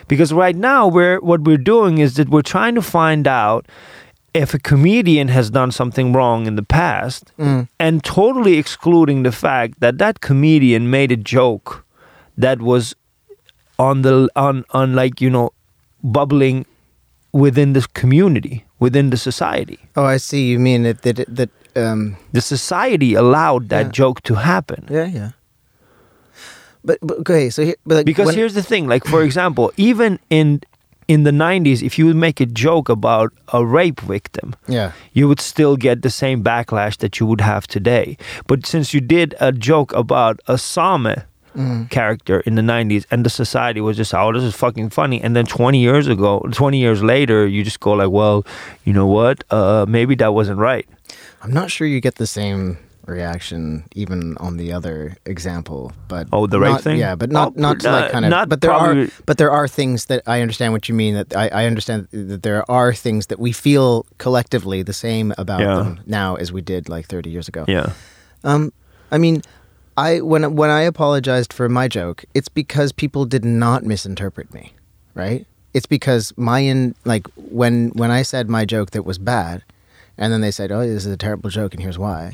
because 0.08 0.34
right 0.34 0.56
now 0.56 0.88
we're 0.88 1.20
what 1.22 1.42
we're 1.42 1.58
doing 1.76 1.98
is 2.00 2.16
that 2.16 2.30
we're 2.30 2.42
trying 2.42 2.76
to 2.76 2.82
find 2.82 3.28
out 3.28 3.66
if 4.34 4.54
a 4.54 4.60
comedian 4.60 5.28
has 5.30 5.50
done 5.50 5.72
something 5.72 6.14
wrong 6.14 6.46
in 6.46 6.56
the 6.56 6.64
past 6.64 7.32
Mm. 7.38 7.68
and 7.80 8.04
totally 8.04 8.58
excluding 8.58 9.24
the 9.24 9.32
fact 9.32 9.80
that 9.80 9.98
that 9.98 10.20
comedian 10.22 10.90
made 10.90 11.12
a 11.12 11.18
joke 11.18 11.86
that 12.38 12.62
was 12.62 12.96
on 13.78 14.02
the 14.02 14.30
on 14.36 14.66
on 14.72 14.94
like 14.94 15.22
you 15.22 15.30
know 15.30 15.50
bubbling 16.04 16.66
within 17.32 17.74
this 17.74 17.88
community 17.88 18.66
within 18.80 19.10
the 19.10 19.18
society 19.18 19.80
oh 19.96 20.06
i 20.06 20.18
see 20.18 20.50
you 20.52 20.60
mean 20.60 20.84
that 20.84 21.02
that 21.04 21.24
that 21.28 21.50
um 21.76 22.16
the 22.34 22.42
society 22.42 23.14
allowed 23.14 23.70
that 23.70 23.86
Yeah. 23.86 23.92
joke 23.92 24.22
to 24.24 24.36
happen 24.36 24.86
Yeah, 24.90 25.06
yeah. 25.06 25.30
But, 26.84 26.98
but 27.02 27.18
okay, 27.20 27.50
so 27.50 27.64
here, 27.66 27.76
but 27.86 27.96
like 27.96 28.06
because 28.06 28.28
when- 28.28 28.36
here's 28.36 28.54
the 28.54 28.64
thing 28.64 28.88
like 28.88 29.06
for 29.06 29.22
example 29.24 29.72
even 29.78 30.20
in 30.30 30.62
in 31.08 31.24
the 31.24 31.32
90s 31.32 31.82
if 31.82 31.98
you 31.98 32.06
would 32.06 32.16
make 32.16 32.40
a 32.40 32.46
joke 32.46 32.88
about 32.88 33.34
a 33.52 33.66
rape 33.66 34.00
victim 34.02 34.56
yeah, 34.68 34.92
you 35.14 35.28
would 35.28 35.40
still 35.42 35.76
get 35.76 36.02
the 36.04 36.10
same 36.10 36.44
backlash 36.44 36.98
that 36.98 37.20
you 37.20 37.26
would 37.26 37.42
have 37.42 37.66
today. 37.68 38.16
But 38.48 38.66
since 38.66 38.94
you 38.94 39.02
did 39.02 39.34
a 39.40 39.52
joke 39.52 39.92
about 39.94 40.40
a 40.48 40.58
same 40.58 41.16
Mm. 41.56 41.90
character 41.90 42.42
in 42.42 42.54
the 42.54 42.62
90s 42.62 43.06
and 43.10 43.26
the 43.26 43.30
society 43.30 43.82
was 43.82 43.98
just 43.98 44.14
oh 44.14 44.32
this 44.32 44.44
is 44.44 44.54
fucking 44.54 44.92
funny 44.92 45.20
and 45.20 45.36
then 45.36 45.46
20 45.48 45.80
years 45.82 46.08
ago 46.08 46.46
20 46.52 46.78
years 46.78 47.02
later 47.02 47.48
you 47.48 47.64
just 47.64 47.80
go 47.80 47.94
like 47.94 48.12
well 48.12 48.46
you 48.86 48.94
know 48.94 49.08
what? 49.08 49.44
Uh 49.50 49.84
maybe 49.90 50.14
that 50.22 50.32
wasn't 50.36 50.60
right. 50.60 50.86
I'm 51.42 51.52
not 51.52 51.72
sure 51.72 51.88
you 51.88 52.00
get 52.02 52.16
the 52.16 52.28
same 52.28 52.78
reaction 53.10 53.84
even 53.96 54.38
on 54.38 54.58
the 54.58 54.72
other 54.72 55.16
example. 55.26 55.92
But 56.08 56.28
Oh, 56.32 56.48
the 56.48 56.60
right 56.60 56.72
not- 56.72 56.82
thing? 56.84 56.98
Yeah, 57.00 57.16
but 57.16 57.32
not 57.32 57.54
Oh, 57.58 57.62
not 57.62 57.80
to 57.82 57.90
uh, 57.90 57.92
like 57.94 58.12
kind 58.12 58.26
of. 58.26 58.50
but 58.50 58.62
there 58.62 58.72
probably- 58.72 59.04
are 59.06 59.10
but 59.26 59.38
there 59.38 59.52
are 59.52 59.68
things 59.68 60.06
that 60.06 60.22
I 60.28 60.42
understand 60.42 60.74
what 60.74 60.88
you 60.90 60.96
mean. 60.96 61.16
That 61.16 61.36
I, 61.36 61.48
I 61.64 61.66
understand 61.66 62.08
that 62.12 62.44
there 62.44 62.70
are 62.70 62.94
things 62.94 63.28
that 63.28 63.40
we 63.40 63.52
feel 63.52 64.06
collectively 64.18 64.84
the 64.84 64.94
same 64.94 65.34
about 65.38 65.62
Yeah. 65.62 65.76
them 65.78 66.00
now 66.06 66.36
as 66.36 66.52
we 66.52 66.62
did 66.62 66.90
like 66.90 67.08
30 67.08 67.30
years 67.30 67.48
ago. 67.48 67.66
yeah 67.68 67.92
Um, 68.44 68.72
I 69.12 69.18
mean, 69.18 69.42
I 69.98 70.22
when 70.22 70.56
when 70.56 70.70
I 70.70 70.82
apologized 70.82 71.52
for 71.54 71.68
my 71.70 71.88
joke, 71.88 72.24
it's 72.34 72.48
because 72.50 72.92
people 72.94 73.26
did 73.26 73.44
not 73.44 73.84
misinterpret 73.84 74.54
me, 74.54 74.74
right? 75.14 75.46
It's 75.74 75.86
because 75.88 76.34
my 76.38 76.60
in 76.60 76.96
like 77.06 77.28
when 77.36 77.90
when 77.96 78.12
I 78.12 78.24
said 78.24 78.50
my 78.50 78.66
joke 78.66 78.92
that 78.92 79.04
was 79.04 79.18
bad, 79.18 79.62
and 80.18 80.32
then 80.34 80.42
they 80.42 80.52
said, 80.52 80.72
"Oh, 80.72 80.80
this 80.82 81.06
is 81.06 81.12
a 81.14 81.18
terrible 81.18 81.50
joke, 81.50 81.74
and 81.74 81.84
here's 81.84 81.98
why," 82.00 82.32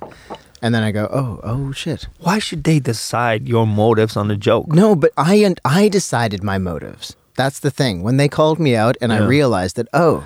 and 0.66 0.74
then 0.74 0.82
I 0.82 0.92
go, 0.92 1.08
"Oh, 1.14 1.40
oh 1.44 1.72
shit." 1.72 2.08
why 2.18 2.40
should 2.40 2.64
they 2.64 2.80
decide 2.80 3.48
your 3.48 3.68
motives 3.68 4.18
on 4.18 4.28
the 4.28 4.36
joke 4.36 4.66
No, 4.74 4.96
but 4.96 5.12
I 5.16 5.36
and 5.48 5.62
I 5.64 5.90
decided 5.90 6.42
my 6.44 6.58
motives. 6.58 7.16
That's 7.36 7.60
the 7.60 7.70
thing. 7.70 8.02
When 8.02 8.18
they 8.18 8.28
called 8.28 8.60
me 8.60 8.76
out, 8.76 8.96
and 9.02 9.14
I 9.14 9.20
realized 9.36 9.76
that, 9.76 9.88
oh, 9.94 10.26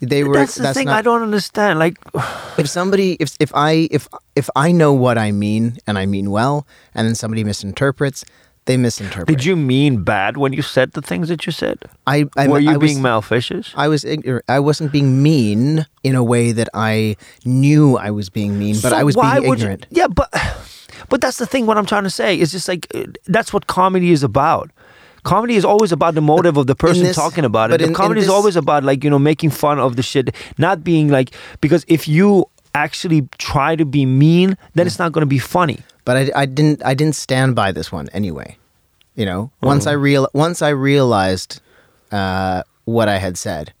they 0.00 0.22
were. 0.22 0.34
that's 0.34 0.56
the 0.56 0.74
thing 0.74 0.86
not, 0.86 0.98
i 0.98 1.02
don't 1.02 1.22
understand 1.22 1.78
like 1.78 1.96
if 2.62 2.68
somebody 2.68 3.16
if 3.24 3.36
if 3.40 3.50
I 3.54 3.88
if 3.90 4.08
if 4.34 4.48
I 4.56 4.72
know 4.72 4.92
what 4.92 5.16
I 5.16 5.30
mean 5.32 5.78
and 5.86 5.98
I 5.98 6.06
mean 6.06 6.30
well, 6.30 6.66
and 6.94 7.06
then 7.06 7.14
somebody 7.14 7.42
misinterprets, 7.44 8.24
they 8.66 8.76
misinterpret. 8.76 9.26
did 9.26 9.44
you 9.44 9.56
mean 9.56 10.02
bad 10.04 10.36
when 10.36 10.52
you 10.52 10.62
said 10.62 10.92
the 10.92 11.02
things 11.02 11.28
that 11.28 11.46
you 11.46 11.52
said 11.52 11.78
I, 12.06 12.26
I 12.36 12.46
were 12.48 12.60
you 12.60 12.70
I 12.70 12.76
being 12.76 12.98
was, 12.98 13.02
malficious 13.02 13.72
I 13.76 13.88
was 13.88 14.04
ignorant. 14.04 14.44
I 14.48 14.60
wasn't 14.60 14.92
being 14.92 15.22
mean 15.22 15.84
in 16.04 16.14
a 16.14 16.22
way 16.22 16.52
that 16.52 16.68
I 16.74 17.16
knew 17.44 17.96
I 17.96 18.10
was 18.10 18.28
being 18.30 18.58
mean, 18.58 18.74
but 18.82 18.90
So 18.90 18.96
I 18.96 19.02
was 19.02 19.16
being 19.16 19.26
would 19.48 19.58
you- 19.60 19.64
ignorant. 19.66 19.86
yeah, 19.90 20.06
but 20.08 20.28
but 21.08 21.20
that's 21.20 21.38
the 21.38 21.46
thing. 21.46 21.66
What 21.66 21.76
I'm 21.78 21.86
trying 21.86 22.04
to 22.04 22.10
say 22.10 22.38
is 22.38 22.52
just 22.52 22.68
like 22.68 22.86
uh, 22.94 23.04
that's 23.26 23.52
what 23.52 23.66
comedy 23.66 24.10
is 24.12 24.22
about. 24.22 24.70
Comedy 25.24 25.54
is 25.56 25.64
always 25.64 25.92
about 25.92 26.14
the 26.14 26.20
motive 26.22 26.56
of 26.56 26.66
the 26.66 26.74
person 26.74 27.04
this- 27.04 27.16
talking 27.16 27.44
about 27.44 27.70
it. 27.72 27.78
The 27.78 27.84
in- 27.84 27.90
in 27.90 27.94
comedy 27.94 28.20
is 28.20 28.28
always 28.28 28.56
about 28.56 28.82
like 28.84 29.02
you 29.04 29.10
know 29.10 29.18
making 29.18 29.50
fun 29.50 29.78
of 29.78 29.96
the 29.96 30.02
shit, 30.02 30.34
not 30.58 30.82
being 30.84 31.08
like 31.08 31.30
because 31.60 31.84
if 31.88 32.06
you 32.08 32.46
actually 32.74 33.28
try 33.38 33.76
to 33.76 33.84
be 33.84 34.06
mean, 34.06 34.56
then 34.74 34.86
it's 34.86 34.98
not 34.98 35.12
going 35.12 35.22
to 35.22 35.26
be 35.26 35.38
funny. 35.38 35.78
But 36.04 36.16
I, 36.16 36.30
I 36.42 36.46
didn't. 36.46 36.84
I 36.84 36.94
didn't 36.94 37.14
stand 37.16 37.54
by 37.54 37.72
this 37.72 37.92
one 37.92 38.08
anyway. 38.12 38.56
You 39.14 39.26
know, 39.26 39.50
once 39.60 39.86
Oh. 39.86 39.90
I 39.90 39.94
real 39.94 40.28
once 40.34 40.62
I 40.62 40.70
realized 40.70 41.60
uh, 42.10 42.62
what 42.86 43.08
I 43.08 43.18
had 43.18 43.36
said 43.38 43.72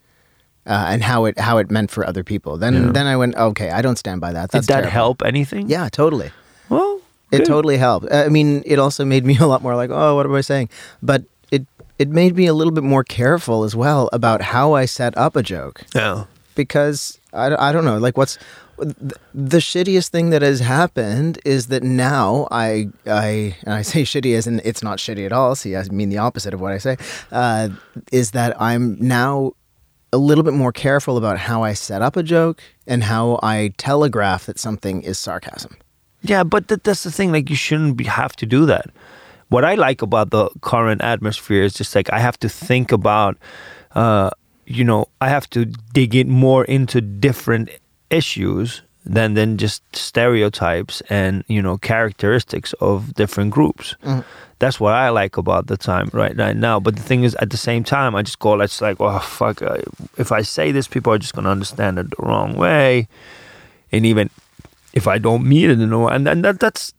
uh, 0.66 0.86
and 0.88 1.02
how 1.02 1.24
it 1.24 1.38
how 1.38 1.58
it 1.58 1.70
meant 1.70 1.90
for 1.90 2.06
other 2.06 2.22
people, 2.22 2.58
then 2.58 2.74
Yeah. 2.74 2.92
then 2.92 3.06
I 3.06 3.16
went, 3.16 3.34
okay, 3.36 3.70
I 3.70 3.82
don't 3.82 3.96
stand 3.98 4.20
by 4.20 4.32
that. 4.32 4.50
That's 4.50 4.66
Did 4.66 4.74
that 4.74 4.80
terrible." 4.82 4.90
help 4.92 5.22
anything? 5.24 5.68
Yeah, 5.70 5.88
totally. 5.88 6.30
Well, 6.68 7.00
It 7.32 7.38
good. 7.38 7.46
totally 7.46 7.78
helped. 7.78 8.12
I 8.12 8.28
mean, 8.28 8.62
it 8.66 8.78
also 8.78 9.04
made 9.04 9.24
me 9.24 9.36
a 9.40 9.46
lot 9.46 9.62
more 9.62 9.74
like, 9.74 9.90
oh, 9.90 10.14
what 10.16 10.26
am 10.26 10.34
I 10.34 10.42
saying? 10.42 10.68
But 11.02 11.24
it 11.50 11.66
it 11.98 12.08
made 12.10 12.36
me 12.36 12.46
a 12.46 12.54
little 12.54 12.72
bit 12.72 12.84
more 12.84 13.02
careful 13.04 13.64
as 13.64 13.74
well 13.74 14.08
about 14.12 14.42
how 14.42 14.74
I 14.74 14.84
set 14.86 15.16
up 15.16 15.34
a 15.34 15.42
joke 15.42 15.82
Yeah. 15.94 16.24
Because 16.54 17.18
I, 17.32 17.68
I 17.68 17.72
don't 17.72 17.84
know 17.84 17.98
like 17.98 18.16
what's 18.16 18.38
the, 18.78 19.58
shittiest 19.58 20.08
thing 20.08 20.30
that 20.30 20.42
has 20.42 20.60
happened 20.60 21.38
is 21.44 21.68
that 21.68 21.82
now 21.82 22.48
I 22.50 22.88
I 23.06 23.56
and 23.64 23.74
I 23.74 23.82
say 23.82 24.02
shitty 24.02 24.36
as 24.36 24.46
in 24.46 24.60
it's 24.64 24.82
not 24.82 24.98
shitty 24.98 25.24
at 25.24 25.32
all. 25.32 25.54
See, 25.54 25.76
I 25.76 25.84
mean 25.84 26.08
the 26.08 26.18
opposite 26.18 26.54
of 26.54 26.60
what 26.60 26.72
I 26.72 26.78
say. 26.78 26.96
Uh, 27.30 27.70
is 28.10 28.32
that 28.32 28.60
I'm 28.60 28.96
now 29.00 29.52
a 30.12 30.18
little 30.18 30.44
bit 30.44 30.52
more 30.52 30.72
careful 30.72 31.16
about 31.16 31.38
how 31.38 31.62
I 31.62 31.72
set 31.72 32.02
up 32.02 32.16
a 32.16 32.22
joke 32.22 32.62
and 32.86 33.02
how 33.02 33.40
I 33.42 33.72
telegraph 33.78 34.46
that 34.46 34.58
something 34.58 35.02
is 35.02 35.18
sarcasm. 35.18 35.76
Yeah, 36.22 36.44
but 36.44 36.68
that, 36.68 36.84
that's 36.84 37.02
the 37.02 37.10
thing. 37.10 37.32
Like, 37.32 37.50
you 37.50 37.56
shouldn't 37.56 37.96
be, 37.96 38.04
have 38.04 38.36
to 38.36 38.46
do 38.46 38.66
that. 38.66 38.90
What 39.48 39.64
I 39.64 39.74
like 39.74 40.02
about 40.02 40.30
the 40.30 40.50
current 40.60 41.02
atmosphere 41.02 41.62
is 41.62 41.74
just 41.74 41.94
like 41.94 42.12
I 42.12 42.18
have 42.18 42.38
to 42.40 42.48
think 42.48 42.92
about 42.92 43.36
uh, 43.94 44.30
you 44.66 44.84
know, 44.84 45.06
I 45.20 45.28
have 45.28 45.48
to 45.50 45.66
dig 45.66 46.14
in 46.14 46.28
more 46.30 46.64
into 46.64 47.00
different 47.00 47.70
issues 48.10 48.82
than 49.04 49.34
than 49.34 49.58
just 49.58 49.82
stereotypes 49.94 51.02
and 51.10 51.44
you 51.48 51.60
know 51.60 51.76
characteristics 51.78 52.72
of 52.74 53.14
different 53.14 53.50
groups. 53.50 53.96
Mm. 54.04 54.24
That's 54.58 54.78
what 54.78 54.94
I 54.94 55.08
like 55.08 55.36
about 55.36 55.66
the 55.66 55.76
time 55.76 56.08
right, 56.12 56.36
right 56.36 56.56
now. 56.56 56.78
But 56.78 56.94
the 56.94 57.02
thing 57.02 57.24
is, 57.24 57.34
at 57.36 57.50
the 57.50 57.56
same 57.56 57.82
time, 57.82 58.14
I 58.14 58.22
just 58.22 58.38
go, 58.38 58.60
it's 58.60 58.80
like, 58.80 58.98
oh 59.00 59.18
fuck, 59.18 59.60
if 60.18 60.30
I 60.30 60.42
say 60.42 60.70
this, 60.70 60.86
people 60.86 61.12
are 61.12 61.18
just 61.18 61.34
gonna 61.34 61.50
understand 61.50 61.98
it 61.98 62.10
the 62.10 62.22
wrong 62.22 62.54
way, 62.54 63.08
and 63.90 64.06
even 64.06 64.30
if 64.92 65.08
I 65.08 65.18
don't 65.18 65.44
mean 65.48 65.70
it 65.70 65.80
in 65.80 65.92
a 65.92 65.98
way, 65.98 66.14
and, 66.14 66.28
and 66.28 66.44
that 66.44 66.60
that's 66.60 66.94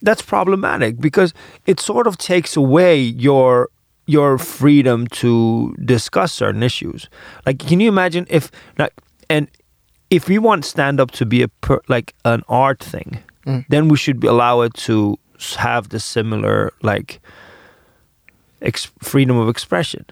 that's 0.00 0.22
problematic 0.22 1.00
because 1.00 1.34
it 1.66 1.80
sort 1.80 2.06
of 2.06 2.18
takes 2.18 2.56
away 2.56 3.00
your 3.00 3.68
your 4.08 4.38
freedom 4.38 5.06
to 5.06 5.74
discuss 5.84 6.32
certain 6.32 6.62
issues. 6.62 7.08
Like, 7.44 7.58
can 7.68 7.78
you 7.80 7.88
imagine 7.88 8.24
if 8.30 8.50
like 8.78 8.92
and 9.28 9.48
if 10.10 10.28
we 10.28 10.38
want 10.38 10.64
stand 10.64 10.98
up 11.00 11.10
to 11.12 11.26
be 11.26 11.42
a 11.42 11.48
per, 11.60 11.80
like 11.88 12.14
an 12.24 12.42
art 12.48 12.80
thing, 12.82 13.18
Mm. 13.46 13.64
then 13.68 13.88
we 13.88 13.96
should 13.96 14.18
be, 14.20 14.26
allow 14.28 14.62
it 14.62 14.74
to 14.88 15.16
have 15.56 15.88
the 15.90 16.00
similar 16.00 16.72
like 16.82 17.20
ex- 18.60 18.90
freedom 19.02 19.36
of 19.38 19.48
expression 19.48 20.04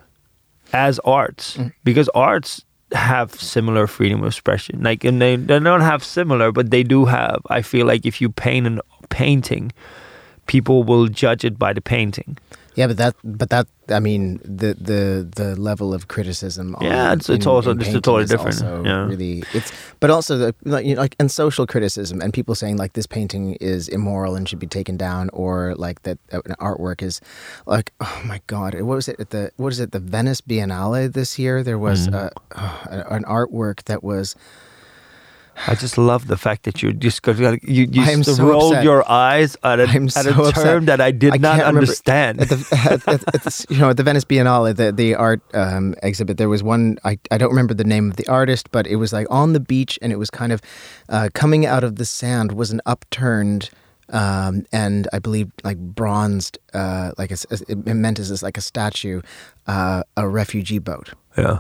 as 0.72 0.99
arts 1.05 1.57
Mm. 1.57 1.72
because 1.84 2.09
arts 2.14 2.64
have 2.92 3.34
similar 3.34 3.86
freedom 3.86 4.20
of 4.22 4.26
expression 4.28 4.82
like 4.82 5.05
and 5.09 5.20
they, 5.20 5.36
they 5.36 5.59
don't 5.59 5.80
have 5.92 6.05
similar 6.05 6.53
but 6.53 6.70
they 6.70 6.82
do 6.84 7.05
have 7.07 7.40
i 7.51 7.61
feel 7.62 7.84
like 7.86 8.07
if 8.07 8.20
you 8.20 8.28
paint 8.30 8.66
a 8.66 8.80
painting 9.09 9.72
people 10.47 10.84
will 10.84 11.09
judge 11.09 11.44
it 11.44 11.59
by 11.59 11.72
the 11.72 11.80
painting 11.80 12.38
Yeah, 12.76 12.86
but 12.88 12.97
that, 12.99 13.14
but 13.24 13.49
that, 13.51 13.66
I 13.89 14.01
mean, 14.01 14.41
the 14.45 14.74
the 14.74 15.26
the 15.37 15.55
level 15.61 15.95
of 15.95 16.09
criticism. 16.09 16.74
On, 16.76 16.84
Yeah, 16.84 17.12
it's- 17.12 17.28
it's 17.28 17.47
in- 17.47 17.51
also- 17.53 17.70
in 17.70 17.80
it's 17.80 17.93
totally 17.93 18.24
different, 18.24 18.61
yeah. 18.84 19.07
really, 19.07 19.45
it's 19.55 19.70
but 20.01 20.11
also 20.11 20.37
the 20.39 20.55
like, 20.64 20.84
you 20.87 20.95
know, 20.95 21.03
like 21.03 21.14
and 21.20 21.30
social 21.30 21.66
criticism 21.66 22.20
and 22.20 22.32
people 22.32 22.55
saying 22.55 22.76
like 22.76 22.93
this 22.95 23.07
painting 23.07 23.55
is 23.61 23.89
immoral 23.89 24.34
and 24.37 24.49
should 24.49 24.59
be 24.59 24.66
taken 24.66 24.97
down, 24.97 25.30
or 25.32 25.74
like 25.76 26.03
that 26.03 26.18
uh, 26.32 26.41
an 26.47 26.55
artwork 26.59 27.01
is 27.03 27.20
like 27.66 27.93
oh 28.01 28.22
my 28.26 28.41
god, 28.47 28.74
what 28.74 28.97
was 28.97 29.09
it 29.09 29.20
at 29.20 29.30
the 29.30 29.51
what 29.57 29.72
is 29.72 29.80
it 29.80 29.93
the 29.93 30.01
Venice 30.01 30.41
Biennale 30.41 31.12
this 31.12 31.39
year? 31.39 31.62
There 31.62 31.78
was 31.78 32.09
Mm-hmm. 32.09 32.14
uh, 32.14 32.30
uh, 32.61 33.05
an 33.16 33.24
artwork 33.24 33.84
that 33.84 34.03
was 34.03 34.34
i 35.67 35.75
just 35.75 35.97
love 35.99 36.27
the 36.27 36.37
fact 36.37 36.65
that 36.65 36.83
you 36.83 36.93
just 36.93 37.27
you, 37.27 37.59
you 37.63 37.87
just 37.87 38.37
so 38.37 38.47
rolled 38.47 38.75
upset. 38.75 38.85
your 38.85 39.11
eyes 39.11 39.57
at 39.63 39.81
a, 39.81 39.85
at 39.85 40.11
so 40.11 40.21
a 40.21 40.49
upset. 40.49 40.65
term 40.65 40.85
that 40.87 41.01
i 41.01 41.11
did 41.11 41.35
I 41.35 41.37
not 41.39 41.61
understand 41.61 42.41
at 42.41 42.49
the, 42.49 42.57
at, 42.91 43.09
at, 43.09 43.35
at 43.35 43.43
the 43.43 43.67
you 43.71 43.79
know 43.79 43.91
at 43.91 43.97
the 43.97 44.03
Venice 44.03 44.25
Biennale, 44.25 44.75
the 44.75 44.93
the 44.93 45.15
art 45.15 45.41
um, 45.55 45.95
exhibit. 46.03 46.37
There 46.39 46.49
was 46.49 46.63
one 46.63 46.99
I, 47.05 47.19
I 47.31 47.39
don't 47.39 47.51
remember 47.51 47.75
the 47.75 47.85
name 47.85 48.11
of 48.11 48.17
the 48.17 48.27
artist, 48.29 48.71
but 48.71 48.87
it 48.87 48.97
was 48.97 49.13
like 49.13 49.27
on 49.31 49.53
the 49.53 49.61
beach, 49.61 49.99
and 50.03 50.13
it 50.13 50.17
was 50.17 50.31
kind 50.31 50.53
of 50.53 50.61
uh, 51.09 51.29
coming 51.35 51.67
out 51.67 51.85
of 51.85 51.97
the 51.97 52.05
sand 52.05 52.53
was 52.53 52.71
an 52.71 52.81
upturned. 52.87 53.71
Um, 54.09 54.65
and 54.71 55.09
I 55.13 55.19
believe 55.19 55.51
like 55.65 55.79
bronzed, 55.79 56.59
uh, 56.73 57.11
like 57.19 57.33
a, 57.33 57.37
it 57.51 57.85
meant 57.87 58.21
as 58.21 58.41
like 58.41 58.57
a 58.57 58.61
statue, 58.61 59.21
uh, 59.67 60.05
a 60.17 60.29
refugee 60.29 60.79
boat 60.79 61.13
yeah 61.37 61.59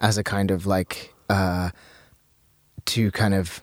as 0.00 0.18
a 0.18 0.24
kind 0.24 0.50
of 0.50 0.66
like 0.66 1.14
uh, 1.30 1.70
to 2.86 3.10
kind 3.10 3.34
of 3.34 3.62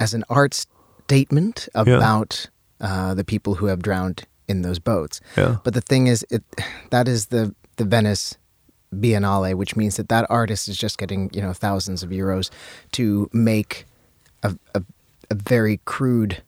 as 0.00 0.14
an 0.14 0.24
art 0.28 0.66
statement 1.04 1.68
Yeah. 1.74 1.96
about 1.96 2.46
uh, 2.80 3.14
the 3.14 3.24
people 3.24 3.54
who 3.54 3.66
have 3.66 3.82
drowned 3.82 4.24
in 4.48 4.62
those 4.62 4.78
boats. 4.78 5.20
Yeah. 5.36 5.56
But 5.64 5.74
the 5.74 5.80
thing 5.80 6.06
is, 6.08 6.24
it 6.30 6.42
that 6.90 7.08
is 7.08 7.26
the 7.26 7.54
the 7.76 7.84
Venice 7.84 8.36
Biennale, 8.94 9.54
which 9.54 9.74
means 9.76 9.96
that 9.96 10.08
that 10.08 10.26
artist 10.30 10.68
is 10.68 10.76
just 10.76 10.98
getting 10.98 11.30
you 11.32 11.40
know 11.42 11.52
thousands 11.52 12.02
of 12.02 12.10
euros 12.10 12.50
to 12.92 13.28
make 13.32 13.86
a, 14.42 14.54
a, 14.74 14.82
a 15.30 15.34
very 15.34 15.80
crude 15.84 16.42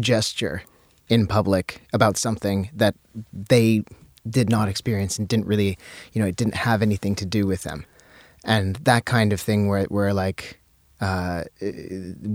gesture 0.00 0.62
in 1.08 1.26
public 1.26 1.82
about 1.92 2.16
something 2.16 2.70
that 2.74 2.94
they 3.32 3.82
did 4.28 4.48
not 4.48 4.68
experience 4.68 5.18
and 5.18 5.28
didn't 5.28 5.46
really 5.46 5.76
you 6.12 6.20
know 6.20 6.26
it 6.26 6.34
didn't 6.36 6.54
have 6.54 6.80
anything 6.82 7.14
to 7.14 7.26
do 7.26 7.46
with 7.46 7.62
them 7.62 7.84
and 8.42 8.76
that 8.76 9.04
kind 9.04 9.32
of 9.32 9.40
thing 9.40 9.68
where 9.68 9.84
where 9.84 10.14
like 10.14 10.58
uh, 11.04 11.42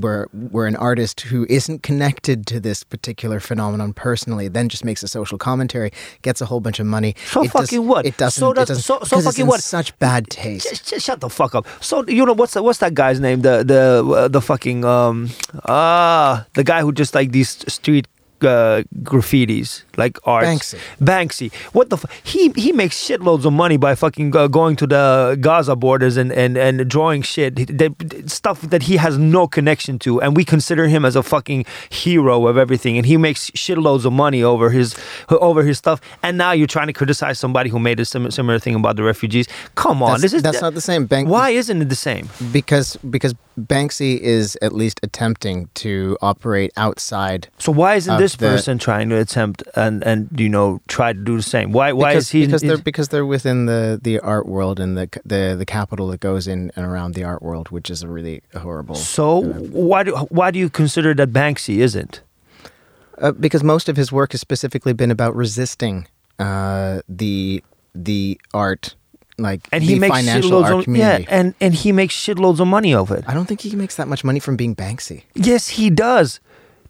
where 0.04 0.24
where 0.54 0.68
an 0.68 0.76
artist 0.90 1.18
who 1.32 1.40
isn't 1.50 1.80
connected 1.90 2.38
to 2.52 2.60
this 2.68 2.80
particular 2.94 3.40
phenomenon 3.50 3.94
personally 3.94 4.48
then 4.58 4.66
just 4.74 4.84
makes 4.90 5.02
a 5.04 5.08
social 5.08 5.38
commentary, 5.38 5.92
gets 6.28 6.40
a 6.42 6.46
whole 6.50 6.60
bunch 6.68 6.80
of 6.84 6.86
money. 6.98 7.12
So 7.34 7.42
It 7.42 7.52
does- 7.52 7.62
fucking 7.62 7.84
what? 7.92 8.04
It 8.06 8.18
doesn't. 8.18 8.40
So 8.42 8.52
it 8.52 8.56
does- 8.56 8.68
doesn't 8.70 8.84
so- 8.84 9.04
so 9.12 9.22
fucking 9.22 9.46
in 9.46 9.48
what? 9.52 9.62
Such 9.78 9.90
bad 10.00 10.22
taste. 10.30 10.70
Just, 10.70 10.84
just 10.92 11.06
shut 11.08 11.20
the 11.26 11.30
fuck 11.30 11.56
up. 11.58 11.66
So 11.82 11.94
you 12.08 12.24
know 12.28 12.34
what's 12.42 12.56
what's 12.56 12.80
that 12.80 12.94
guy's 12.94 13.20
name? 13.20 13.42
The 13.48 13.56
the 13.72 13.82
uh, 14.06 14.28
the 14.36 14.42
fucking 14.42 14.86
um 14.86 15.30
ah 15.68 16.46
the 16.54 16.64
guy 16.64 16.80
who 16.82 16.92
just 16.92 17.14
like 17.16 17.32
these 17.32 17.50
street 17.68 18.08
uh, 18.42 18.84
graffitis 19.04 19.84
like 20.04 20.18
arts. 20.26 20.48
Banksy. 20.48 20.80
Banksy. 21.12 21.48
What 21.78 21.90
the 21.92 21.98
f- 21.98 22.06
he 22.24 22.50
he 22.56 22.72
makes 22.72 22.96
shitloads 23.08 23.46
of 23.46 23.54
money 23.54 23.78
by 23.78 23.94
fucking 23.96 24.36
uh, 24.36 24.48
going 24.48 24.76
to 24.78 24.88
the 24.88 25.38
Gaza 25.40 25.76
borders 25.76 26.18
and 26.18 26.32
and 26.32 26.58
and 26.58 26.90
drawing 26.90 27.22
shit 27.22 27.56
that, 27.78 27.92
stuff 28.38 28.62
that 28.74 28.84
he 28.90 28.98
has 28.98 29.18
no 29.18 29.48
connection 29.48 30.00
to, 30.00 30.22
and 30.22 30.36
we 30.36 30.44
consider 30.56 30.88
him 30.88 31.06
as 31.06 31.16
a 31.16 31.24
fucking 31.24 31.66
hero 31.90 32.48
of 32.48 32.58
everything, 32.58 32.98
and 32.98 33.06
he 33.06 33.18
makes 33.18 33.50
shitloads 33.52 34.06
of 34.06 34.14
money 34.14 34.42
over 34.44 34.70
his 34.72 34.96
over 35.30 35.64
his 35.64 35.78
stuff. 35.78 36.00
And 36.24 36.38
now 36.38 36.52
you're 36.52 36.68
trying 36.78 36.88
to 36.88 36.94
criticize 36.94 37.38
somebody 37.40 37.70
who 37.70 37.80
made 37.80 38.00
a 38.00 38.06
sim- 38.06 38.32
similar 38.32 38.60
thing 38.60 38.76
about 38.76 38.96
the 38.96 39.04
refugees. 39.04 39.48
Come 39.76 40.02
on, 40.02 40.12
That's, 40.12 40.22
this 40.24 40.34
is 40.34 40.44
that's 40.44 40.62
not 40.62 40.74
the 40.74 40.82
same. 40.82 41.06
Bank, 41.06 41.28
why 41.30 41.50
isn't 41.52 41.82
it 41.82 41.90
the 41.90 41.96
same? 42.10 42.30
Because 42.52 42.96
because 43.10 43.34
Banksy 43.60 44.18
is 44.20 44.58
at 44.62 44.72
least 44.74 45.00
attempting 45.04 45.70
to 45.76 46.18
operate 46.22 46.72
outside. 46.78 47.48
So 47.58 47.72
why 47.72 47.96
isn't 47.96 48.18
this 48.18 48.36
the- 48.36 48.48
person 48.48 48.78
trying 48.78 49.10
to 49.10 49.18
attempt 49.18 49.64
and 49.90 50.04
and 50.10 50.30
you 50.44 50.50
know 50.56 50.80
try 50.88 51.10
to 51.14 51.20
do 51.30 51.36
the 51.36 51.44
same? 51.56 51.68
Why 51.74 51.92
why 51.92 52.12
because, 52.14 52.24
is 52.26 52.30
he? 52.36 52.46
because 52.46 52.62
they're 52.62 52.78
because 52.92 53.08
they're 53.12 53.26
within 53.36 53.66
the, 53.66 54.00
the 54.02 54.20
art 54.34 54.46
world 54.48 54.80
and 54.80 54.92
the 54.98 55.08
the 55.26 55.56
the 55.62 55.66
capital 55.66 56.08
that 56.12 56.20
goes 56.30 56.48
in 56.48 56.72
and 56.76 56.86
around 56.86 57.16
the 57.16 57.24
art 57.32 57.42
world, 57.42 57.68
which 57.76 57.90
is 57.90 58.04
a 58.04 58.08
really 58.08 58.42
horrible. 58.66 58.96
so 58.96 59.42
why 59.90 60.04
do 60.04 60.12
why 60.30 60.52
do 60.52 60.60
you 60.60 60.70
consider 60.70 61.14
that 61.16 61.30
Banksy 61.34 61.78
isn't? 61.88 62.22
Uh, 63.18 63.34
because 63.34 63.64
most 63.64 63.90
of 63.90 63.98
his 63.98 64.10
work 64.12 64.32
has 64.32 64.40
specifically 64.40 64.94
been 64.94 65.12
about 65.12 65.36
resisting 65.36 66.08
uh, 66.40 67.02
the 67.10 67.62
the 67.94 68.40
art, 68.54 68.96
like 69.38 69.68
And 69.74 69.82
the 69.84 69.88
he 69.88 70.00
makes 70.00 70.16
financial 70.16 70.52
shitloads 70.52 70.64
art 70.66 70.74
of 70.80 70.84
community. 70.86 71.24
yeah, 71.28 71.38
and 71.38 71.54
and 71.60 71.74
he 71.74 71.92
makes 71.92 72.16
shitloads 72.16 72.60
of 72.62 72.68
money 72.68 72.94
of 72.94 73.12
it. 73.12 73.26
I 73.28 73.34
don't 73.34 73.46
think 73.46 73.60
he 73.62 73.76
makes 73.76 73.96
that 73.98 74.08
much 74.08 74.24
money 74.24 74.40
from 74.40 74.56
being 74.56 74.74
Banksy. 74.76 75.24
Yes, 75.36 75.68
he 75.80 75.90
does. 75.90 76.40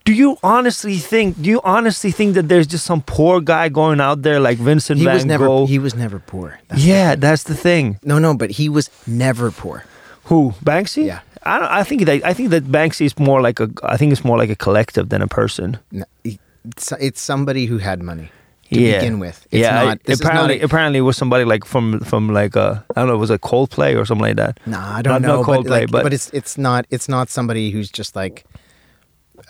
Do 0.10 0.16
you 0.16 0.40
honestly 0.42 0.98
think? 0.98 1.40
Do 1.40 1.52
you 1.52 1.62
honestly 1.64 2.10
think 2.10 2.34
that 2.34 2.48
there's 2.50 2.66
just 2.66 2.84
some 2.84 3.04
poor 3.04 3.42
guy 3.42 3.70
going 3.70 4.02
out 4.02 4.24
there 4.24 4.40
like 4.40 4.58
Vincent 4.58 4.98
He 4.98 5.06
Van 5.06 5.14
was 5.14 5.24
never 5.24 5.46
Gogh? 5.46 5.68
he 5.68 5.78
was 5.78 5.94
never 5.94 6.18
poor. 6.18 6.58
That's- 6.68 6.84
yeah, 6.84 7.14
that's 7.14 7.44
the 7.44 7.54
thing. 7.54 8.00
No, 8.04 8.18
no, 8.18 8.34
but 8.34 8.50
he 8.50 8.70
was 8.70 8.90
never 9.06 9.52
poor. 9.52 9.84
Who 10.24 10.56
Banksy? 10.66 11.06
Yeah. 11.06 11.20
I 11.44 11.60
don't, 11.60 11.72
I 11.72 11.84
think 11.84 12.06
that 12.06 12.26
I 12.26 12.34
think 12.34 12.50
that 12.50 12.64
Banksy 12.64 13.06
is 13.06 13.20
more 13.20 13.40
like 13.40 13.60
a 13.60 13.70
I 13.84 13.98
think 13.98 14.12
it's 14.12 14.26
more 14.26 14.36
like 14.36 14.50
a 14.50 14.56
collective 14.56 15.10
than 15.10 15.22
a 15.22 15.28
person. 15.28 15.78
No, 15.92 16.06
it's, 16.24 16.92
it's 17.00 17.22
somebody 17.22 17.68
who 17.68 17.78
had 17.78 18.02
money 18.02 18.32
to 18.74 18.80
yeah. 18.82 18.98
begin 18.98 19.20
with. 19.20 19.46
It's 19.52 19.62
yeah, 19.62 19.84
not. 19.84 20.04
This 20.06 20.22
apparently, 20.22 20.56
is 20.56 20.62
not 20.62 20.64
a, 20.64 20.66
apparently 20.66 20.98
it 20.98 21.06
was 21.06 21.18
somebody 21.18 21.46
like 21.46 21.66
from 21.66 22.00
from 22.00 22.34
like 22.34 22.56
a, 22.56 22.84
I 22.96 23.02
don't 23.02 23.10
know, 23.10 23.14
it 23.14 23.18
was 23.28 23.30
a 23.30 23.38
Coldplay 23.38 23.96
or 23.96 24.06
something 24.06 24.26
like 24.26 24.38
that? 24.38 24.60
Nah, 24.66 24.98
I 24.98 25.04
don't 25.04 25.22
Not- 25.22 25.22
know. 25.22 25.36
not 25.36 25.46
but, 25.46 25.60
Coldplay, 25.60 25.70
like, 25.70 25.92
but- 25.92 26.04
but 26.04 26.14
it's 26.14 26.32
it's 26.34 26.58
not 26.58 26.88
it's 26.90 27.08
not 27.08 27.30
somebody 27.30 27.70
who's 27.70 27.92
just 27.92 28.16
like, 28.16 28.44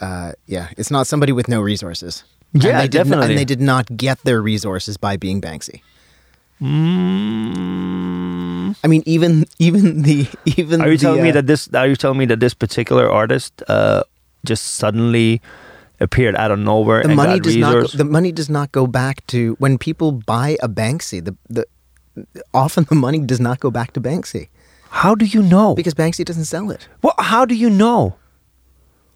uh, 0.00 0.32
yeah, 0.46 0.68
it's 0.76 0.90
not 0.90 1.06
somebody 1.06 1.32
with 1.32 1.48
no 1.48 1.60
resources. 1.60 2.24
And 2.54 2.64
Yeah, 2.64 2.80
they 2.80 2.88
did 2.88 2.98
not- 2.98 3.04
definitely. 3.04 3.26
and 3.28 3.38
they 3.38 3.44
did 3.44 3.60
not 3.60 3.96
get 3.96 4.18
their 4.24 4.42
resources 4.42 4.96
by 4.96 5.16
being 5.16 5.40
Banksy. 5.40 5.82
Mm, 7.20 8.76
I 8.84 8.86
mean, 8.86 9.02
even 9.06 9.46
even 9.58 10.02
the 10.02 10.26
even. 10.56 10.80
are 10.82 10.90
you 10.90 10.98
the, 10.98 11.02
telling 11.02 11.22
me 11.22 11.30
uh, 11.30 11.34
that 11.40 11.46
this? 11.46 11.68
Are 11.72 11.86
you 11.86 11.96
telling 11.96 12.18
me 12.18 12.26
that 12.26 12.40
this 12.40 12.52
particular 12.54 13.10
artist 13.10 13.62
uh, 13.68 14.02
just 14.44 14.74
suddenly 14.76 15.40
appeared 16.00 16.36
out 16.36 16.50
of 16.50 16.58
nowhere 16.58 17.02
the 17.02 17.08
and 17.08 17.16
money 17.16 17.40
does 17.40 17.56
not 17.56 17.74
resource? 17.74 17.92
go, 17.92 17.98
the 17.98 18.04
money 18.04 18.30
does 18.32 18.50
not 18.50 18.72
go 18.72 18.86
back 18.86 19.26
to 19.28 19.54
when 19.58 19.78
people 19.78 20.12
buy 20.12 20.58
a 20.62 20.68
Banksy. 20.68 21.24
The 21.24 21.34
the 21.48 21.64
often 22.52 22.84
the 22.84 22.94
money 22.94 23.20
does 23.20 23.40
not 23.40 23.60
go 23.60 23.70
back 23.70 23.92
to 23.94 24.00
Banksy 24.00 24.48
how 24.90 25.14
do 25.14 25.24
you 25.24 25.42
know? 25.42 25.74
because 25.74 25.94
Banksy 25.94 26.24
doesn't 26.24 26.44
sell 26.46 26.70
it. 26.70 26.88
Well, 27.02 27.14
how 27.18 27.44
do 27.44 27.54
you 27.54 27.70
know? 27.70 28.16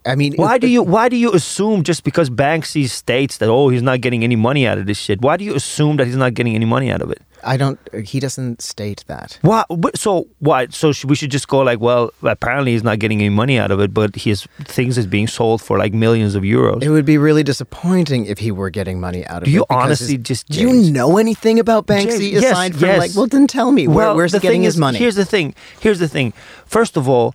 I 0.06 0.16
mean, 0.16 0.34
Why 0.34 0.56
it- 0.56 0.60
do 0.60 0.68
you 0.68 0.82
why 0.82 1.08
do 1.08 1.16
you 1.16 1.32
assume 1.32 1.82
just 1.82 2.04
because 2.04 2.28
Banksy 2.28 2.88
states 2.88 3.38
that 3.38 3.48
oh 3.48 3.68
he's 3.70 3.82
not 3.82 4.00
getting 4.02 4.22
any 4.22 4.36
money 4.36 4.66
out 4.66 4.76
of 4.78 4.86
this 4.86 4.98
shit? 4.98 5.20
Why 5.22 5.36
do 5.36 5.44
you 5.44 5.54
assume 5.54 5.96
that 5.96 6.06
he's 6.06 6.16
not 6.16 6.34
getting 6.34 6.54
any 6.54 6.66
money 6.66 6.90
out 6.90 7.00
of 7.00 7.10
it? 7.10 7.22
I 7.46 7.56
don't. 7.58 7.78
He 8.06 8.20
doesn't 8.20 8.62
state 8.62 9.04
that. 9.06 9.38
Why? 9.42 9.64
So 9.94 10.28
why? 10.38 10.68
So 10.68 10.92
we 11.06 11.14
should 11.14 11.30
just 11.30 11.46
go 11.48 11.58
like, 11.60 11.78
well, 11.78 12.10
apparently 12.22 12.72
he's 12.72 12.82
not 12.82 12.98
getting 12.98 13.20
any 13.20 13.28
money 13.28 13.58
out 13.58 13.70
of 13.70 13.80
it, 13.80 13.92
but 13.92 14.14
his 14.16 14.46
things 14.64 14.96
is 14.96 15.06
being 15.06 15.26
sold 15.26 15.60
for 15.60 15.78
like 15.78 15.92
millions 15.92 16.34
of 16.34 16.42
euros. 16.42 16.82
It 16.82 16.88
would 16.90 17.04
be 17.04 17.18
really 17.18 17.42
disappointing 17.42 18.24
if 18.26 18.38
he 18.38 18.50
were 18.50 18.70
getting 18.70 18.98
money 18.98 19.26
out 19.26 19.42
of 19.42 19.44
Do 19.44 19.50
it. 19.50 19.54
you 19.54 19.64
honestly 19.68 20.16
just- 20.16 20.48
Do 20.48 20.60
you 20.60 20.90
know 20.90 21.18
anything 21.18 21.58
about 21.60 21.86
Banksy 21.86 22.18
James, 22.18 22.42
yes, 22.42 22.52
aside 22.52 22.72
from 22.76 22.88
yes. 22.88 22.98
like? 22.98 23.10
Well, 23.14 23.26
then 23.26 23.46
tell 23.46 23.72
me. 23.72 23.88
Where, 23.88 24.14
where's 24.14 24.32
the 24.32 24.38
he 24.38 24.42
getting 24.42 24.60
thing 24.60 24.64
his 24.64 24.74
is, 24.74 24.80
money? 24.80 24.98
Here's 24.98 25.14
the 25.16 25.26
thing. 25.26 25.54
Here's 25.80 25.98
the 25.98 26.08
thing. 26.08 26.32
First 26.64 26.96
of 26.96 27.08
all, 27.10 27.34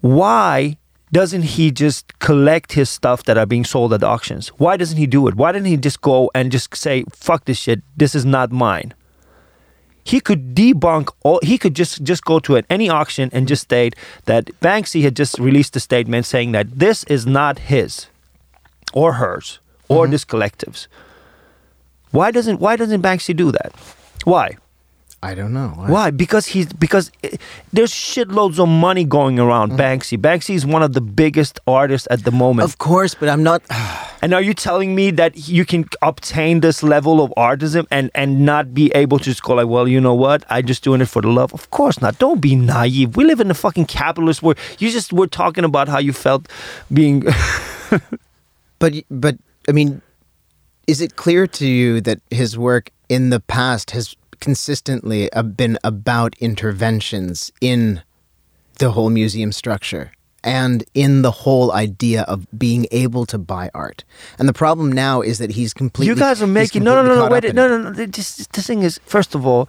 why 0.00 0.76
doesn't 1.12 1.42
he 1.42 1.70
just 1.70 2.18
collect 2.18 2.72
his 2.72 2.90
stuff 2.90 3.22
that 3.24 3.38
are 3.38 3.46
being 3.46 3.64
sold 3.64 3.92
at 3.92 4.02
auctions? 4.02 4.48
Why 4.58 4.76
doesn't 4.76 4.98
he 4.98 5.06
do 5.06 5.28
it? 5.28 5.34
Why 5.36 5.52
didn't 5.52 5.66
he 5.66 5.76
just 5.76 6.00
go 6.00 6.30
and 6.34 6.50
just 6.50 6.74
say, 6.74 7.04
"Fuck 7.12 7.44
this 7.44 7.58
shit. 7.58 7.82
This 7.96 8.14
is 8.14 8.24
not 8.24 8.50
mine." 8.50 8.92
He 10.02 10.20
could 10.20 10.54
debunk 10.54 11.10
all. 11.22 11.40
He 11.42 11.58
could 11.58 11.74
just 11.74 12.02
just 12.02 12.24
go 12.24 12.38
to 12.40 12.56
an, 12.56 12.64
any 12.70 12.88
auction 12.88 13.30
and 13.32 13.48
just 13.48 13.62
state 13.62 13.94
that 14.26 14.46
Banksy 14.60 15.02
had 15.02 15.16
just 15.16 15.38
released 15.38 15.74
a 15.76 15.80
statement 15.80 16.26
saying 16.26 16.52
that 16.52 16.78
this 16.78 17.02
is 17.04 17.26
not 17.26 17.58
his, 17.58 18.06
or 18.92 19.14
hers, 19.14 19.58
or 19.88 20.04
Mm-hmm. 20.04 20.12
this 20.12 20.24
collective's. 20.24 20.88
Why 22.10 22.30
doesn't 22.30 22.60
Why 22.60 22.76
doesn't 22.76 23.02
Banksy 23.02 23.34
do 23.34 23.50
that? 23.52 23.72
Why? 24.24 24.56
I 25.22 25.34
don't 25.34 25.52
know. 25.52 25.68
Why? 25.86 26.10
Because 26.10 26.46
he's 26.46 26.72
because 26.72 27.10
eh, 27.24 27.36
there's 27.72 27.92
shitloads 27.92 28.58
of 28.58 28.68
money 28.68 29.04
going 29.04 29.38
around 29.38 29.72
Banksy. 29.72 30.18
Banksy 30.18 30.54
is 30.54 30.64
one 30.66 30.82
of 30.82 30.92
the 30.92 31.00
biggest 31.00 31.58
artists 31.66 32.06
at 32.10 32.24
the 32.24 32.30
moment. 32.30 32.68
Of 32.68 32.78
course, 32.78 33.14
but 33.14 33.28
I'm 33.28 33.42
not. 33.42 33.62
and 34.22 34.34
are 34.34 34.42
you 34.42 34.54
telling 34.54 34.94
me 34.94 35.10
that 35.12 35.48
you 35.48 35.64
can 35.64 35.86
obtain 36.02 36.60
this 36.60 36.82
level 36.82 37.24
of 37.24 37.32
artism 37.36 37.86
and 37.90 38.10
and 38.14 38.44
not 38.44 38.74
be 38.74 38.92
able 38.94 39.18
to 39.18 39.24
just 39.24 39.42
go 39.42 39.54
like, 39.54 39.68
well, 39.68 39.88
you 39.88 40.00
know 40.00 40.14
what? 40.14 40.44
I'm 40.50 40.66
just 40.66 40.84
doing 40.84 41.00
it 41.00 41.08
for 41.08 41.22
the 41.22 41.28
love. 41.28 41.52
Of 41.54 41.70
course 41.70 42.00
not. 42.00 42.18
Don't 42.18 42.40
be 42.40 42.54
naive. 42.54 43.16
We 43.16 43.24
live 43.24 43.40
in 43.40 43.50
a 43.50 43.54
fucking 43.54 43.86
capitalist 43.86 44.42
world. 44.42 44.58
You 44.78 44.90
just 44.90 45.12
were 45.12 45.26
talking 45.26 45.64
about 45.64 45.88
how 45.88 45.98
you 45.98 46.12
felt 46.12 46.48
being. 46.92 47.24
But 48.78 48.94
but 49.10 49.36
I 49.68 49.72
mean, 49.72 50.02
is 50.86 51.00
it 51.00 51.16
clear 51.16 51.46
to 51.46 51.66
you 51.66 52.00
that 52.02 52.20
his 52.30 52.58
work 52.58 52.90
in 53.08 53.30
the 53.30 53.40
past 53.40 53.92
has 53.92 54.14
consistently 54.40 55.28
been 55.56 55.78
about 55.84 56.36
interventions 56.38 57.52
in 57.60 58.02
the 58.78 58.90
whole 58.90 59.10
museum 59.10 59.52
structure 59.52 60.12
and 60.44 60.84
in 60.94 61.22
the 61.22 61.30
whole 61.30 61.72
idea 61.72 62.22
of 62.22 62.46
being 62.56 62.86
able 62.90 63.26
to 63.26 63.38
buy 63.38 63.70
art? 63.74 64.04
And 64.38 64.48
the 64.48 64.52
problem 64.52 64.92
now 64.92 65.20
is 65.20 65.38
that 65.38 65.50
he's 65.50 65.74
completely. 65.74 66.14
you 66.14 66.18
guys 66.18 66.42
are 66.42 66.46
making 66.46 66.84
no 66.84 67.02
no 67.02 67.08
no 67.08 67.26
no 67.26 67.28
wait 67.28 67.54
no 67.54 67.68
no 67.68 67.78
no. 67.78 67.90
This, 67.90 68.46
this 68.46 68.66
thing 68.66 68.82
is 68.82 69.00
first 69.04 69.34
of 69.34 69.46
all. 69.46 69.68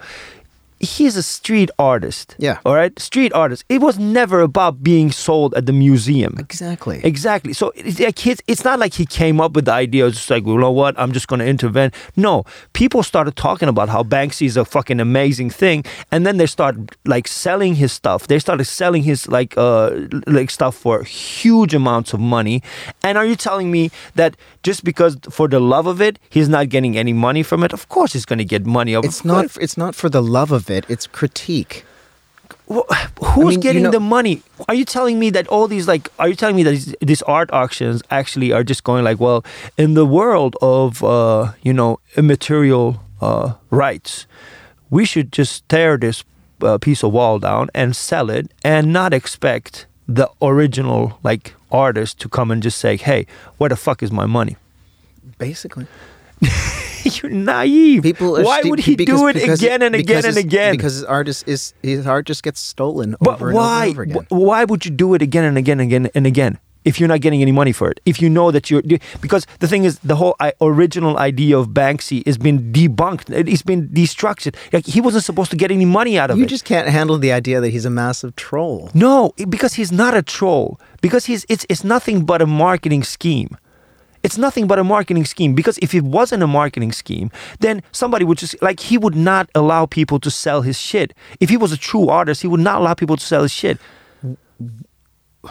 He's 0.79 1.17
a 1.17 1.23
street 1.23 1.71
artist. 1.79 2.35
Yeah. 2.37 2.59
All 2.65 2.75
right. 2.75 2.97
Street 2.99 3.33
artist. 3.33 3.65
It 3.69 3.81
was 3.81 3.97
never 3.97 4.41
about 4.41 4.83
being 4.83 5.11
sold 5.11 5.53
at 5.55 5.65
the 5.65 5.73
museum. 5.73 6.35
Exactly. 6.39 7.01
Exactly. 7.03 7.53
So 7.53 7.71
it's 7.75 7.99
like 7.99 8.19
his, 8.19 8.41
it's 8.47 8.63
not 8.63 8.79
like 8.79 8.93
he 8.93 9.05
came 9.05 9.41
up 9.41 9.53
with 9.53 9.65
the 9.65 9.71
idea. 9.73 10.05
It's 10.07 10.17
just 10.17 10.29
like, 10.29 10.45
you 10.45 10.57
know 10.57 10.71
what? 10.71 10.97
I'm 10.99 11.11
just 11.11 11.27
going 11.27 11.39
to 11.39 11.45
intervene. 11.45 11.91
No, 12.15 12.43
people 12.73 13.03
started 13.03 13.35
talking 13.35 13.69
about 13.69 13.89
how 13.89 14.03
Banksy 14.03 14.45
is 14.45 14.57
a 14.57 14.65
fucking 14.65 14.99
amazing 14.99 15.49
thing, 15.49 15.83
and 16.11 16.25
then 16.25 16.37
they 16.37 16.45
started 16.45 16.95
like 17.05 17.27
selling 17.27 17.75
his 17.75 17.91
stuff. 17.91 18.27
They 18.27 18.39
started 18.39 18.65
selling 18.65 19.03
his 19.03 19.27
like 19.27 19.57
uh 19.57 19.91
like 20.27 20.49
stuff 20.49 20.75
for 20.75 21.03
huge 21.03 21.73
amounts 21.73 22.13
of 22.13 22.19
money. 22.19 22.61
And 23.03 23.17
are 23.17 23.25
you 23.25 23.35
telling 23.35 23.71
me 23.71 23.91
that 24.15 24.37
just 24.63 24.83
because 24.83 25.17
for 25.29 25.47
the 25.47 25.59
love 25.59 25.87
of 25.87 26.01
it, 26.01 26.19
he's 26.29 26.49
not 26.49 26.69
getting 26.69 26.97
any 26.97 27.13
money 27.13 27.43
from 27.43 27.63
it? 27.63 27.73
Of 27.73 27.89
course, 27.89 28.13
he's 28.13 28.25
going 28.25 28.39
to 28.39 28.45
get 28.45 28.65
money. 28.65 28.93
Of 28.93 29.05
It's 29.05 29.25
not. 29.25 29.57
It's 29.59 29.77
not 29.77 29.95
for 29.95 30.09
the 30.09 30.21
love 30.21 30.51
of 30.51 30.66
it. 30.69 30.85
It's 30.89 31.07
critique. 31.07 31.85
Wh- 32.69 32.81
Who's 33.21 33.45
mean, 33.45 33.51
you 33.53 33.57
getting 33.59 33.83
know- 33.83 33.91
the 33.91 33.99
money? 33.99 34.41
Are 34.67 34.75
you 34.75 34.83
telling 34.85 35.19
me 35.19 35.29
that 35.31 35.47
all 35.47 35.67
these 35.67 35.87
like? 35.87 36.09
Are 36.19 36.27
you 36.27 36.35
telling 36.35 36.55
me 36.55 36.63
that 36.63 36.71
these, 36.71 36.95
these 37.01 37.21
art 37.23 37.49
auctions 37.53 38.01
actually 38.11 38.51
are 38.51 38.63
just 38.63 38.83
going 38.83 39.03
like, 39.05 39.19
well, 39.19 39.43
in 39.77 39.93
the 39.93 40.05
world 40.05 40.55
of 40.61 41.01
uh, 41.03 41.53
you 41.63 41.73
know 41.73 41.99
immaterial 42.17 42.99
uh, 43.21 43.53
rights, 43.71 44.27
we 44.89 45.05
should 45.05 45.31
just 45.31 45.67
tear 45.69 45.97
this 45.97 46.23
uh, 46.61 46.77
piece 46.77 47.03
of 47.03 47.13
wall 47.13 47.39
down 47.39 47.69
and 47.73 47.95
sell 47.95 48.29
it, 48.29 48.51
and 48.63 48.91
not 48.91 49.13
expect 49.13 49.85
the 50.07 50.27
original 50.41 51.19
like 51.23 51.53
artist 51.71 52.19
to 52.19 52.29
come 52.29 52.51
and 52.51 52.61
just 52.63 52.77
say, 52.79 52.97
hey, 52.97 53.25
where 53.57 53.69
the 53.69 53.75
fuck 53.77 54.03
is 54.03 54.11
my 54.11 54.25
money? 54.25 54.55
Basically, 55.37 55.85
You're 57.21 57.31
naive. 57.31 58.03
people. 58.03 58.33
Why 58.43 58.61
sti- 58.61 58.69
would 58.69 58.79
he 58.79 58.95
because- 58.95 59.19
do 59.19 59.27
it 59.27 59.35
again 59.37 59.81
and 59.81 59.95
again 59.95 60.25
and 60.25 60.37
again? 60.37 60.73
Because 60.75 60.93
his 60.95 61.03
art 61.03 61.27
is, 61.27 61.43
is 61.43 61.73
his 61.83 62.05
art 62.07 62.25
just 62.25 62.43
gets 62.43 62.59
stolen 62.59 63.15
But 63.19 63.35
over 63.35 63.51
why? 63.51 63.85
and 63.85 63.91
over, 63.93 64.01
again. 64.03 64.27
wh- 64.29 64.31
Why 64.31 64.63
would 64.65 64.85
you 64.85 64.91
do 64.91 65.13
it 65.13 65.21
again 65.21 65.43
and 65.43 65.57
again 65.57 65.79
and 65.79 65.87
again 65.91 66.09
and 66.15 66.25
again 66.27 66.59
if 66.85 66.99
you're 67.01 67.09
not 67.09 67.19
getting 67.19 67.41
any 67.41 67.51
money 67.51 67.73
for 67.73 67.89
it? 67.91 67.99
If 68.05 68.21
you 68.21 68.29
know 68.29 68.49
that 68.51 68.69
you're 68.69 68.81
because 69.21 69.45
the 69.59 69.67
thing 69.67 69.83
is, 69.83 69.99
the 69.99 70.15
whole 70.15 70.35
I, 70.39 70.53
original 70.61 71.17
idea 71.17 71.57
of 71.57 71.69
Banksy 71.69 72.25
has 72.25 72.37
been 72.37 72.71
debunked. 72.71 73.29
It- 73.29 73.49
It's 73.49 73.61
been 73.63 73.89
destructed. 73.89 74.55
Like 74.71 74.85
he 74.85 75.01
wasn't 75.01 75.23
supposed 75.23 75.51
to 75.51 75.57
get 75.57 75.69
any 75.71 75.85
money 75.85 76.17
out 76.17 76.29
of 76.31 76.37
You 76.37 76.43
it. 76.43 76.45
You 76.45 76.49
just 76.49 76.65
can't 76.65 76.87
handle 76.87 77.17
the 77.17 77.31
idea 77.31 77.59
that 77.61 77.69
he's 77.69 77.85
a 77.85 77.89
massive 78.03 78.35
troll. 78.35 78.89
no, 78.93 79.33
because 79.49 79.73
he's 79.75 79.91
not 79.91 80.13
a 80.15 80.21
troll. 80.21 80.79
Because 81.01 81.25
he's 81.25 81.45
it's 81.49 81.65
it's 81.69 81.83
nothing 81.83 82.25
but 82.25 82.41
a 82.41 82.45
marketing 82.47 83.03
scheme. 83.03 83.57
It's 84.23 84.37
nothing 84.37 84.67
but 84.67 84.79
a 84.79 84.83
marketing 84.83 85.25
scheme. 85.25 85.53
Because 85.53 85.77
if 85.79 85.93
it 85.93 86.03
wasn't 86.03 86.43
a 86.43 86.47
marketing 86.47 86.91
scheme, 86.91 87.31
then 87.59 87.81
somebody 87.91 88.25
would 88.25 88.37
just 88.37 88.61
like 88.61 88.79
he 88.79 88.97
would 88.97 89.15
not 89.15 89.49
allow 89.55 89.85
people 89.85 90.19
to 90.19 90.31
sell 90.31 90.61
his 90.61 90.79
shit. 90.79 91.13
If 91.39 91.49
he 91.49 91.57
was 91.57 91.71
a 91.71 91.77
true 91.77 92.09
artist, 92.09 92.41
he 92.41 92.47
would 92.47 92.59
not 92.59 92.81
allow 92.81 92.93
people 92.93 93.17
to 93.17 93.23
sell 93.23 93.43
his 93.43 93.51
shit. 93.51 93.77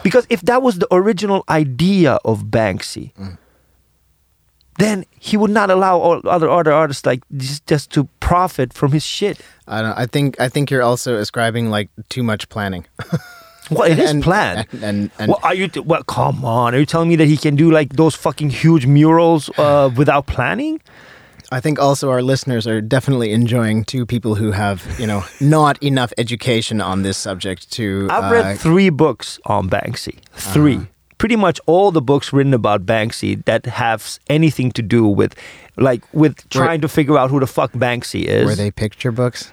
Because 0.03 0.27
if 0.29 0.41
that 0.41 0.61
was 0.61 0.79
the 0.79 0.87
original 0.91 1.43
idea 1.49 2.19
of 2.23 2.45
Banksy, 2.45 3.13
mm. 3.15 3.37
then 4.77 5.05
he 5.17 5.37
would 5.37 5.49
not 5.49 5.71
allow 5.71 5.97
all 5.97 6.21
other 6.25 6.49
other 6.49 6.71
artists 6.71 7.05
like 7.05 7.23
just, 7.35 7.65
just 7.65 7.91
to 7.91 8.05
profit 8.19 8.73
from 8.73 8.91
his 8.91 9.03
shit. 9.03 9.39
I 9.67 9.81
don't. 9.81 9.97
I 9.97 10.05
think. 10.05 10.39
I 10.39 10.49
think 10.49 10.69
you're 10.69 10.83
also 10.83 11.15
ascribing 11.15 11.69
like 11.69 11.89
too 12.09 12.23
much 12.23 12.49
planning. 12.49 12.85
Well, 13.71 13.89
it 13.91 13.99
is 13.99 14.11
And- 14.11 14.23
planned. 14.23 14.65
and- 14.71 14.83
and- 14.83 15.11
and- 15.19 15.29
well, 15.29 15.39
are 15.43 15.53
you? 15.53 15.67
T- 15.67 15.79
well, 15.81 16.03
come 16.03 16.45
on. 16.45 16.73
Are 16.75 16.79
you 16.79 16.85
telling 16.85 17.09
me 17.09 17.15
that 17.17 17.27
he 17.27 17.37
can 17.37 17.55
do 17.55 17.71
like 17.71 17.93
those 17.93 18.15
fucking 18.15 18.49
huge 18.49 18.85
murals 18.85 19.49
uh, 19.57 19.89
without 19.97 20.25
planning? 20.27 20.79
I 21.49 21.61
think 21.61 21.79
also 21.79 22.09
our 22.11 22.21
listeners 22.21 22.67
are 22.67 22.81
definitely 22.81 23.31
enjoying 23.31 23.85
two 23.85 24.05
people 24.05 24.35
who 24.35 24.51
have, 24.51 24.83
you 24.99 25.07
know, 25.07 25.23
not 25.39 25.81
enough 25.81 26.11
education 26.17 26.81
on 26.81 27.03
this 27.03 27.17
subject 27.17 27.71
to. 27.73 28.07
I've 28.11 28.25
uh, 28.31 28.35
read 28.35 28.59
three 28.59 28.89
books 28.89 29.39
on 29.45 29.69
Banksy. 29.69 30.15
3 30.33 30.75
Uh-huh. 30.75 30.85
Pretty 31.19 31.35
much 31.37 31.59
all 31.65 31.91
the 31.91 32.01
books 32.01 32.31
written 32.31 32.53
about 32.53 32.85
Banksy 32.85 33.43
that 33.45 33.65
have 33.65 34.19
anything 34.29 34.71
to 34.73 34.83
do 34.83 35.07
with, 35.07 35.33
like, 35.77 36.03
with 36.13 36.35
Were- 36.35 36.49
trying 36.49 36.81
to 36.81 36.87
figure 36.87 37.17
out 37.17 37.31
who 37.31 37.39
the 37.39 37.47
fuck 37.47 37.71
Banksy 37.71 38.23
is. 38.25 38.45
Were 38.45 38.53
they 38.55 38.69
picture 38.69 39.11
books? 39.11 39.51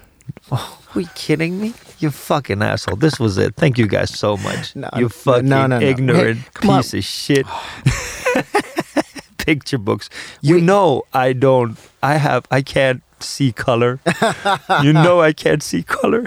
Are 0.94 1.00
you 1.00 1.08
kidding 1.14 1.60
me? 1.60 1.74
You 1.98 2.10
fucking 2.10 2.62
asshole. 2.62 2.96
This 2.96 3.18
was 3.18 3.38
it. 3.38 3.54
Thank 3.56 3.78
you 3.78 3.86
guys 3.86 4.16
so 4.16 4.36
much. 4.36 4.76
No, 4.76 4.88
you 4.96 5.08
fucking 5.08 5.48
no, 5.48 5.66
no, 5.66 5.78
no. 5.78 5.86
ignorant 5.86 6.38
Hey, 6.38 6.44
come 6.54 6.70
on. 6.70 6.82
piece 6.82 6.94
of 6.94 7.04
shit. 7.04 7.46
Picture 9.38 9.78
books. 9.78 10.08
You 10.40 10.60
know 10.60 11.02
I 11.12 11.32
don't 11.34 11.76
I 12.02 12.14
have 12.16 12.46
I 12.50 12.62
can't 12.62 13.02
see 13.20 13.52
color. 13.52 14.00
you 14.82 14.92
know 14.92 15.20
I 15.20 15.32
can't 15.32 15.62
see 15.62 15.82
color. 15.82 16.24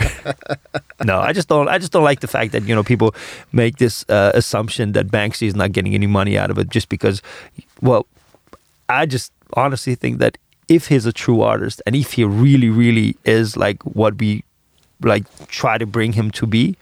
no, 1.03 1.19
I 1.19 1.33
just 1.33 1.47
don't 1.47 1.67
I 1.67 1.77
just 1.79 1.91
don't 1.91 2.03
like 2.03 2.19
the 2.19 2.27
fact 2.27 2.51
that, 2.51 2.63
you 2.63 2.75
know, 2.75 2.83
people 2.83 3.15
make 3.51 3.77
this 3.77 4.05
uh, 4.09 4.31
assumption 4.35 4.91
that 4.91 5.07
Banksy 5.07 5.47
is 5.47 5.55
not 5.55 5.71
getting 5.71 5.95
any 5.95 6.07
money 6.07 6.37
out 6.37 6.51
of 6.51 6.57
it 6.59 6.69
just 6.69 6.89
because 6.89 7.21
well, 7.81 8.05
I 8.89 9.05
just 9.05 9.31
honestly 9.53 9.95
think 9.95 10.19
that 10.19 10.37
if 10.67 10.87
he's 10.87 11.05
a 11.05 11.13
true 11.13 11.41
artist 11.41 11.81
and 11.85 11.95
if 11.95 12.13
he 12.13 12.23
really, 12.23 12.69
really 12.69 13.15
is 13.23 13.55
like 13.57 13.81
what 13.83 14.17
we 14.19 14.43
like 15.01 15.25
try 15.47 15.77
to 15.77 15.85
bring 15.85 16.13
him 16.13 16.31
to 16.31 16.47
be, 16.47 16.75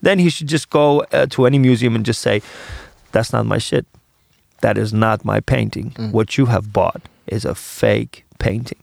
then 0.00 0.18
he 0.18 0.30
should 0.30 0.48
just 0.48 0.70
go 0.70 1.00
uh, 1.12 1.26
to 1.26 1.46
any 1.46 1.58
museum 1.58 1.94
and 1.94 2.04
just 2.04 2.20
say, 2.20 2.42
"That's 3.12 3.32
not 3.32 3.46
my 3.46 3.58
shit. 3.58 3.86
That 4.60 4.76
is 4.76 4.92
not 4.92 5.24
my 5.24 5.40
painting. 5.40 5.92
Mm. 5.92 6.12
What 6.12 6.36
you 6.36 6.46
have 6.46 6.72
bought 6.72 7.02
is 7.26 7.44
a 7.44 7.54
fake 7.54 8.24
painting." 8.38 8.80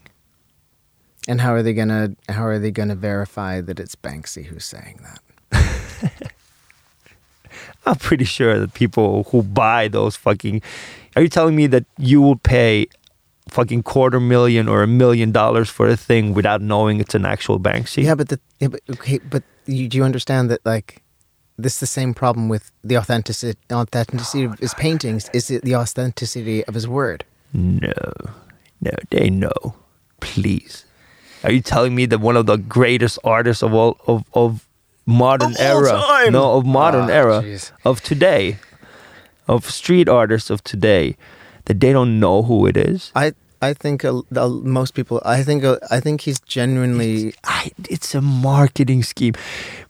And 1.28 1.42
how 1.42 1.54
are 1.54 1.64
they 1.64 1.74
gonna? 1.74 2.16
How 2.30 2.46
are 2.46 2.60
they 2.60 2.72
gonna 2.72 2.96
verify 2.96 3.62
that 3.62 3.80
it's 3.80 3.96
Banksy 3.96 4.46
who's 4.46 4.66
saying 4.66 5.00
that? 5.04 6.32
I'm 7.86 7.96
pretty 7.98 8.26
sure 8.26 8.60
that 8.60 8.74
people 8.74 9.26
who 9.32 9.44
buy 9.44 9.88
those 9.88 10.16
fucking, 10.16 10.62
are 11.16 11.22
you 11.22 11.30
telling 11.30 11.56
me 11.56 11.68
that 11.68 11.86
you 11.98 12.22
will 12.22 12.36
pay 12.36 12.88
fucking 13.50 13.84
quarter 13.84 14.20
million 14.20 14.68
or 14.68 14.84
a 14.84 14.88
million 14.88 15.32
dollars 15.32 15.70
for 15.70 15.88
a 15.88 15.96
thing 15.98 16.34
without 16.34 16.62
knowing 16.62 17.00
it's 17.00 17.16
an 17.16 17.26
actual 17.26 17.60
Banksy? 17.60 18.04
Yeah, 18.04 18.16
but 18.16 18.30
the 18.30 18.40
yeah, 18.60 18.68
but 18.70 18.82
okay, 18.90 19.20
but 19.20 19.44
you, 19.66 19.88
do 19.88 19.98
you 19.98 20.04
understand 20.04 20.50
that 20.50 20.62
like 20.66 21.02
this 21.58 21.74
is 21.76 21.80
the 21.80 21.88
same 21.88 22.14
problem 22.14 22.50
with 22.50 22.72
the 22.84 22.98
authenticity 22.98 23.58
authenticity 23.72 24.44
of 24.46 24.60
his 24.60 24.74
paintings. 24.74 25.30
Is 25.34 25.50
it 25.52 25.62
the 25.64 25.76
authenticity 25.76 26.64
of 26.66 26.74
his 26.74 26.88
word? 26.88 27.24
No, 27.54 27.94
no, 28.82 28.92
they 29.10 29.30
know. 29.30 29.76
Please, 30.20 30.86
are 31.44 31.52
you 31.52 31.62
telling 31.62 31.94
me 31.96 32.06
that 32.08 32.20
one 32.20 32.36
of 32.36 32.46
the 32.46 32.58
greatest 32.58 33.20
artists 33.24 33.64
of 33.64 33.74
all 33.74 33.98
of 34.08 34.24
of 34.34 34.68
modern 35.06 35.52
Of 35.52 35.60
era, 35.62 35.92
time? 35.92 36.34
no, 36.34 36.58
of 36.58 36.66
modern 36.66 37.10
Ah, 37.10 37.14
era, 37.14 37.42
jeez. 37.44 37.72
of 37.86 38.02
today, 38.02 38.58
of 39.48 39.70
street 39.70 40.10
artists 40.10 40.50
of 40.50 40.64
today, 40.64 41.16
that 41.66 41.80
they 41.80 41.94
don't 41.94 42.20
know 42.20 42.44
who 42.44 42.66
it 42.66 42.78
is? 42.78 43.12
I 43.16 43.34
I 43.62 43.74
think 43.74 44.06
uh, 44.06 44.22
the, 44.30 44.48
most 44.50 44.94
people. 44.94 45.22
I 45.26 45.44
think 45.44 45.64
uh, 45.64 45.78
I 45.90 46.00
think 46.00 46.22
he's 46.22 46.40
genuinely. 46.42 47.34
I, 47.44 47.72
it's 47.90 48.14
a 48.14 48.22
marketing 48.22 49.04
scheme. 49.04 49.34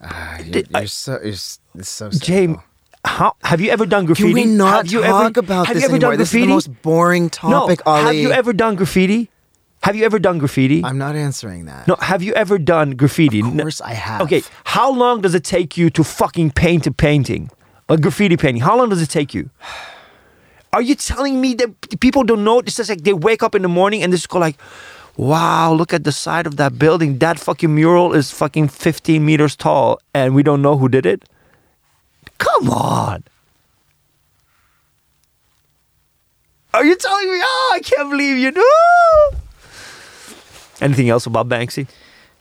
Ah, 0.02 0.40
you're, 0.40 0.64
you're 0.70 0.88
so 0.88 1.20
you're 1.22 1.32
it's 1.32 1.90
so 1.90 2.10
James, 2.12 2.58
how 3.04 3.36
have 3.44 3.60
you 3.62 3.70
ever 3.70 3.86
done 3.86 4.06
graffiti? 4.06 4.30
Can 4.30 4.34
we 4.34 4.46
not 4.46 4.86
have 4.86 4.92
you 4.92 5.02
talk 5.02 5.32
ever, 5.32 5.40
about 5.40 5.68
have 5.68 5.76
this 5.76 5.84
you 5.84 5.88
ever 5.88 5.96
anymore? 5.96 6.12
done 6.12 6.20
This 6.20 6.34
is 6.34 6.42
the 6.42 6.48
most 6.48 6.82
boring 6.82 7.30
topic, 7.30 7.82
no. 7.86 7.92
Ali. 7.92 8.06
Have 8.06 8.16
you 8.16 8.32
ever 8.32 8.54
done 8.54 8.76
graffiti? 8.76 9.30
Have 9.84 9.96
you 9.96 10.06
ever 10.06 10.18
done 10.18 10.40
graffiti? 10.40 10.84
I'm 10.84 10.98
not 10.98 11.16
answering 11.16 11.66
that. 11.66 11.88
no. 11.88 11.96
Have 12.00 12.24
you 12.24 12.34
ever 12.34 12.58
done 12.58 12.92
graffiti? 12.92 13.42
of 13.42 13.58
course 13.58 13.82
I 13.82 13.94
have. 13.94 14.22
Okay, 14.22 14.44
how 14.64 14.92
long 14.92 15.22
does 15.22 15.36
it 15.36 15.44
take 15.44 15.78
you 15.78 15.90
to 15.92 16.04
fucking 16.04 16.52
paint 16.52 16.88
a 16.88 16.92
painting? 16.92 17.52
A 17.90 17.98
graffiti 17.98 18.38
painting? 18.38 18.64
How 18.64 18.78
long 18.78 18.90
does 18.90 19.02
it 19.02 19.10
take 19.10 19.34
you? 19.34 19.50
Are 20.76 20.82
you 20.82 20.94
telling 20.96 21.40
me 21.40 21.54
that 21.56 22.00
people 22.02 22.26
don't 22.26 22.44
know? 22.44 22.60
It's 22.60 22.76
just 22.76 22.90
like 22.90 23.04
they 23.08 23.14
wake 23.14 23.42
up 23.42 23.56
in 23.56 23.62
the 23.62 23.70
morning 23.70 24.04
and 24.04 24.12
they 24.12 24.18
just 24.18 24.28
go 24.28 24.40
like, 24.40 24.58
wow, 25.16 25.72
look 25.72 25.94
at 25.94 26.04
the 26.04 26.12
side 26.12 26.46
of 26.46 26.58
that 26.58 26.78
building. 26.78 27.20
That 27.20 27.40
fucking 27.40 27.74
mural 27.74 28.14
is 28.14 28.30
fucking 28.32 28.68
15 28.68 29.26
meters 29.26 29.56
tall 29.56 30.00
and 30.14 30.36
we 30.36 30.44
don't 30.44 30.62
know 30.62 30.76
who 30.78 30.90
did 30.90 31.06
it? 31.06 31.24
Come 32.40 32.70
on. 32.70 33.24
Are 36.74 36.84
you 36.84 36.96
telling 36.98 37.32
me? 37.32 37.40
Oh, 37.42 37.72
I 37.76 37.80
can't 37.80 38.10
believe 38.10 38.38
you 38.38 38.52
do. 38.52 38.72
Anything 40.82 41.10
else 41.10 41.26
about 41.26 41.48
Banksy? 41.48 41.88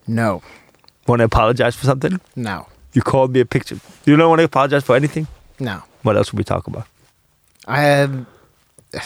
No, 0.09 0.43
Want 1.07 1.20
to 1.20 1.24
apologize 1.24 1.76
for 1.76 1.85
something? 1.87 2.18
no, 2.35 2.66
You 2.95 3.03
called 3.03 3.32
me 3.32 3.39
a 3.41 3.45
picture. 3.47 3.78
You 4.07 4.16
don't 4.16 4.28
want 4.28 4.41
to 4.41 4.45
apologize 4.45 4.82
for 4.82 4.97
anything? 4.97 5.28
no. 5.61 5.82
What 6.03 6.16
else 6.16 6.32
would 6.32 6.39
we 6.39 6.45
talk 6.45 6.66
about? 6.66 6.89
I 7.67 7.81
have 7.83 8.27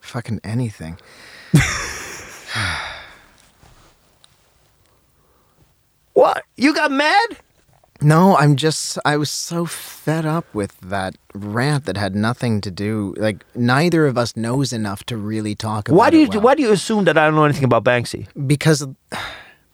fucking 0.00 0.40
anything. 0.44 0.98
What? 6.14 6.44
You 6.56 6.74
got 6.74 6.90
mad? 6.90 7.36
No, 8.00 8.36
I'm 8.36 8.56
just. 8.56 8.98
I 9.04 9.16
was 9.16 9.30
so 9.30 9.64
fed 9.64 10.26
up 10.26 10.44
with 10.52 10.78
that 10.80 11.16
rant 11.34 11.84
that 11.86 11.96
had 11.96 12.14
nothing 12.14 12.60
to 12.60 12.70
do. 12.70 13.14
Like 13.16 13.44
neither 13.54 14.06
of 14.06 14.18
us 14.18 14.36
knows 14.36 14.72
enough 14.72 15.04
to 15.04 15.16
really 15.16 15.54
talk 15.54 15.88
about. 15.88 15.96
Why 15.96 16.10
do 16.10 16.18
you 16.18 16.24
it 16.24 16.30
well. 16.30 16.40
why 16.42 16.54
do 16.54 16.62
you 16.62 16.72
assume 16.72 17.04
that 17.04 17.16
I 17.16 17.24
don't 17.24 17.34
know 17.34 17.44
anything 17.44 17.64
about 17.64 17.84
Banksy? 17.84 18.26
Because 18.46 18.86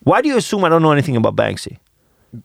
Why 0.05 0.23
do 0.23 0.29
you 0.29 0.37
assume 0.37 0.65
I 0.65 0.69
don't 0.69 0.83
know 0.83 0.93
anything 0.93 1.17
about 1.17 1.37
Banksy? 1.37 1.79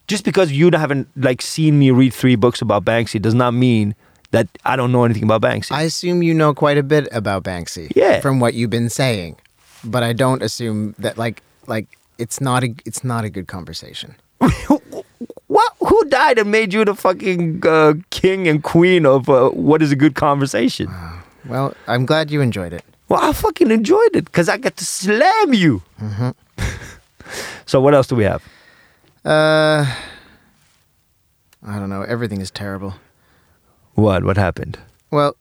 Just 0.08 0.24
because 0.24 0.50
you 0.50 0.70
haven't 0.70 1.08
like 1.16 1.42
seen 1.42 1.78
me 1.78 1.90
read 1.90 2.12
three 2.14 2.36
books 2.36 2.62
about 2.62 2.84
Banksy 2.84 3.20
does 3.20 3.34
not 3.34 3.52
mean 3.52 3.94
that 4.34 4.48
I 4.64 4.76
don't 4.76 4.92
know 4.92 5.04
anything 5.04 5.24
about 5.24 5.40
Banksy. 5.40 5.72
I 5.72 5.82
assume 5.82 6.22
you 6.22 6.34
know 6.34 6.54
quite 6.54 6.78
a 6.78 6.82
bit 6.82 7.08
about 7.12 7.44
Banksy. 7.44 7.92
Yeah. 7.94 8.20
From 8.20 8.40
what 8.40 8.54
you've 8.54 8.70
been 8.70 8.90
saying, 8.90 9.36
but 9.84 10.02
I 10.02 10.12
don't 10.12 10.42
assume 10.42 10.94
that 10.98 11.16
like 11.16 11.42
like 11.66 11.86
it's 12.18 12.40
not 12.40 12.64
a 12.64 12.74
it's 12.84 13.04
not 13.04 13.24
a 13.24 13.30
good 13.30 13.46
conversation. 13.46 14.14
what? 15.46 15.72
Who 15.80 16.04
died 16.06 16.38
and 16.38 16.50
made 16.50 16.72
you 16.72 16.84
the 16.84 16.94
fucking 16.94 17.62
uh, 17.66 17.94
king 18.10 18.48
and 18.48 18.62
queen 18.62 19.06
of 19.06 19.28
uh, 19.28 19.50
what 19.50 19.82
is 19.82 19.92
a 19.92 19.96
good 19.96 20.14
conversation? 20.14 20.88
Well, 21.46 21.74
I'm 21.86 22.06
glad 22.06 22.30
you 22.30 22.40
enjoyed 22.40 22.72
it. 22.72 22.84
Well, 23.08 23.20
I 23.22 23.32
fucking 23.32 23.70
enjoyed 23.70 24.16
it 24.16 24.24
because 24.24 24.48
I 24.48 24.56
got 24.56 24.76
to 24.78 24.84
slam 24.84 25.52
you. 25.52 25.82
so 27.66 27.80
what 27.80 27.94
else 27.94 28.06
do 28.06 28.16
we 28.16 28.24
have? 28.24 28.42
Uh, 29.24 29.84
I 31.62 31.78
don't 31.78 31.90
know. 31.90 32.02
Everything 32.02 32.40
is 32.40 32.50
terrible. 32.50 32.94
What? 33.94 34.24
What 34.24 34.36
happened? 34.36 34.78
Well, 35.10 35.36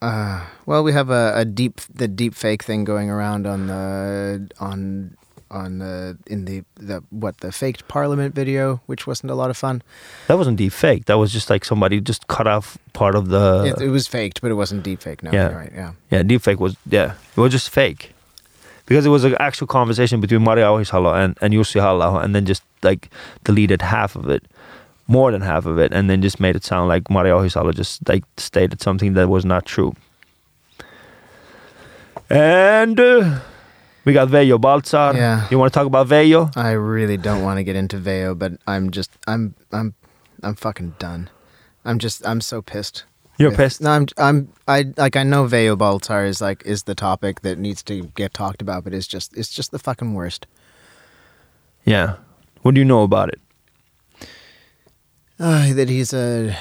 uh, 0.00 0.44
well, 0.66 0.84
we 0.84 0.92
have 0.92 1.10
a, 1.10 1.32
a 1.34 1.44
deep 1.44 1.80
the 1.92 2.06
deep 2.08 2.34
fake 2.34 2.62
thing 2.62 2.84
going 2.84 3.10
around 3.10 3.46
on 3.46 3.66
the 3.66 4.48
on 4.60 5.16
on 5.50 5.78
the 5.78 6.16
in 6.26 6.44
the 6.44 6.62
the 6.76 7.02
what 7.10 7.38
the 7.38 7.50
faked 7.50 7.88
parliament 7.88 8.34
video, 8.34 8.80
which 8.86 9.06
wasn't 9.06 9.30
a 9.30 9.34
lot 9.34 9.50
of 9.50 9.56
fun. 9.56 9.82
That 10.28 10.36
wasn't 10.36 10.58
deep 10.58 10.72
fake. 10.72 11.06
That 11.06 11.18
was 11.18 11.32
just 11.32 11.50
like 11.50 11.64
somebody 11.64 12.00
just 12.00 12.28
cut 12.28 12.46
off 12.46 12.78
part 12.92 13.14
of 13.14 13.28
the. 13.28 13.74
it, 13.78 13.82
it 13.86 13.88
was 13.88 14.06
faked, 14.06 14.40
but 14.40 14.50
it 14.50 14.54
wasn't 14.54 14.82
deep 14.82 15.00
fake. 15.02 15.22
No, 15.22 15.32
Yeah. 15.32 15.48
right. 15.48 15.72
Yeah. 15.74 15.92
yeah, 16.10 16.22
deep 16.22 16.42
fake 16.42 16.60
was 16.60 16.76
yeah, 16.88 17.14
it 17.36 17.40
was 17.40 17.50
just 17.50 17.70
fake, 17.70 18.12
because 18.86 19.06
it 19.06 19.08
was 19.10 19.24
an 19.24 19.36
actual 19.40 19.66
conversation 19.66 20.20
between 20.20 20.42
Maria 20.44 20.66
Ohisalo 20.66 21.12
and 21.16 21.36
and 21.40 21.54
Jussi 21.54 21.80
halla 21.80 22.20
and 22.20 22.34
then 22.36 22.44
just 22.44 22.62
like 22.82 23.08
deleted 23.42 23.82
half 23.82 24.14
of 24.14 24.28
it, 24.28 24.44
more 25.08 25.32
than 25.32 25.40
half 25.40 25.66
of 25.66 25.78
it, 25.78 25.92
and 25.92 26.08
then 26.08 26.22
just 26.22 26.38
made 26.38 26.54
it 26.54 26.64
sound 26.64 26.88
like 26.88 27.10
Mario 27.10 27.40
Ohisalo 27.40 27.74
just 27.74 28.06
like 28.08 28.24
stated 28.36 28.80
something 28.82 29.14
that 29.14 29.28
was 29.28 29.44
not 29.44 29.64
true. 29.66 29.94
And 32.30 33.00
uh, 33.00 33.40
we 34.04 34.12
got 34.12 34.28
Veijo 34.28 34.58
Baltzar. 34.60 35.14
Yeah. 35.14 35.46
You 35.50 35.58
want 35.58 35.72
to 35.72 35.78
talk 35.78 35.86
about 35.86 36.08
Veijo? 36.08 36.54
I 36.56 36.72
really 36.72 37.16
don't 37.16 37.42
want 37.42 37.58
to 37.58 37.64
get 37.64 37.76
into 37.76 37.96
Veijo, 37.96 38.38
but 38.38 38.52
I'm 38.66 38.90
just 38.90 39.10
I'm 39.26 39.54
I'm 39.72 39.94
I'm 40.42 40.54
fucking 40.54 40.94
done. 40.98 41.30
I'm 41.84 41.98
just 41.98 42.26
I'm 42.26 42.40
so 42.40 42.60
pissed. 42.60 43.04
You're 43.38 43.50
with- 43.50 43.58
pissed. 43.58 43.80
No, 43.80 43.90
I'm 43.92 44.06
I'm 44.18 44.52
I 44.66 44.92
like 44.96 45.16
I 45.16 45.22
know 45.22 45.44
Veijo 45.46 45.76
Baltzar 45.78 46.26
is 46.28 46.40
like 46.40 46.62
is 46.66 46.82
the 46.82 46.94
topic 46.94 47.40
that 47.42 47.58
needs 47.58 47.82
to 47.84 48.02
get 48.14 48.34
talked 48.34 48.60
about, 48.60 48.84
but 48.84 48.92
it's 48.92 49.06
just 49.06 49.34
it's 49.36 49.48
just 49.50 49.70
the 49.70 49.78
fucking 49.78 50.12
worst. 50.12 50.46
Yeah. 51.84 52.16
What 52.62 52.74
do 52.74 52.80
you 52.80 52.84
know 52.84 53.04
about 53.04 53.30
it? 53.30 53.40
Uh, 55.40 55.72
that 55.72 55.88
he's 55.88 56.12
a, 56.12 56.56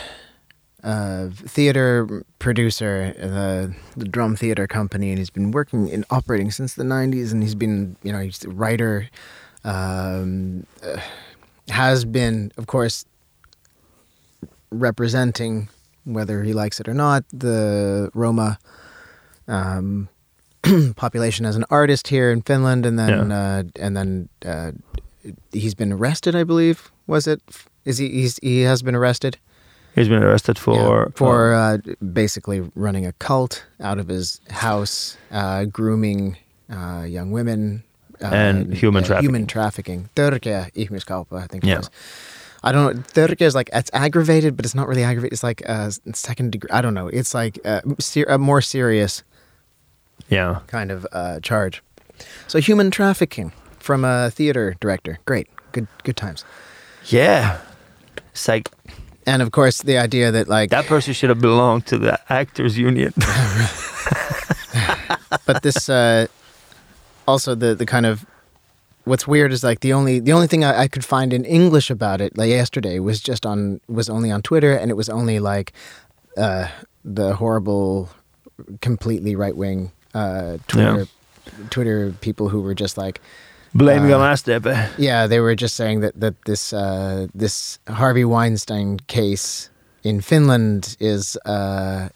a 0.84 1.30
theater 1.32 2.23
producer, 2.38 3.13
the 3.17 3.75
the 3.95 4.05
Drom 4.07 4.36
Theater 4.36 4.67
Company, 4.67 5.09
and 5.09 5.17
he's 5.17 5.32
been 5.32 5.49
working 5.51 5.89
in 5.89 6.05
operating 6.11 6.51
since 6.51 6.75
the 6.75 6.84
'90s. 6.84 7.32
And 7.32 7.41
he's 7.41 7.55
been, 7.55 7.95
you 8.03 8.11
know, 8.11 8.19
he's 8.19 8.45
a 8.45 8.49
writer, 8.49 9.09
um, 9.63 10.67
uh, 10.84 10.99
has 11.69 12.05
been, 12.05 12.51
of 12.57 12.67
course, 12.67 13.05
representing, 14.69 15.69
whether 16.03 16.43
he 16.43 16.53
likes 16.53 16.80
it 16.80 16.88
or 16.88 16.93
not, 16.93 17.25
the 17.34 18.11
Roma 18.13 18.59
um, 19.47 20.07
population 20.95 21.47
as 21.47 21.55
an 21.55 21.65
artist 21.71 22.09
here 22.09 22.32
in 22.32 22.43
Finland, 22.43 22.86
and 22.86 22.99
then 22.99 23.32
uh, 23.32 23.63
and 23.80 23.97
then 23.97 24.30
uh, 24.45 24.71
he's 25.51 25.73
been 25.73 25.91
arrested. 25.91 26.36
I 26.36 26.43
believe 26.43 26.91
was 27.07 27.25
it? 27.25 27.41
Is 27.88 27.97
he? 27.97 28.09
He's, 28.09 28.39
he 28.43 28.61
has 28.61 28.83
been 28.83 28.95
arrested 28.95 29.38
He's 29.97 30.09
been 30.09 30.21
arrested 30.21 30.59
for 30.59 30.75
yeah, 30.75 31.05
for 31.15 31.53
uh, 31.55 31.77
basically 32.13 32.61
running 32.75 33.07
a 33.07 33.13
cult 33.13 33.65
out 33.79 33.97
of 33.97 34.07
his 34.07 34.39
house, 34.51 35.17
uh, 35.31 35.65
grooming 35.65 36.38
uh, 36.69 37.03
young 37.07 37.31
women, 37.31 37.81
uh, 38.21 38.27
And 38.27 38.73
human 38.75 39.03
uh, 39.03 39.07
trafficking. 39.07 39.29
Human 39.29 39.47
trafficking. 39.47 40.09
Törkeä 40.15 40.67
ihmiskauppa, 40.75 41.43
I 41.43 41.47
think 41.47 41.63
it 41.63 41.69
Yeah. 41.69 41.77
was. 41.79 41.89
I 42.63 42.71
don't 42.71 42.95
know. 42.95 43.03
Törkeä 43.13 43.47
is 43.47 43.55
like 43.55 43.71
it's 43.73 43.89
aggravated, 43.93 44.55
but 44.55 44.65
it's 44.65 44.75
not 44.75 44.88
really 44.88 45.03
aggravated. 45.03 45.33
It's 45.33 45.43
like 45.43 45.63
uh, 45.67 45.89
second 46.13 46.51
degree. 46.51 46.69
I 46.71 46.81
don't 46.81 46.93
know. 46.93 47.07
It's 47.07 47.33
like 47.33 47.59
uh, 47.65 47.81
ser- 47.99 48.29
a 48.29 48.38
more 48.38 48.61
serious 48.61 49.23
yeah. 50.29 50.59
kind 50.67 50.91
of 50.91 51.07
uh, 51.11 51.39
charge. 51.41 51.81
So 52.47 52.59
human 52.59 52.91
trafficking 52.91 53.51
from 53.79 54.05
a 54.05 54.29
theater 54.29 54.75
director. 54.79 55.17
Great. 55.25 55.47
Good. 55.71 55.88
Good 56.03 56.17
times. 56.17 56.45
Yeah. 57.05 57.57
It's 58.38 58.47
like 58.47 58.69
And 59.25 59.41
of 59.41 59.51
course, 59.51 59.81
the 59.81 59.97
idea 59.97 60.31
that 60.31 60.47
like 60.47 60.69
that 60.69 60.85
person 60.85 61.13
should 61.13 61.29
have 61.29 61.41
belonged 61.41 61.85
to 61.88 61.97
the 61.97 62.19
actors 62.29 62.77
union. 62.77 63.13
but 65.45 65.63
this 65.63 65.89
uh, 65.89 66.27
also 67.27 67.55
the 67.55 67.75
the 67.75 67.85
kind 67.85 68.05
of 68.05 68.25
what's 69.05 69.27
weird 69.27 69.51
is 69.51 69.63
like 69.63 69.79
the 69.79 69.93
only 69.93 70.19
the 70.19 70.33
only 70.33 70.47
thing 70.47 70.63
I, 70.63 70.83
I 70.83 70.88
could 70.88 71.03
find 71.03 71.33
in 71.33 71.45
English 71.45 71.89
about 71.89 72.21
it 72.21 72.38
like 72.38 72.49
yesterday 72.49 72.99
was 72.99 73.19
just 73.19 73.45
on 73.45 73.81
was 73.88 74.09
only 74.09 74.31
on 74.31 74.41
Twitter 74.41 74.73
and 74.73 74.91
it 74.91 74.95
was 74.95 75.09
only 75.09 75.39
like 75.39 75.73
uh, 76.38 76.67
the 77.03 77.35
horrible, 77.35 78.09
completely 78.81 79.35
right 79.35 79.55
wing 79.55 79.91
uh, 80.13 80.57
Twitter 80.67 81.07
Twitter 81.69 82.13
people 82.21 82.49
who 82.49 82.61
were 82.61 82.75
just 82.75 82.97
like 82.97 83.19
Blaming 83.78 84.11
Uh, 84.13 84.17
on 84.19 84.34
SDP. 84.36 84.89
yeah 84.97 85.28
they 85.28 85.39
were 85.39 85.55
just 85.55 85.75
saying 85.75 86.01
that 86.01 86.13
that 86.19 86.34
this 86.45 86.73
uh, 86.73 87.28
this 87.36 87.80
Harvey 87.88 88.25
Weinstein 88.25 88.99
case 89.07 89.69
in 90.03 90.21
Finland 90.21 90.95
is 90.99 91.38
uh, 91.45 92.09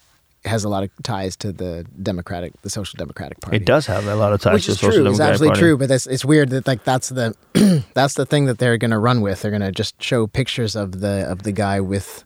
has 0.46 0.64
a 0.64 0.70
lot 0.70 0.84
of 0.84 0.90
ties 1.04 1.36
to 1.38 1.52
the 1.52 1.86
Democratic, 2.02 2.52
the 2.64 2.70
Social 2.70 2.98
Democratic 2.98 3.40
Party. 3.42 3.58
It 3.58 3.66
does 3.66 3.86
have 3.86 4.08
a 4.08 4.16
lot 4.16 4.34
of 4.34 4.42
ties 4.42 4.54
which 4.56 4.66
to 4.66 4.72
is 4.72 4.78
the 4.80 4.86
Social 4.88 5.04
true. 5.04 5.10
It's 5.12 5.18
Democratic 5.20 5.34
absolutely 5.34 5.48
Party. 5.50 5.60
true. 5.62 5.78
But 5.78 5.88
that's, 5.90 6.08
it's 6.08 6.26
weird 6.26 6.50
that 6.50 6.66
like 6.66 6.84
that's 6.84 7.10
the 7.10 7.36
that's 7.94 8.16
the 8.16 8.26
thing 8.26 8.46
that 8.48 8.58
they're 8.58 8.78
going 8.78 8.92
to 8.92 8.98
run 9.10 9.22
with. 9.22 9.42
They're 9.42 9.52
going 9.52 9.62
to 9.62 9.72
just 9.84 10.02
show 10.02 10.26
pictures 10.28 10.76
of 10.76 11.00
the 11.02 11.26
of 11.30 11.44
the 11.44 11.52
guy 11.52 11.80
with. 11.80 12.24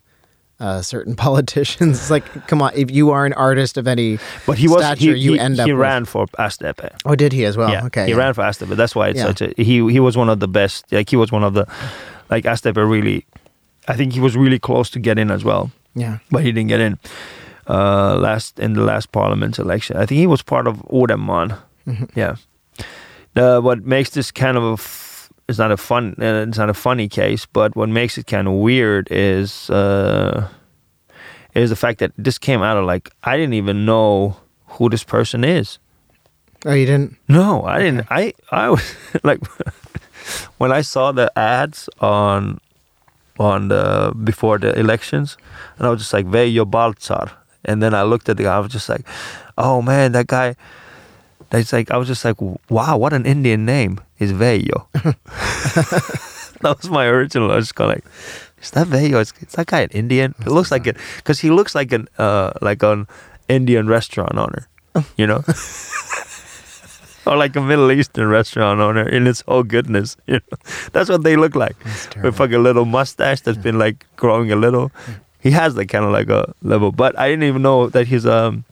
Uh, 0.58 0.82
certain 0.82 1.16
politicians. 1.28 2.00
It's 2.00 2.10
like, 2.10 2.24
come 2.48 2.62
on! 2.62 2.72
If 2.76 2.90
you 2.90 3.12
are 3.12 3.26
an 3.26 3.34
artist 3.34 3.78
of 3.78 3.88
any 3.88 4.20
But 4.46 4.58
he 4.58 4.70
was 4.70 4.84
stature, 4.86 5.14
he, 5.14 5.20
you 5.20 5.34
he, 5.34 5.40
end 5.40 5.60
up. 5.60 5.68
he 5.68 5.74
with- 5.74 5.82
ran 5.82 6.06
for 6.06 6.28
SDP. 6.40 6.92
Oh, 7.06 7.14
did 7.16 7.34
he 7.34 7.44
as 7.44 7.58
well? 7.58 7.70
yeah, 7.70 7.86
okay. 7.88 8.06
he 8.06 8.12
yeah. 8.12 8.18
ran 8.18 8.34
for 8.34 8.44
SDP. 8.44 8.76
That's 8.78 8.96
why 8.96 9.10
it's 9.10 9.20
Yeah. 9.20 9.26
such 9.28 9.42
a 9.42 9.54
he 9.58 9.84
he 9.92 10.00
was 10.00 10.16
one 10.16 10.30
of 10.30 10.40
the 10.40 10.48
best. 10.48 10.86
Like 10.94 11.10
he 11.10 11.18
was 11.18 11.30
one 11.32 11.44
of 11.44 11.54
the 11.56 11.66
like 12.30 12.46
SDP 12.46 12.90
really. 12.90 13.26
I 13.90 13.96
think 13.98 14.14
he 14.14 14.22
was 14.22 14.36
really 14.38 14.58
close 14.60 14.90
to 14.92 15.00
get 15.00 15.20
in 15.20 15.30
as 15.30 15.44
well, 15.44 15.72
Yeah. 15.94 16.20
but 16.32 16.42
he 16.44 16.52
didn't 16.54 16.70
get 16.70 16.80
in. 16.80 16.98
Uh, 17.68 18.16
last 18.16 18.58
in 18.60 18.74
the 18.74 18.82
last 18.82 19.12
parliament 19.12 19.60
election, 19.60 19.98
I 19.98 20.06
think 20.06 20.20
he 20.20 20.28
was 20.28 20.42
part 20.42 20.68
of 20.68 20.78
Odenman. 20.90 21.58
Mhm. 21.86 22.10
Yeah. 22.16 22.36
The, 23.34 23.60
what 23.62 23.86
makes 23.86 24.12
this 24.12 24.32
kind 24.32 24.58
of 24.58 24.80
it's 25.48 25.60
not 25.60 25.72
a 25.72 25.78
fun 25.78 26.16
uh, 26.20 26.46
it's 26.48 26.58
not 26.58 26.70
a 26.70 26.74
funny 26.74 27.08
case, 27.08 27.46
but 27.46 27.76
what 27.76 27.90
makes 27.90 28.18
it 28.18 28.28
kind 28.28 28.48
of 28.48 28.54
weird 28.56 29.08
is 29.12 29.70
uh, 29.70 30.48
is 31.54 31.70
the 31.70 31.76
fact 31.76 32.00
that 32.00 32.12
this 32.18 32.38
came 32.38 32.62
out 32.62 32.78
of 32.78 32.86
like 32.86 33.12
I 33.24 33.38
didn't 33.38 33.54
even 33.54 33.86
know 33.86 34.38
who 34.68 34.90
this 34.90 35.04
person 35.04 35.44
is. 35.44 35.80
Oh, 36.66 36.74
you 36.74 36.86
didn't? 36.86 37.18
No, 37.28 37.64
I 37.64 37.80
didn't. 37.80 38.08
I 38.10 38.34
I 38.52 38.70
was 38.70 38.96
like 39.24 39.40
when 40.58 40.72
I 40.72 40.82
saw 40.82 41.12
the 41.12 41.32
ads 41.38 41.90
on 42.02 42.60
on 43.40 43.68
the 43.68 44.14
before 44.24 44.58
the 44.58 44.78
elections, 44.80 45.38
and 45.78 45.88
I 45.88 45.92
was 45.92 46.00
just 46.02 46.14
like 46.14 46.26
Veijo 46.26 46.66
Baltzar, 46.66 47.32
and 47.64 47.84
then 47.84 47.94
I 47.94 48.04
looked 48.04 48.30
at 48.30 48.38
the 48.38 48.44
guy. 48.44 48.56
I 48.56 48.60
was 48.60 48.72
just 48.72 48.90
like, 48.90 49.06
oh 49.58 49.82
man, 49.82 50.14
that 50.14 50.28
guy. 50.28 50.56
That's 51.52 51.72
like 51.72 51.92
I 51.92 51.98
was 51.98 52.08
just 52.08 52.26
like, 52.26 52.42
wow, 52.72 52.98
what 52.98 53.14
an 53.14 53.28
Indian 53.28 53.66
name 53.66 54.00
is 54.20 54.32
Veijo. 54.32 54.88
that 56.62 56.78
was 56.78 56.90
my 56.90 57.06
original. 57.06 57.52
I 57.52 57.56
was 57.58 57.66
just 57.66 57.76
kind 57.76 57.92
of 57.92 57.98
like, 57.98 58.06
is 58.62 58.72
that 58.72 58.88
Veijo? 58.88 59.22
Is, 59.22 59.34
is 59.42 59.54
that 59.54 59.68
guy 59.68 59.82
an 59.82 59.90
Indian? 59.92 60.36
It 60.40 60.48
looks 60.48 60.72
like 60.72 60.88
it 60.88 60.98
because 61.18 61.40
he 61.40 61.50
looks 61.50 61.76
like 61.76 61.92
an 61.92 62.08
uh 62.18 62.52
like 62.62 62.84
an 62.84 63.08
Indian 63.48 63.88
restaurant 63.88 64.38
owner, 64.38 64.68
you 65.18 65.28
know. 65.28 65.44
or 67.26 67.38
like 67.38 67.56
a 67.56 67.62
Middle 67.62 67.92
Eastern 67.92 68.28
restaurant 68.30 68.80
owner 68.80 69.08
in 69.08 69.28
its 69.28 69.42
whole 69.42 69.64
goodness. 69.64 70.18
You 70.28 70.36
know, 70.36 70.58
that's 70.92 71.10
what 71.10 71.24
they 71.24 71.36
look 71.36 71.56
like 71.56 71.76
with 72.24 72.40
like 72.40 72.52
a 72.52 72.58
little 72.58 72.86
mustache 72.86 73.42
that's 73.42 73.58
been 73.58 73.78
like 73.78 74.06
growing 74.16 74.52
a 74.52 74.56
little. 74.56 74.92
He 75.40 75.52
has 75.52 75.76
like 75.76 75.90
kind 75.90 76.06
of 76.06 76.12
like 76.12 76.30
a 76.30 76.54
level, 76.64 76.92
but 76.92 77.18
I 77.20 77.30
didn't 77.30 77.44
even 77.44 77.62
know 77.62 77.90
that 77.90 78.08
he's 78.08 78.26
um 78.26 78.66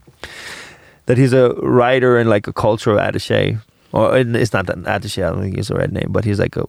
that 1.06 1.18
he's 1.18 1.34
a 1.34 1.54
writer 1.62 2.18
and 2.18 2.30
like 2.30 2.48
a 2.48 2.54
cultural 2.54 2.98
attaché. 2.98 3.62
Or 3.94 4.18
it's 4.18 4.54
not 4.54 4.66
that 4.68 4.78
attaché. 4.78 5.24
I 5.26 5.30
don't 5.32 5.42
think 5.44 5.58
it's 5.58 5.70
the 5.70 5.76
right 5.76 5.92
name, 5.92 6.10
but 6.10 6.26
he's 6.26 6.40
like 6.40 6.58
a 6.58 6.66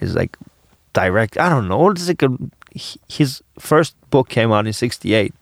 he's 0.00 0.14
like 0.14 0.36
direct. 0.92 1.36
I 1.36 1.48
don't 1.48 1.68
know. 1.68 1.90
It's 1.90 2.08
like 2.08 2.22
a 2.22 2.30
his 3.08 3.42
first 3.58 3.94
book 4.10 4.28
came 4.28 4.52
out 4.52 4.66
in 4.66 4.72
'68, 4.72 5.34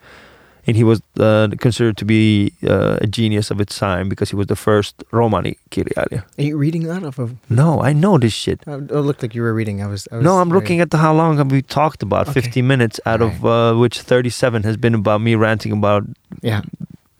and 0.67 0.75
he 0.77 0.85
was 0.85 1.03
uh, 1.21 1.49
considered 1.61 1.99
to 1.99 2.05
be 2.07 2.53
uh, 2.67 2.97
a 3.03 3.07
genius 3.07 3.51
of 3.51 3.61
its 3.61 3.79
time 3.79 4.09
because 4.09 4.31
he 4.31 4.37
was 4.37 4.47
the 4.47 4.57
first 4.57 5.05
Romani 5.13 5.59
kirjailija. 5.71 6.25
Are 6.39 6.43
you 6.43 6.57
reading 6.57 6.85
that 6.89 7.05
off 7.05 7.19
of? 7.19 7.35
No, 7.51 7.83
I 7.83 7.93
know 7.93 8.17
this 8.17 8.33
shit. 8.33 8.61
Oh, 8.67 8.79
it 8.79 8.91
looked 8.91 9.21
like 9.23 9.35
you 9.35 9.43
were 9.43 9.53
reading. 9.53 9.83
I 9.83 9.87
was. 9.89 10.09
I 10.11 10.17
was 10.17 10.25
No, 10.25 10.39
I'm 10.39 10.49
very- 10.49 10.61
looking 10.61 10.81
at 10.81 10.91
the 10.91 10.97
how 10.99 11.13
long 11.13 11.37
have 11.37 11.51
we 11.53 11.61
talked 11.61 12.03
about? 12.03 12.29
Okay. 12.29 12.41
50 12.41 12.63
minutes 12.63 13.01
out 13.05 13.21
of 13.21 13.45
uh, 13.45 13.75
which 13.75 14.01
37 14.01 14.63
has 14.63 14.77
been 14.79 14.95
about 14.95 15.21
me 15.21 15.35
ranting 15.35 15.73
about 15.73 16.05
Yeah. 16.43 16.63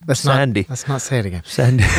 Let's 0.07 0.21
Sandy. 0.21 0.63
Not, 0.63 0.71
let's 0.71 0.89
not 0.89 1.03
say 1.03 1.19
it 1.19 1.27
again. 1.27 1.43
Sandy. 1.45 1.85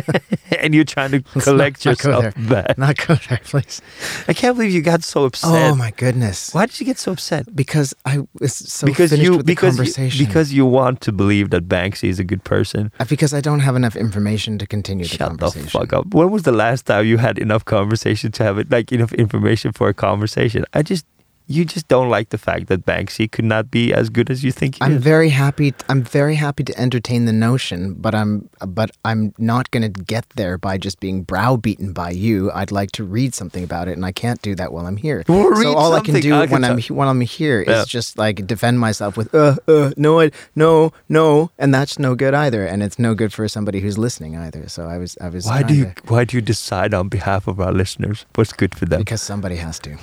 and 0.60 0.74
you're 0.74 0.84
trying 0.84 1.10
to 1.10 1.22
Let's 1.34 1.44
collect 1.44 1.84
not- 1.84 1.90
not 1.92 2.02
go 2.02 2.10
yourself 2.10 2.48
back. 2.48 2.78
Not 2.78 2.96
go 3.06 3.14
there, 3.28 3.40
please. 3.44 3.82
I 4.28 4.32
can't 4.32 4.56
believe 4.56 4.72
you 4.72 4.82
got 4.82 5.02
so 5.04 5.24
upset. 5.24 5.50
Oh 5.72 5.74
my 5.74 5.90
goodness. 5.92 6.54
Why 6.54 6.66
did 6.66 6.80
you 6.80 6.86
get 6.86 6.98
so 6.98 7.12
upset? 7.12 7.54
Because 7.54 7.94
I 8.04 8.26
was 8.40 8.54
so 8.54 8.86
because 8.86 9.10
finished 9.10 9.24
you 9.24 9.36
with 9.36 9.46
the 9.46 9.52
because 9.52 9.74
you, 9.74 9.84
conversation. 9.84 10.26
because 10.26 10.52
you 10.52 10.64
want 10.66 11.00
to 11.02 11.12
believe 11.12 11.50
that 11.50 11.68
Banksy 11.68 12.08
is 12.08 12.18
a 12.18 12.24
good 12.24 12.44
person. 12.44 12.90
Uh, 12.98 13.04
because 13.04 13.34
I 13.34 13.40
don't 13.40 13.60
have 13.60 13.76
enough 13.76 13.96
information 13.96 14.58
to 14.58 14.66
continue 14.66 15.06
the 15.06 15.18
conversation. 15.18 15.68
Shut 15.68 15.82
the 15.82 15.86
fuck 15.86 15.92
up. 15.92 16.14
When 16.14 16.30
was 16.30 16.42
the 16.44 16.52
last 16.52 16.86
time 16.86 17.06
you 17.06 17.18
had 17.18 17.38
enough 17.38 17.64
conversation 17.64 18.32
to 18.32 18.44
have 18.44 18.58
it 18.58 18.70
like 18.70 18.92
enough 18.92 19.12
information 19.12 19.72
for 19.72 19.88
a 19.88 19.94
conversation? 19.94 20.64
I 20.72 20.82
just 20.82 21.06
you 21.56 21.64
just 21.74 21.86
don't 21.88 22.08
like 22.16 22.28
the 22.30 22.38
fact 22.38 22.66
that 22.68 22.80
Banksy 22.86 23.26
could 23.34 23.44
not 23.54 23.64
be 23.70 23.92
as 24.00 24.06
good 24.16 24.28
as 24.30 24.42
you 24.44 24.52
think 24.52 24.76
he 24.76 24.80
I'm 24.84 24.96
is. 24.96 25.02
very 25.04 25.30
happy. 25.30 25.74
I'm 25.88 26.02
very 26.02 26.36
happy 26.36 26.62
to 26.64 26.74
entertain 26.86 27.26
the 27.30 27.32
notion, 27.48 27.94
but 28.04 28.14
I'm 28.14 28.48
but 28.78 28.90
I'm 29.04 29.20
not 29.38 29.70
going 29.72 29.82
to 29.92 29.92
get 30.14 30.24
there 30.40 30.56
by 30.58 30.78
just 30.86 30.98
being 31.00 31.24
browbeaten 31.24 31.92
by 31.92 32.10
you. 32.10 32.50
I'd 32.60 32.72
like 32.80 32.90
to 32.92 33.04
read 33.04 33.34
something 33.34 33.62
about 33.64 33.88
it, 33.88 33.94
and 33.98 34.04
I 34.10 34.12
can't 34.12 34.40
do 34.42 34.54
that 34.60 34.72
while 34.72 34.86
I'm 34.86 34.96
here. 34.96 35.24
Well, 35.28 35.54
so 35.62 35.74
all 35.76 35.92
I 35.94 36.00
can 36.00 36.14
do 36.20 36.34
I 36.34 36.46
can 36.46 36.52
when 36.52 36.64
I'm 36.64 36.78
when 36.98 37.08
I'm 37.08 37.20
here 37.20 37.60
is 37.62 37.68
Yeah. 37.68 37.84
just 37.86 38.16
like 38.18 38.46
defend 38.46 38.76
myself 38.80 39.16
with 39.16 39.34
uh 39.34 39.56
uh 39.68 39.90
no 39.96 40.20
I 40.20 40.30
no 40.54 40.92
no, 41.08 41.50
and 41.58 41.74
that's 41.74 41.98
no 41.98 42.14
good 42.14 42.34
either, 42.34 42.62
and 42.66 42.82
it's 42.82 42.98
no 42.98 43.14
good 43.14 43.32
for 43.32 43.46
somebody 43.48 43.80
who's 43.80 43.98
listening 43.98 44.36
either. 44.36 44.68
So 44.68 44.80
I 44.94 44.96
was 44.98 45.16
I 45.20 45.28
was 45.28 45.44
Why 45.46 45.62
do 45.62 45.74
you 45.74 45.84
to- 45.84 46.02
why 46.12 46.24
do 46.24 46.36
you 46.36 46.42
decide 46.42 46.94
on 46.94 47.08
behalf 47.08 47.46
of 47.48 47.60
our 47.60 47.72
listeners 47.72 48.24
what's 48.36 48.52
good 48.52 48.74
for 48.78 48.86
them? 48.86 49.00
because 49.00 49.22
somebody 49.22 49.56
has 49.56 49.78
to. 49.80 49.96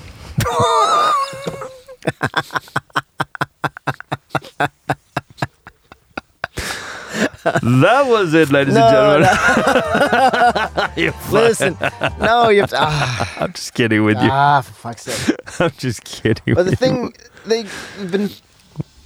That 7.43 8.05
was 8.07 8.33
it, 8.33 8.51
ladies 8.51 8.73
No, 8.75 9.15
and 9.15 9.25
gentlemen. 9.25 11.15
Fuck. 11.15 11.31
Listen, 11.31 11.77
no, 12.19 12.49
you 12.49 12.61
have 12.61 12.69
to. 12.71 12.77
Ah, 12.79 13.35
I'm 13.39 13.53
just 13.53 13.73
kidding 13.73 14.03
with 14.03 14.17
you. 14.21 14.29
ah 14.31 14.61
for 14.61 14.73
fuck's 14.73 15.03
sake. 15.03 15.35
I'm 15.59 15.71
just 15.77 16.03
kidding. 16.03 16.43
With 16.45 16.47
you. 16.47 16.55
But 16.55 16.65
the 16.65 16.75
thing 16.75 17.13
they've 17.45 17.71
been 18.11 18.29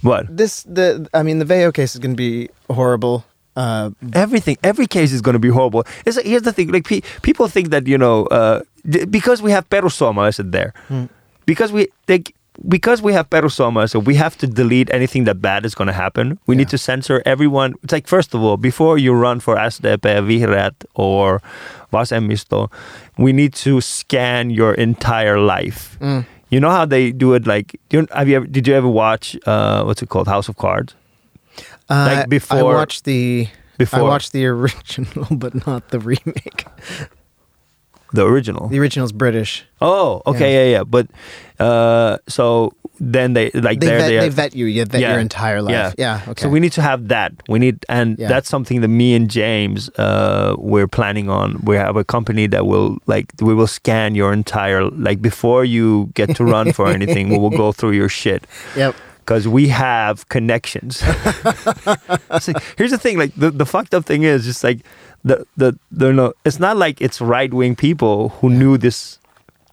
what? 0.02 0.26
this 0.36 0.64
the 0.64 1.08
I 1.14 1.22
mean 1.22 1.38
the 1.38 1.44
Veijo 1.44 1.72
case 1.72 1.94
is 1.94 2.00
going 2.00 2.12
to 2.14 2.16
be 2.16 2.48
horrible. 2.70 3.24
Uh, 3.56 3.90
Everything, 4.14 4.56
every 4.64 4.86
case 4.88 5.12
is 5.12 5.20
going 5.22 5.34
to 5.34 5.38
be 5.38 5.48
horrible. 5.48 5.84
It's, 6.04 6.20
here's 6.20 6.42
the 6.42 6.52
thing: 6.52 6.72
like 6.72 6.84
pe- 6.84 7.02
people 7.22 7.46
think 7.46 7.70
that 7.70 7.86
you 7.86 7.96
know, 7.96 8.26
uh, 8.26 8.62
because 9.10 9.42
we 9.42 9.50
have 9.52 9.68
perussuomalaiset 9.70 10.52
there, 10.52 10.72
Hmm. 10.88 11.04
because 11.46 11.72
we 11.72 11.88
they, 12.06 12.22
because 12.68 13.02
we 13.02 13.12
have 13.14 13.28
perussuomalaiset, 13.30 14.04
we 14.04 14.14
have 14.14 14.36
to 14.38 14.46
delete 14.46 14.88
anything 14.94 15.24
that 15.24 15.40
bad 15.40 15.64
is 15.66 15.74
going 15.74 15.88
to 15.88 15.92
happen. 15.94 16.38
We 16.46 16.54
need 16.54 16.68
to 16.68 16.78
censor 16.78 17.22
everyone. 17.26 17.74
It's 17.82 17.92
like 17.92 18.06
first 18.06 18.34
of 18.34 18.42
all, 18.42 18.56
before 18.56 18.96
you 18.98 19.12
run 19.12 19.40
for 19.40 19.56
SDP, 19.56 20.20
Vihreät, 20.28 20.74
or 20.94 21.40
Vasemmisto, 21.92 22.70
we 23.18 23.32
need 23.32 23.54
to 23.64 23.80
scan 23.80 24.50
your 24.50 24.74
entire 24.74 25.38
life. 25.38 25.96
mm. 26.00 26.24
You 26.50 26.60
know 26.60 26.70
how 26.70 26.84
they 26.86 27.10
do 27.10 27.34
it? 27.34 27.46
Like, 27.48 27.72
do 27.88 27.96
you, 27.98 28.06
have 28.12 28.28
you 28.28 28.36
ever? 28.36 28.46
Did 28.46 28.68
you 28.68 28.74
ever 28.74 28.86
watch 28.86 29.36
uh, 29.46 29.82
what's 29.82 30.02
it 30.02 30.08
called, 30.08 30.28
House 30.28 30.48
of 30.48 30.56
Cards? 30.56 30.94
Uh, 31.90 32.24
Like 32.30 32.42
I 32.50 32.62
watched 32.62 33.04
the 33.04 33.48
Before 33.76 33.98
I 33.98 34.02
watched 34.02 34.32
the 34.32 34.46
original, 34.54 35.26
but 35.32 35.66
not 35.66 35.88
the 35.90 35.98
remake. 35.98 36.64
The 38.14 38.24
original. 38.26 38.68
The 38.68 38.78
original's 38.78 39.12
British. 39.12 39.64
Oh, 39.80 40.22
okay, 40.26 40.50
yeah, 40.70 40.78
yeah. 40.78 40.84
But 40.84 41.06
uh, 41.58 42.18
so 42.28 42.72
then 43.00 43.34
they 43.34 43.50
like 43.54 43.80
They 43.80 43.88
vet, 43.88 44.06
they, 44.08 44.18
they 44.18 44.28
vet 44.28 44.54
you. 44.54 44.66
You 44.66 44.84
vet 44.84 45.00
Yeah. 45.00 45.10
your 45.12 45.20
entire 45.20 45.60
life. 45.60 45.94
Yeah. 45.98 46.20
Yeah. 46.24 46.30
Okay. 46.30 46.42
So 46.42 46.48
we 46.48 46.60
need 46.60 46.72
to 46.78 46.82
have 46.82 47.08
that. 47.08 47.32
We 47.48 47.58
need, 47.58 47.76
and 47.88 48.16
Yeah. 48.18 48.28
that's 48.28 48.48
something 48.48 48.80
that 48.82 48.88
me 48.88 49.14
and 49.18 49.28
James 49.28 49.90
uh, 49.98 50.54
we're 50.58 50.86
planning 50.88 51.28
on. 51.28 51.58
We 51.64 51.74
have 51.76 51.96
a 51.96 52.04
company 52.04 52.46
that 52.54 52.66
will 52.66 52.98
like 53.06 53.26
we 53.40 53.52
will 53.52 53.66
scan 53.66 54.14
your 54.14 54.32
entire 54.32 54.84
like 54.90 55.20
before 55.20 55.64
you 55.64 56.10
get 56.14 56.36
to 56.36 56.44
run 56.44 56.72
for 56.72 56.86
anything. 56.88 57.28
We 57.30 57.38
will 57.38 57.50
go 57.64 57.72
through 57.72 57.92
your 57.98 58.08
shit 58.08 58.46
Yep. 58.76 58.94
because 59.26 59.48
we 59.48 59.68
have 59.68 60.28
connections. 60.28 60.98
See, 62.40 62.54
here's 62.78 62.90
the 62.92 62.98
thing: 62.98 63.18
like 63.18 63.34
the, 63.36 63.50
the 63.50 63.66
fucked 63.66 63.94
up 63.94 64.04
thing 64.04 64.22
is 64.22 64.44
just 64.44 64.62
like 64.64 64.80
the 65.24 65.44
the 65.90 66.12
no. 66.12 66.32
It's 66.44 66.58
not 66.60 66.76
like 66.76 67.00
it's 67.00 67.20
right 67.20 67.52
wing 67.52 67.74
people 67.76 68.28
who 68.40 68.50
knew 68.50 68.76
this. 68.78 69.18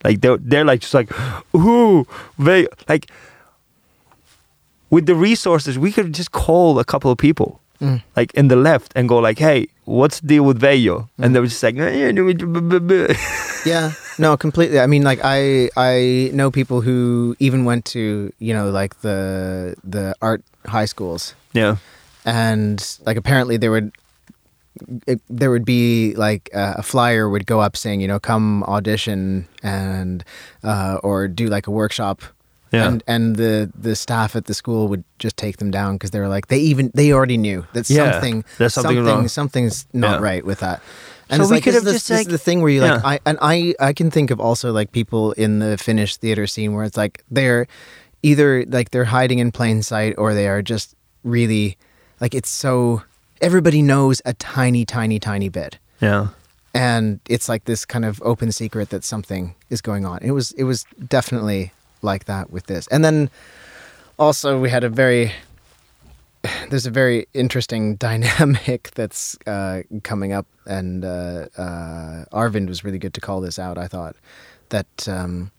Like 0.03 0.21
they're 0.21 0.37
they're 0.37 0.65
like 0.65 0.81
just 0.81 0.93
like, 0.93 1.11
ooh, 1.55 2.05
they 2.39 2.67
like. 2.89 3.09
With 4.89 5.05
the 5.05 5.15
resources, 5.15 5.79
we 5.79 5.91
could 5.93 6.13
just 6.13 6.31
call 6.33 6.77
a 6.77 6.83
couple 6.83 7.11
of 7.11 7.17
people, 7.17 7.59
Mm. 7.79 8.03
like 8.15 8.33
in 8.33 8.47
the 8.49 8.55
left, 8.57 8.91
and 8.95 9.07
go 9.07 9.17
like, 9.19 9.39
"Hey, 9.39 9.67
what's 9.85 10.19
the 10.19 10.27
deal 10.27 10.43
with 10.43 10.59
Veijo?" 10.59 11.07
And 11.17 11.33
they 11.33 11.39
were 11.39 11.47
just 11.47 11.63
like, 11.63 11.75
Yeah. 13.65 13.91
No, 14.19 14.35
completely. 14.37 14.79
I 14.79 14.87
mean, 14.87 15.03
like 15.03 15.19
I 15.23 15.69
I 15.77 16.29
know 16.33 16.51
people 16.51 16.81
who 16.81 17.35
even 17.39 17.63
went 17.65 17.85
to 17.95 18.31
you 18.39 18.53
know 18.53 18.69
like 18.69 18.99
the 19.01 19.75
the 19.83 20.13
art 20.21 20.43
high 20.67 20.85
schools, 20.85 21.33
"Yeah, 21.53 21.77
and 22.25 22.77
like 23.05 23.17
apparently 23.17 23.57
there 23.57 23.71
would 23.71 23.91
it, 25.07 25.19
there 25.29 25.51
would 25.51 25.65
be 25.65 26.13
like 26.15 26.49
uh, 26.53 26.75
a 26.77 26.83
flyer 26.83 27.29
would 27.29 27.45
go 27.45 27.59
up 27.59 27.75
saying 27.75 28.01
you 28.01 28.07
know 28.07 28.19
come 28.19 28.63
audition 28.63 29.47
and 29.63 30.23
uh, 30.63 30.97
or 31.03 31.27
do 31.27 31.47
like 31.47 31.67
a 31.67 31.71
workshop 31.71 32.21
Yeah. 32.71 32.87
And 32.87 33.03
and 33.07 33.35
the 33.35 33.69
the 33.75 33.95
staff 33.95 34.35
at 34.35 34.45
the 34.45 34.53
school 34.53 34.87
would 34.87 35.03
just 35.19 35.35
take 35.35 35.57
them 35.57 35.71
down 35.71 35.95
because 35.95 36.11
they 36.11 36.19
were 36.21 36.29
like 36.35 36.47
they 36.47 36.59
even 36.71 36.89
they 36.95 37.11
already 37.11 37.37
knew 37.37 37.65
that 37.73 37.89
Yeah, 37.89 38.11
something 38.11 38.45
there's 38.57 38.73
something 38.73 39.03
wrong. 39.03 39.27
something's 39.27 39.85
not 39.93 40.19
Yeah. 40.21 40.29
right 40.29 40.45
with 40.45 40.59
that. 40.59 40.79
So 40.79 41.35
And 41.35 41.41
it's 41.41 41.49
we 41.51 41.55
like 41.57 41.63
could 41.63 41.73
this, 41.73 41.83
have 41.83 41.85
this, 41.85 41.93
just, 41.95 42.07
this 42.07 42.17
like- 42.19 42.27
is 42.27 42.31
the 42.31 42.37
thing 42.37 42.61
where 42.61 42.71
you 42.71 42.81
like 42.81 43.01
Yeah. 43.03 43.11
I 43.13 43.19
and 43.25 43.37
I 43.41 43.75
I 43.79 43.91
can 43.93 44.09
think 44.09 44.31
of 44.31 44.39
also 44.39 44.71
like 44.71 44.91
people 44.91 45.33
in 45.35 45.59
the 45.59 45.77
Finnish 45.77 46.15
theater 46.17 46.47
scene 46.47 46.71
where 46.73 46.85
it's 46.87 46.95
like 46.97 47.23
they're 47.29 47.67
either 48.23 48.63
like 48.71 48.91
they're 48.91 49.11
hiding 49.19 49.39
in 49.39 49.51
plain 49.51 49.83
sight 49.83 50.15
or 50.17 50.33
they 50.33 50.47
are 50.47 50.61
just 50.61 50.95
really 51.23 51.75
like 52.21 52.33
it's 52.37 52.49
so 52.49 53.01
everybody 53.41 53.81
knows 53.81 54.21
a 54.25 54.33
tiny 54.33 54.85
tiny 54.85 55.19
tiny 55.19 55.49
bit 55.49 55.77
Yeah. 55.99 56.27
and 56.73 57.19
it's 57.27 57.49
like 57.49 57.65
this 57.65 57.85
kind 57.85 58.05
of 58.05 58.21
open 58.23 58.51
secret 58.51 58.89
that 58.89 59.03
something 59.03 59.55
is 59.69 59.81
going 59.81 60.05
on. 60.05 60.19
It 60.21 60.31
was 60.31 60.51
it 60.53 60.63
was 60.63 60.85
definitely 61.07 61.71
like 62.01 62.25
that 62.25 62.49
with 62.51 62.65
this, 62.67 62.87
and 62.87 63.03
then 63.03 63.29
also 64.17 64.59
we 64.59 64.69
had 64.69 64.83
a 64.83 64.89
very 64.89 65.31
there's 66.69 66.85
a 66.87 66.91
very 66.91 67.27
interesting 67.33 67.95
dynamic 68.07 68.91
that's 68.95 69.37
uh, 69.47 69.81
coming 70.03 70.31
up, 70.33 70.45
and 70.65 71.03
uh, 71.05 71.47
uh, 71.57 72.25
Arvind 72.31 72.67
was 72.67 72.83
really 72.83 72.99
good 72.99 73.13
to 73.13 73.21
call 73.21 73.41
this 73.41 73.59
out. 73.59 73.77
I 73.77 73.87
thought 73.87 74.15
that, 74.69 75.07
um, 75.07 75.51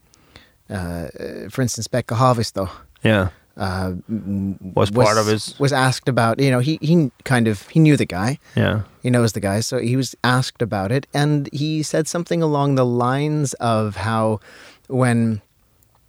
uh, 0.70 1.08
for 1.50 1.62
instance, 1.62 1.86
Pekka 1.88 2.16
Haavisto, 2.16 2.52
though, 2.54 2.70
Yeah. 3.08 3.28
Uh, 3.56 3.92
m- 4.08 4.58
Was 4.74 4.90
part 4.90 5.18
of 5.18 5.26
his- 5.26 5.54
was 5.58 5.72
asked 5.72 6.08
about. 6.08 6.40
You 6.40 6.50
know, 6.50 6.60
he 6.60 6.78
he 6.80 7.10
kind 7.24 7.48
of 7.48 7.68
he 7.68 7.80
knew 7.80 7.96
the 7.96 8.06
guy 8.06 8.38
Yeah. 8.56 8.82
he 9.02 9.10
knows 9.10 9.32
the 9.32 9.40
guy, 9.40 9.60
so 9.60 9.78
he 9.78 9.96
was 9.96 10.14
asked 10.24 10.62
about 10.62 10.90
it, 10.92 11.06
and 11.14 11.48
he 11.52 11.82
said 11.82 12.08
something 12.08 12.42
along 12.42 12.76
the 12.76 12.84
lines 12.86 13.54
of 13.54 13.96
how 13.96 14.40
when 14.88 15.40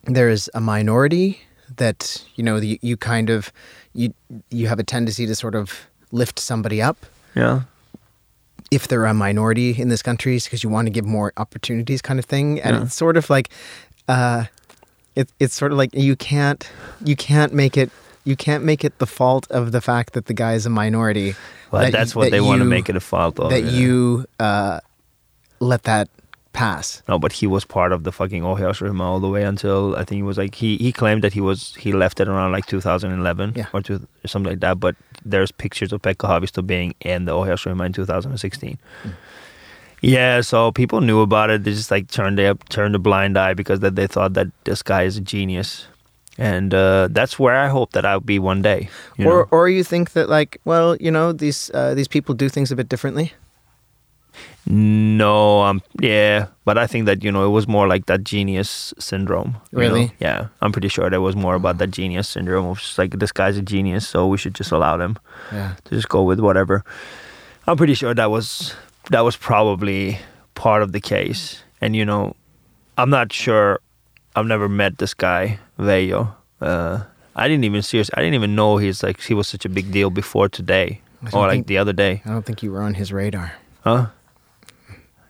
there 0.05 0.29
is 0.29 0.49
a 0.53 0.59
minority 0.61 1.39
that 1.77 2.23
you 2.35 2.43
know 2.43 2.57
you, 2.57 2.77
you 2.81 2.97
kind 2.97 3.29
of 3.29 3.51
you 3.93 4.13
you 4.49 4.67
have 4.67 4.79
a 4.79 4.83
tendency 4.83 5.25
to 5.27 5.35
sort 5.35 5.55
of 5.55 5.87
lift 6.11 6.39
somebody 6.39 6.81
up 6.81 6.97
Yeah. 7.35 7.61
if 8.71 8.87
they're 8.87 9.05
a 9.05 9.13
minority 9.13 9.71
in 9.81 9.89
this 9.89 10.01
country 10.01 10.37
because 10.43 10.63
you 10.63 10.69
want 10.69 10.85
to 10.87 10.91
give 10.91 11.05
more 11.05 11.31
opportunities 11.37 12.01
kind 12.01 12.19
of 12.19 12.25
thing 12.25 12.59
and 12.61 12.75
Yeah. 12.75 12.83
it's 12.83 12.95
sort 12.95 13.17
of 13.17 13.29
like 13.29 13.49
uh 14.07 14.45
it, 15.15 15.29
it's 15.39 15.55
sort 15.55 15.71
of 15.71 15.77
like 15.77 15.93
you 15.93 16.15
can't 16.15 16.69
you 17.05 17.15
can't 17.15 17.53
make 17.53 17.77
it 17.77 17.89
you 18.25 18.35
can't 18.35 18.63
make 18.63 18.83
it 18.87 18.97
the 18.99 19.05
fault 19.05 19.45
of 19.51 19.71
the 19.71 19.81
fact 19.81 20.13
that 20.13 20.25
the 20.25 20.33
guy 20.33 20.53
is 20.53 20.65
a 20.65 20.69
minority 20.69 21.35
Well, 21.71 21.81
that- 21.83 21.91
that's 21.91 22.15
what 22.15 22.25
that 22.25 22.31
they 22.31 22.41
want 22.41 22.59
to 22.61 22.65
make 22.65 22.89
it 22.89 22.95
a 22.95 22.99
fault 22.99 23.39
of. 23.39 23.49
that 23.49 23.63
yeah. 23.63 23.71
you 23.79 24.25
uh, 24.39 24.79
let 25.59 25.83
that 25.83 26.07
pass. 26.53 27.01
No, 27.07 27.17
but 27.17 27.31
he 27.31 27.47
was 27.47 27.65
part 27.65 27.91
of 27.91 28.03
the 28.03 28.11
fucking 28.11 28.43
ohjausryhmä 28.43 29.01
all 29.01 29.19
the 29.19 29.27
way 29.27 29.43
until 29.43 29.95
I 29.95 30.03
think 30.05 30.17
he 30.19 30.23
was 30.23 30.37
like 30.37 30.53
he 30.55 30.77
he 30.77 30.91
claimed 30.91 31.21
that 31.23 31.33
he 31.33 31.41
was 31.41 31.75
he 31.85 31.91
left 31.93 32.19
it 32.19 32.27
around 32.27 32.51
like 32.55 32.67
2011 32.67 33.53
Yeah. 33.55 33.65
or, 33.73 33.81
two, 33.81 33.95
or 34.23 34.27
something 34.27 34.51
like 34.51 34.59
that. 34.59 34.79
But 34.79 34.95
there's 35.31 35.51
pictures 35.51 35.91
of 35.93 36.01
Pekka 36.01 36.27
Haavisto 36.27 36.61
being 36.61 36.93
in 37.05 37.25
the 37.25 37.31
ohjausryhmä 37.31 37.85
in 37.85 37.93
2016. 37.93 38.77
Hmm. 39.03 39.09
Yeah, 40.05 40.41
so 40.41 40.71
people 40.73 40.99
knew 40.99 41.21
about 41.21 41.49
it. 41.49 41.63
They 41.63 41.71
just 41.71 41.89
like 41.89 42.09
turned 42.11 42.37
the 42.37 42.57
turned 42.69 42.93
a 42.93 42.99
blind 42.99 43.37
eye 43.37 43.53
because 43.53 43.79
that 43.79 43.95
they 43.95 44.05
thought 44.05 44.33
that 44.33 44.47
this 44.65 44.83
guy 44.83 45.03
is 45.03 45.15
a 45.15 45.21
genius, 45.21 45.87
and 46.37 46.73
uh, 46.73 47.07
that's 47.09 47.39
where 47.39 47.55
I 47.55 47.69
hope 47.69 47.93
that 47.93 48.05
I'll 48.05 48.19
be 48.19 48.37
one 48.37 48.61
day. 48.61 48.89
or 49.17 49.23
know? 49.23 49.47
or 49.49 49.69
you 49.69 49.81
think 49.81 50.11
that 50.11 50.27
like, 50.27 50.59
well, 50.65 50.97
you 50.99 51.09
know, 51.09 51.31
these 51.31 51.71
uh, 51.73 51.93
these 51.95 52.09
people 52.09 52.35
do 52.35 52.49
things 52.49 52.69
a 52.69 52.75
bit 52.75 52.89
differently. 52.89 53.31
No, 54.65 55.61
um, 55.61 55.81
yeah, 56.01 56.47
but 56.65 56.77
I 56.77 56.87
think 56.87 57.05
that 57.05 57.23
you 57.23 57.31
know 57.31 57.45
it 57.45 57.49
was 57.51 57.67
more 57.67 57.87
like 57.87 58.05
that 58.07 58.23
genius 58.25 58.93
syndrome. 58.99 59.55
you 59.71 59.79
know? 59.79 59.79
Really? 59.79 60.11
Yeah, 60.19 60.47
I'm 60.61 60.71
pretty 60.71 60.87
sure 60.89 61.09
there 61.09 61.21
was 61.21 61.35
more 61.35 61.55
about 61.55 61.77
that 61.77 61.91
genius 61.91 62.27
syndrome 62.27 62.65
of 62.67 62.79
just 62.79 62.97
like 62.97 63.19
this 63.19 63.31
guy's 63.31 63.57
a 63.57 63.61
genius, 63.61 64.07
so 64.07 64.27
we 64.27 64.37
should 64.37 64.55
just 64.55 64.71
allow 64.71 64.97
them 64.97 65.17
Yeah. 65.51 65.75
to 65.85 65.95
just 65.95 66.09
go 66.09 66.23
with 66.23 66.39
whatever. 66.39 66.83
I'm 67.67 67.77
pretty 67.77 67.93
sure 67.93 68.13
that 68.13 68.31
was 68.31 68.73
that 69.09 69.21
was 69.21 69.35
probably 69.35 70.17
part 70.55 70.81
of 70.83 70.91
the 70.91 70.99
case, 71.01 71.63
and 71.81 71.95
you 71.95 72.05
know, 72.05 72.35
I'm 72.97 73.09
not 73.09 73.31
sure. 73.33 73.79
I've 74.35 74.47
never 74.47 74.67
met 74.67 74.97
this 74.97 75.13
guy 75.13 75.59
Veijo. 75.77 76.33
Uh, 76.61 77.03
I 77.35 77.47
didn't 77.47 77.65
even 77.65 77.81
serious. 77.81 78.09
I 78.13 78.21
didn't 78.21 78.33
even 78.35 78.55
know 78.55 78.77
he's 78.77 79.03
like 79.03 79.21
he 79.21 79.33
was 79.33 79.47
such 79.47 79.65
a 79.65 79.69
big 79.69 79.91
deal 79.91 80.09
before 80.09 80.49
today 80.49 81.01
or 81.33 81.41
like 81.47 81.51
think- 81.51 81.67
the 81.67 81.77
other 81.77 81.93
day. 81.93 82.21
I 82.25 82.29
don't 82.29 82.45
think 82.45 82.63
you 82.63 82.71
were 82.71 82.81
on 82.81 82.95
his 82.95 83.11
radar. 83.13 83.53
Huh? 83.83 84.07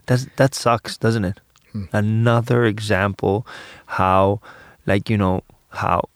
That's 0.05 0.27
that 0.37 0.53
sucks, 0.55 0.97
doesn't 0.97 1.25
it? 1.25 1.39
Hmm. 1.71 1.83
Another 1.91 2.65
example 2.65 3.45
how 3.85 4.39
like 4.85 5.09
you 5.09 5.17
know 5.17 5.41
how 5.69 6.09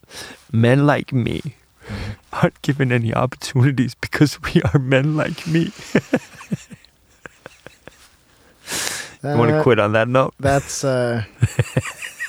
men 0.52 0.86
like 0.86 1.12
me 1.14 1.42
Mm-hmm. 1.88 2.12
aren't 2.34 2.62
given 2.64 2.92
any 2.92 3.14
opportunities 3.14 3.96
because 3.96 4.42
we 4.42 4.62
are 4.64 4.78
men 4.78 5.16
like 5.16 5.48
me. 5.48 5.72
you 9.24 9.30
want 9.38 9.50
to 9.50 9.60
Uh, 9.60 9.64
quit 9.64 9.80
on 9.80 9.94
that 9.94 10.08
note? 10.08 10.34
That's 10.40 10.84
uh, 10.84 11.24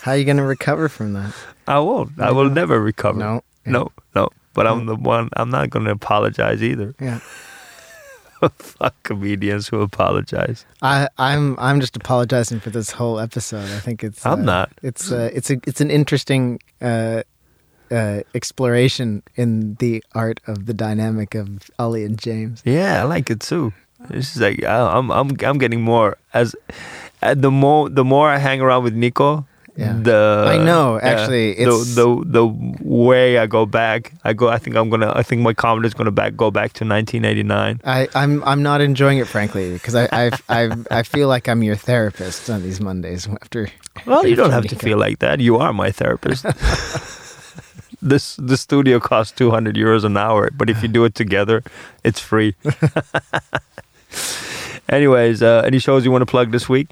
how 0.03 0.13
you 0.13 0.25
going 0.25 0.37
to 0.39 0.43
recover 0.45 0.89
from 0.89 1.13
that? 1.15 1.35
I 1.67 1.79
won't. 1.81 2.19
I 2.21 2.31
will 2.31 2.49
never 2.51 2.81
recover. 2.81 3.19
No. 3.19 3.43
No, 3.67 3.93
no. 4.15 4.29
But 4.55 4.67
I'm 4.67 4.87
the 4.87 4.97
one. 4.97 5.29
I'm 5.35 5.51
not 5.51 5.71
going 5.71 5.85
to 5.85 5.91
apologize 5.93 6.63
either. 6.63 6.95
Yeah. 7.01 7.21
Fuck 8.59 8.95
comedians 9.03 9.69
who 9.69 9.81
apologize. 9.81 10.65
I, 10.81 11.09
I'm 11.19 11.59
I'm 11.59 11.81
just 11.81 11.97
apologizing 11.97 12.61
for 12.61 12.71
this 12.71 12.91
whole 12.91 13.19
episode. 13.19 13.65
I 13.65 13.81
think 13.81 14.03
it's 14.05 14.25
I'm 14.25 14.41
uh, 14.41 14.45
not. 14.45 14.73
It's 14.83 15.11
uh, 15.13 15.29
it's 15.35 15.51
a 15.51 15.59
it's 15.67 15.81
an 15.81 15.91
interesting 15.91 16.61
uh, 16.81 17.23
uh, 17.91 18.21
exploration 18.35 19.23
in 19.35 19.75
the 19.81 20.03
art 20.15 20.41
of 20.47 20.67
the 20.67 20.75
dynamic 20.75 21.35
of 21.35 21.69
Ollie 21.79 22.05
and 22.05 22.17
James. 22.19 22.63
Yeah, 22.65 23.01
I 23.01 23.05
like 23.05 23.29
it 23.29 23.41
too. 23.41 23.73
It's 24.11 24.29
just 24.29 24.41
like 24.41 24.63
I- 24.65 24.97
I'm 24.99 25.11
I'm 25.11 25.37
I'm 25.43 25.59
getting 25.59 25.83
more 25.83 26.17
as 26.33 26.55
the 27.21 27.51
more 27.51 27.89
the 27.91 28.05
more 28.05 28.29
I 28.31 28.39
hang 28.39 28.61
around 28.61 28.85
with 28.85 28.95
Nico. 28.95 29.45
Yeah. 29.77 29.95
The 29.95 30.45
I 30.49 30.57
know, 30.65 30.97
yeah, 30.99 31.07
actually, 31.09 31.55
the, 31.55 31.63
it's- 31.63 31.95
the 31.95 32.07
the 32.27 32.47
way 32.83 33.39
I 33.39 33.47
go 33.47 33.65
back. 33.65 34.13
I 34.25 34.33
go. 34.33 34.49
I 34.49 34.59
think 34.59 34.75
I'm 34.75 34.91
gonna. 34.91 35.13
I 35.15 35.23
think 35.23 35.43
my 35.43 35.55
comedy 35.55 35.87
is 35.87 35.95
gonna 35.95 36.11
back 36.11 36.35
go 36.37 36.51
back 36.51 36.73
to 36.75 36.85
1989. 36.85 37.81
I, 37.85 38.09
I'm 38.17 38.43
I'm 38.43 38.61
not 38.61 38.81
enjoying 38.81 39.19
it 39.19 39.29
frankly 39.29 39.73
because 39.73 39.95
I 39.95 40.09
I 40.11 40.31
I 40.49 40.71
I 40.91 41.03
feel 41.05 41.29
like 41.29 41.49
I'm 41.49 41.63
your 41.63 41.77
therapist 41.77 42.51
on 42.51 42.63
these 42.63 42.81
Mondays 42.81 43.29
after. 43.41 43.69
Well, 44.05 44.27
you 44.27 44.35
don't 44.35 44.51
have 44.51 44.67
to 44.67 44.75
feel 44.77 44.99
like 44.99 45.21
that. 45.21 45.39
You 45.39 45.59
are 45.59 45.73
my 45.73 45.93
therapist. 45.93 46.43
this 48.03 48.35
the 48.37 48.57
studio 48.57 48.99
costs 48.99 49.33
200 49.39 49.77
euros 49.77 50.03
an 50.05 50.17
hour, 50.17 50.51
but 50.51 50.69
if 50.71 50.83
you 50.83 50.89
do 50.89 51.05
it 51.05 51.15
together, 51.15 51.63
it's 52.03 52.19
free. 52.21 52.55
Anyways, 54.89 55.43
uh, 55.43 55.63
any 55.67 55.79
shows 55.79 56.05
you 56.05 56.11
want 56.11 56.23
to 56.23 56.27
plug 56.27 56.51
this 56.51 56.69
week? 56.69 56.89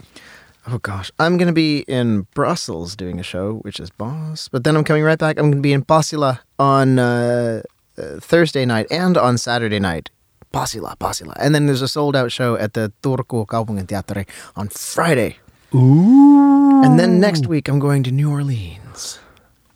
Oh 0.68 0.78
gosh, 0.78 1.12
I'm 1.18 1.38
gonna 1.38 1.52
be 1.52 1.84
in 1.86 2.26
Brussels 2.34 2.96
doing 2.96 3.20
a 3.20 3.22
show, 3.22 3.58
which 3.62 3.78
is 3.78 3.88
boss. 3.90 4.48
But 4.48 4.64
then 4.64 4.76
I'm 4.76 4.82
coming 4.82 5.04
right 5.04 5.18
back. 5.18 5.38
I'm 5.38 5.50
gonna 5.50 5.62
be 5.62 5.72
in 5.72 5.84
Pasila 5.84 6.40
on 6.58 6.98
uh, 6.98 7.62
uh, 7.96 8.18
Thursday 8.20 8.66
night 8.66 8.86
and 8.90 9.16
on 9.16 9.38
Saturday 9.38 9.78
night. 9.78 10.10
Pasila, 10.52 10.96
Pasila, 10.96 11.34
and 11.38 11.54
then 11.54 11.66
there's 11.66 11.82
a 11.82 11.88
sold 11.88 12.16
out 12.16 12.32
show 12.32 12.56
at 12.56 12.72
the 12.72 12.92
Turku 13.02 13.46
Kaupunginteatteri 13.46 14.26
on 14.56 14.68
Friday. 14.68 15.36
Ooh. 15.74 16.82
And 16.82 16.98
then 16.98 17.20
next 17.20 17.46
week 17.46 17.68
I'm 17.68 17.78
going 17.78 18.02
to 18.02 18.10
New 18.10 18.30
Orleans. 18.30 19.20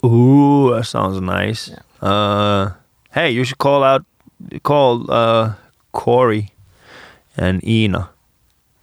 Ooh, 0.05 0.75
that 0.75 0.85
sounds 0.85 1.21
nice. 1.21 1.71
Uh, 2.01 2.71
hey, 3.13 3.31
you 3.31 3.45
should 3.45 3.59
call 3.59 3.85
out, 3.85 4.05
call 4.63 5.11
uh, 5.11 5.55
Corey 5.93 6.53
and 7.37 7.63
Ina. 7.67 8.11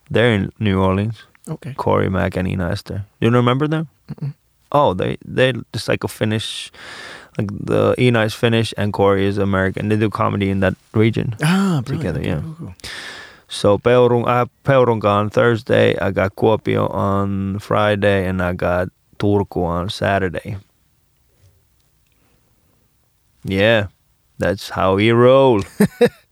They're 0.10 0.34
in 0.34 0.52
New 0.60 0.82
Orleans. 0.82 1.24
Okay. 1.50 1.74
Corey 1.74 2.10
Mack 2.10 2.38
and 2.38 2.48
Ina 2.48 2.70
Esther. 2.72 3.06
Do 3.20 3.28
you 3.28 3.34
remember 3.34 3.68
them? 3.68 3.88
Oh, 4.72 4.94
they 4.94 5.18
they 5.26 5.54
just 5.74 5.88
like 5.88 6.04
a 6.04 6.08
Finnish. 6.08 6.72
Like 7.38 7.50
the 7.52 7.94
Ina 8.00 8.24
is 8.24 8.34
Finnish 8.34 8.74
and 8.78 8.92
Corey 8.92 9.26
is 9.26 9.38
American. 9.38 9.90
They 9.90 9.96
do 9.96 10.10
comedy 10.10 10.50
in 10.50 10.60
that 10.60 10.76
region. 10.94 11.36
Ah, 11.44 11.82
brilliant. 11.86 12.16
Together, 12.16 12.22
yeah. 12.22 12.42
Cool. 12.58 12.74
So 13.48 13.78
Peurun, 13.78 14.28
I 14.28 14.40
have 14.40 14.50
Peurunka 14.64 15.06
on 15.06 15.30
Thursday. 15.30 15.96
I 15.98 16.12
got 16.12 16.36
Kuopio 16.36 16.94
on 16.94 17.60
Friday, 17.60 18.28
and 18.28 18.42
I 18.42 18.54
got 18.54 18.90
Turku 19.20 19.64
on 19.64 19.90
Saturday. 19.90 20.58
Yeah, 23.44 23.88
that's 24.38 24.70
how 24.70 24.96
we 24.96 25.12
roll. 25.12 25.62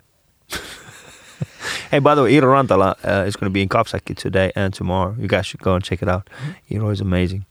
hey, 1.92 2.00
by 2.00 2.16
the 2.16 2.24
way, 2.24 2.34
Iiro 2.34 2.44
Rantala 2.54 2.96
uh, 3.04 3.26
is 3.26 3.36
going 3.36 3.50
to 3.50 3.54
be 3.54 3.62
in 3.62 3.70
Kapsäkki 3.70 4.16
today 4.16 4.52
and 4.56 4.74
tomorrow. 4.74 5.16
You 5.20 5.28
guys 5.28 5.46
should 5.46 5.62
go 5.62 5.76
and 5.76 5.84
check 5.84 6.02
it 6.02 6.08
out. 6.10 6.30
Iiro 6.70 6.92
is 6.92 7.02
amazing. 7.02 7.46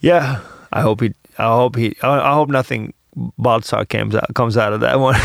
Yeah, 0.00 0.40
I 0.72 0.80
hope 0.80 1.00
he. 1.02 1.14
I 1.38 1.54
hope 1.56 1.76
he. 1.76 1.96
I, 2.02 2.30
I 2.30 2.34
hope 2.34 2.48
nothing 2.48 2.92
Baltzar 3.38 3.88
comes 3.88 4.14
out 4.14 4.32
comes 4.34 4.56
out 4.56 4.72
of 4.72 4.80
that 4.80 4.98
one 5.00 5.16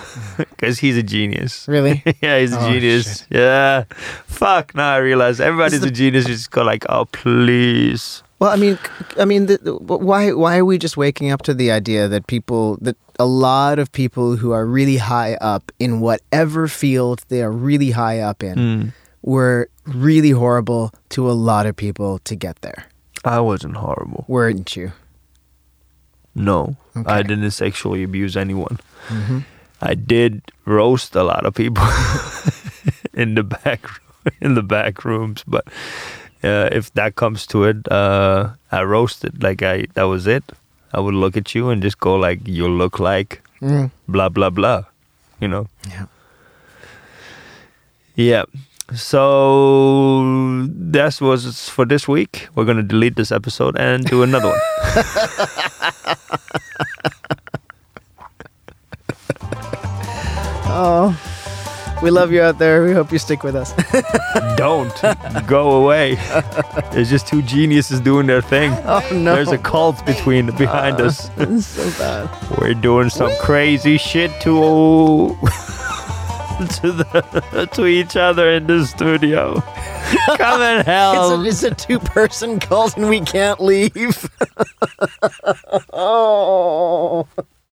because 0.38 0.78
he's 0.78 0.96
a 0.96 1.02
genius. 1.02 1.66
Really? 1.68 2.02
yeah, 2.22 2.38
he's 2.38 2.52
a 2.54 2.60
Oh, 2.60 2.70
genius. 2.70 3.20
shit. 3.20 3.26
Yeah. 3.30 3.84
Fuck. 4.26 4.74
Now 4.74 4.92
I 4.94 4.98
realize 4.98 5.40
everybody's 5.40 5.80
the- 5.80 5.88
a 5.88 5.90
genius. 5.90 6.28
You 6.28 6.34
just 6.34 6.50
go 6.50 6.62
like, 6.62 6.84
oh, 6.88 7.06
please. 7.06 8.22
Well, 8.40 8.50
I 8.50 8.56
mean, 8.56 8.78
I 9.18 9.24
mean, 9.26 9.46
the, 9.46 9.58
the, 9.58 9.74
why 9.76 10.32
why 10.32 10.56
are 10.58 10.64
we 10.64 10.78
just 10.78 10.96
waking 10.96 11.30
up 11.30 11.42
to 11.42 11.52
the 11.54 11.70
idea 11.70 12.08
that 12.08 12.26
people 12.26 12.78
that 12.80 12.96
a 13.18 13.26
lot 13.26 13.78
of 13.78 13.92
people 13.92 14.36
who 14.36 14.50
are 14.52 14.64
really 14.64 14.96
high 14.96 15.34
up 15.42 15.70
in 15.78 16.00
whatever 16.00 16.66
field 16.68 17.22
they 17.28 17.42
are 17.42 17.52
really 17.52 17.90
high 17.92 18.20
up 18.20 18.42
in 18.42 18.56
Mm. 18.56 18.92
were 19.22 19.68
really 19.84 20.30
horrible 20.30 20.90
to 21.10 21.30
a 21.30 21.36
lot 21.36 21.66
of 21.66 21.76
people 21.76 22.18
to 22.24 22.34
get 22.34 22.56
there, 22.62 22.86
I 23.24 23.40
wasn't 23.40 23.76
horrible. 23.76 24.24
weren't 24.28 24.74
you? 24.76 24.92
No, 26.34 26.76
I 27.06 27.22
didn't 27.22 27.50
sexually 27.50 28.02
abuse 28.02 28.36
anyone. 28.40 28.78
hmm 29.08 29.40
I 29.82 29.94
did 29.94 30.42
roast 30.66 31.16
a 31.16 31.22
lot 31.24 31.44
of 31.46 31.54
people 31.54 31.84
in 33.14 33.34
the 33.34 33.42
back 33.42 33.80
in 34.40 34.54
the 34.54 34.62
back 34.62 35.04
rooms, 35.04 35.42
but 35.46 35.64
uh, 36.42 36.68
if 36.72 36.92
that 36.94 37.16
comes 37.16 37.46
to 37.48 37.64
it, 37.64 37.90
uh, 37.90 38.50
I 38.72 38.82
roasted 38.82 39.42
like 39.42 39.62
I 39.62 39.86
that 39.94 40.04
was 40.04 40.26
it. 40.26 40.44
I 40.92 41.00
would 41.00 41.14
look 41.14 41.36
at 41.36 41.54
you 41.54 41.70
and 41.70 41.82
just 41.82 41.98
go 42.00 42.14
like, 42.16 42.40
"You 42.46 42.68
look 42.68 42.98
like 42.98 43.42
Mm. 43.62 43.90
blah 44.08 44.28
blah 44.28 44.50
blah," 44.50 44.84
you 45.40 45.48
know. 45.48 45.68
Yeah. 45.88 46.06
Yeah. 48.16 48.44
So 48.92 50.24
that 50.66 51.20
was 51.20 51.68
for 51.68 51.84
this 51.84 52.08
week. 52.08 52.48
We're 52.54 52.64
gonna 52.64 52.82
delete 52.82 53.14
this 53.16 53.30
episode 53.30 53.76
and 53.78 54.04
do 54.04 54.22
another 54.22 54.48
one. 54.48 54.60
Oh, 60.72 61.16
we 62.02 62.10
love 62.10 62.32
you 62.32 62.40
out 62.42 62.58
there. 62.58 62.84
We 62.84 62.92
hope 62.92 63.12
you 63.12 63.18
stick 63.18 63.42
with 63.42 63.54
us. 63.56 63.72
Don't 64.56 64.92
go 65.46 65.82
away. 65.82 66.16
There's 66.92 67.10
just 67.10 67.26
two 67.26 67.42
geniuses 67.42 68.00
doing 68.00 68.26
their 68.26 68.42
thing. 68.42 68.72
oh 68.84 69.06
no, 69.12 69.34
There's 69.34 69.52
a 69.52 69.58
cult 69.58 70.04
between 70.06 70.46
behind 70.56 71.00
us. 71.00 71.30
So 71.66 71.90
bad. 71.98 72.58
We're 72.58 72.74
doing 72.74 73.10
some 73.10 73.32
crazy 73.40 73.98
shit 73.98 74.30
to 74.42 75.36
to 76.60 76.92
the 76.92 77.68
to 77.72 77.86
each 77.86 78.16
other 78.16 78.50
in 78.50 78.66
the 78.66 78.84
studio. 78.86 79.60
Come 80.36 80.60
and 80.62 80.80
It's 80.80 80.88
help. 80.88 81.40
a, 81.40 81.44
it's 81.44 81.62
a 81.62 81.74
two-person 81.74 82.58
cult, 82.60 82.96
and 82.96 83.08
we 83.08 83.20
can't 83.20 83.60
leave. 83.60 84.28
oh. 85.92 87.26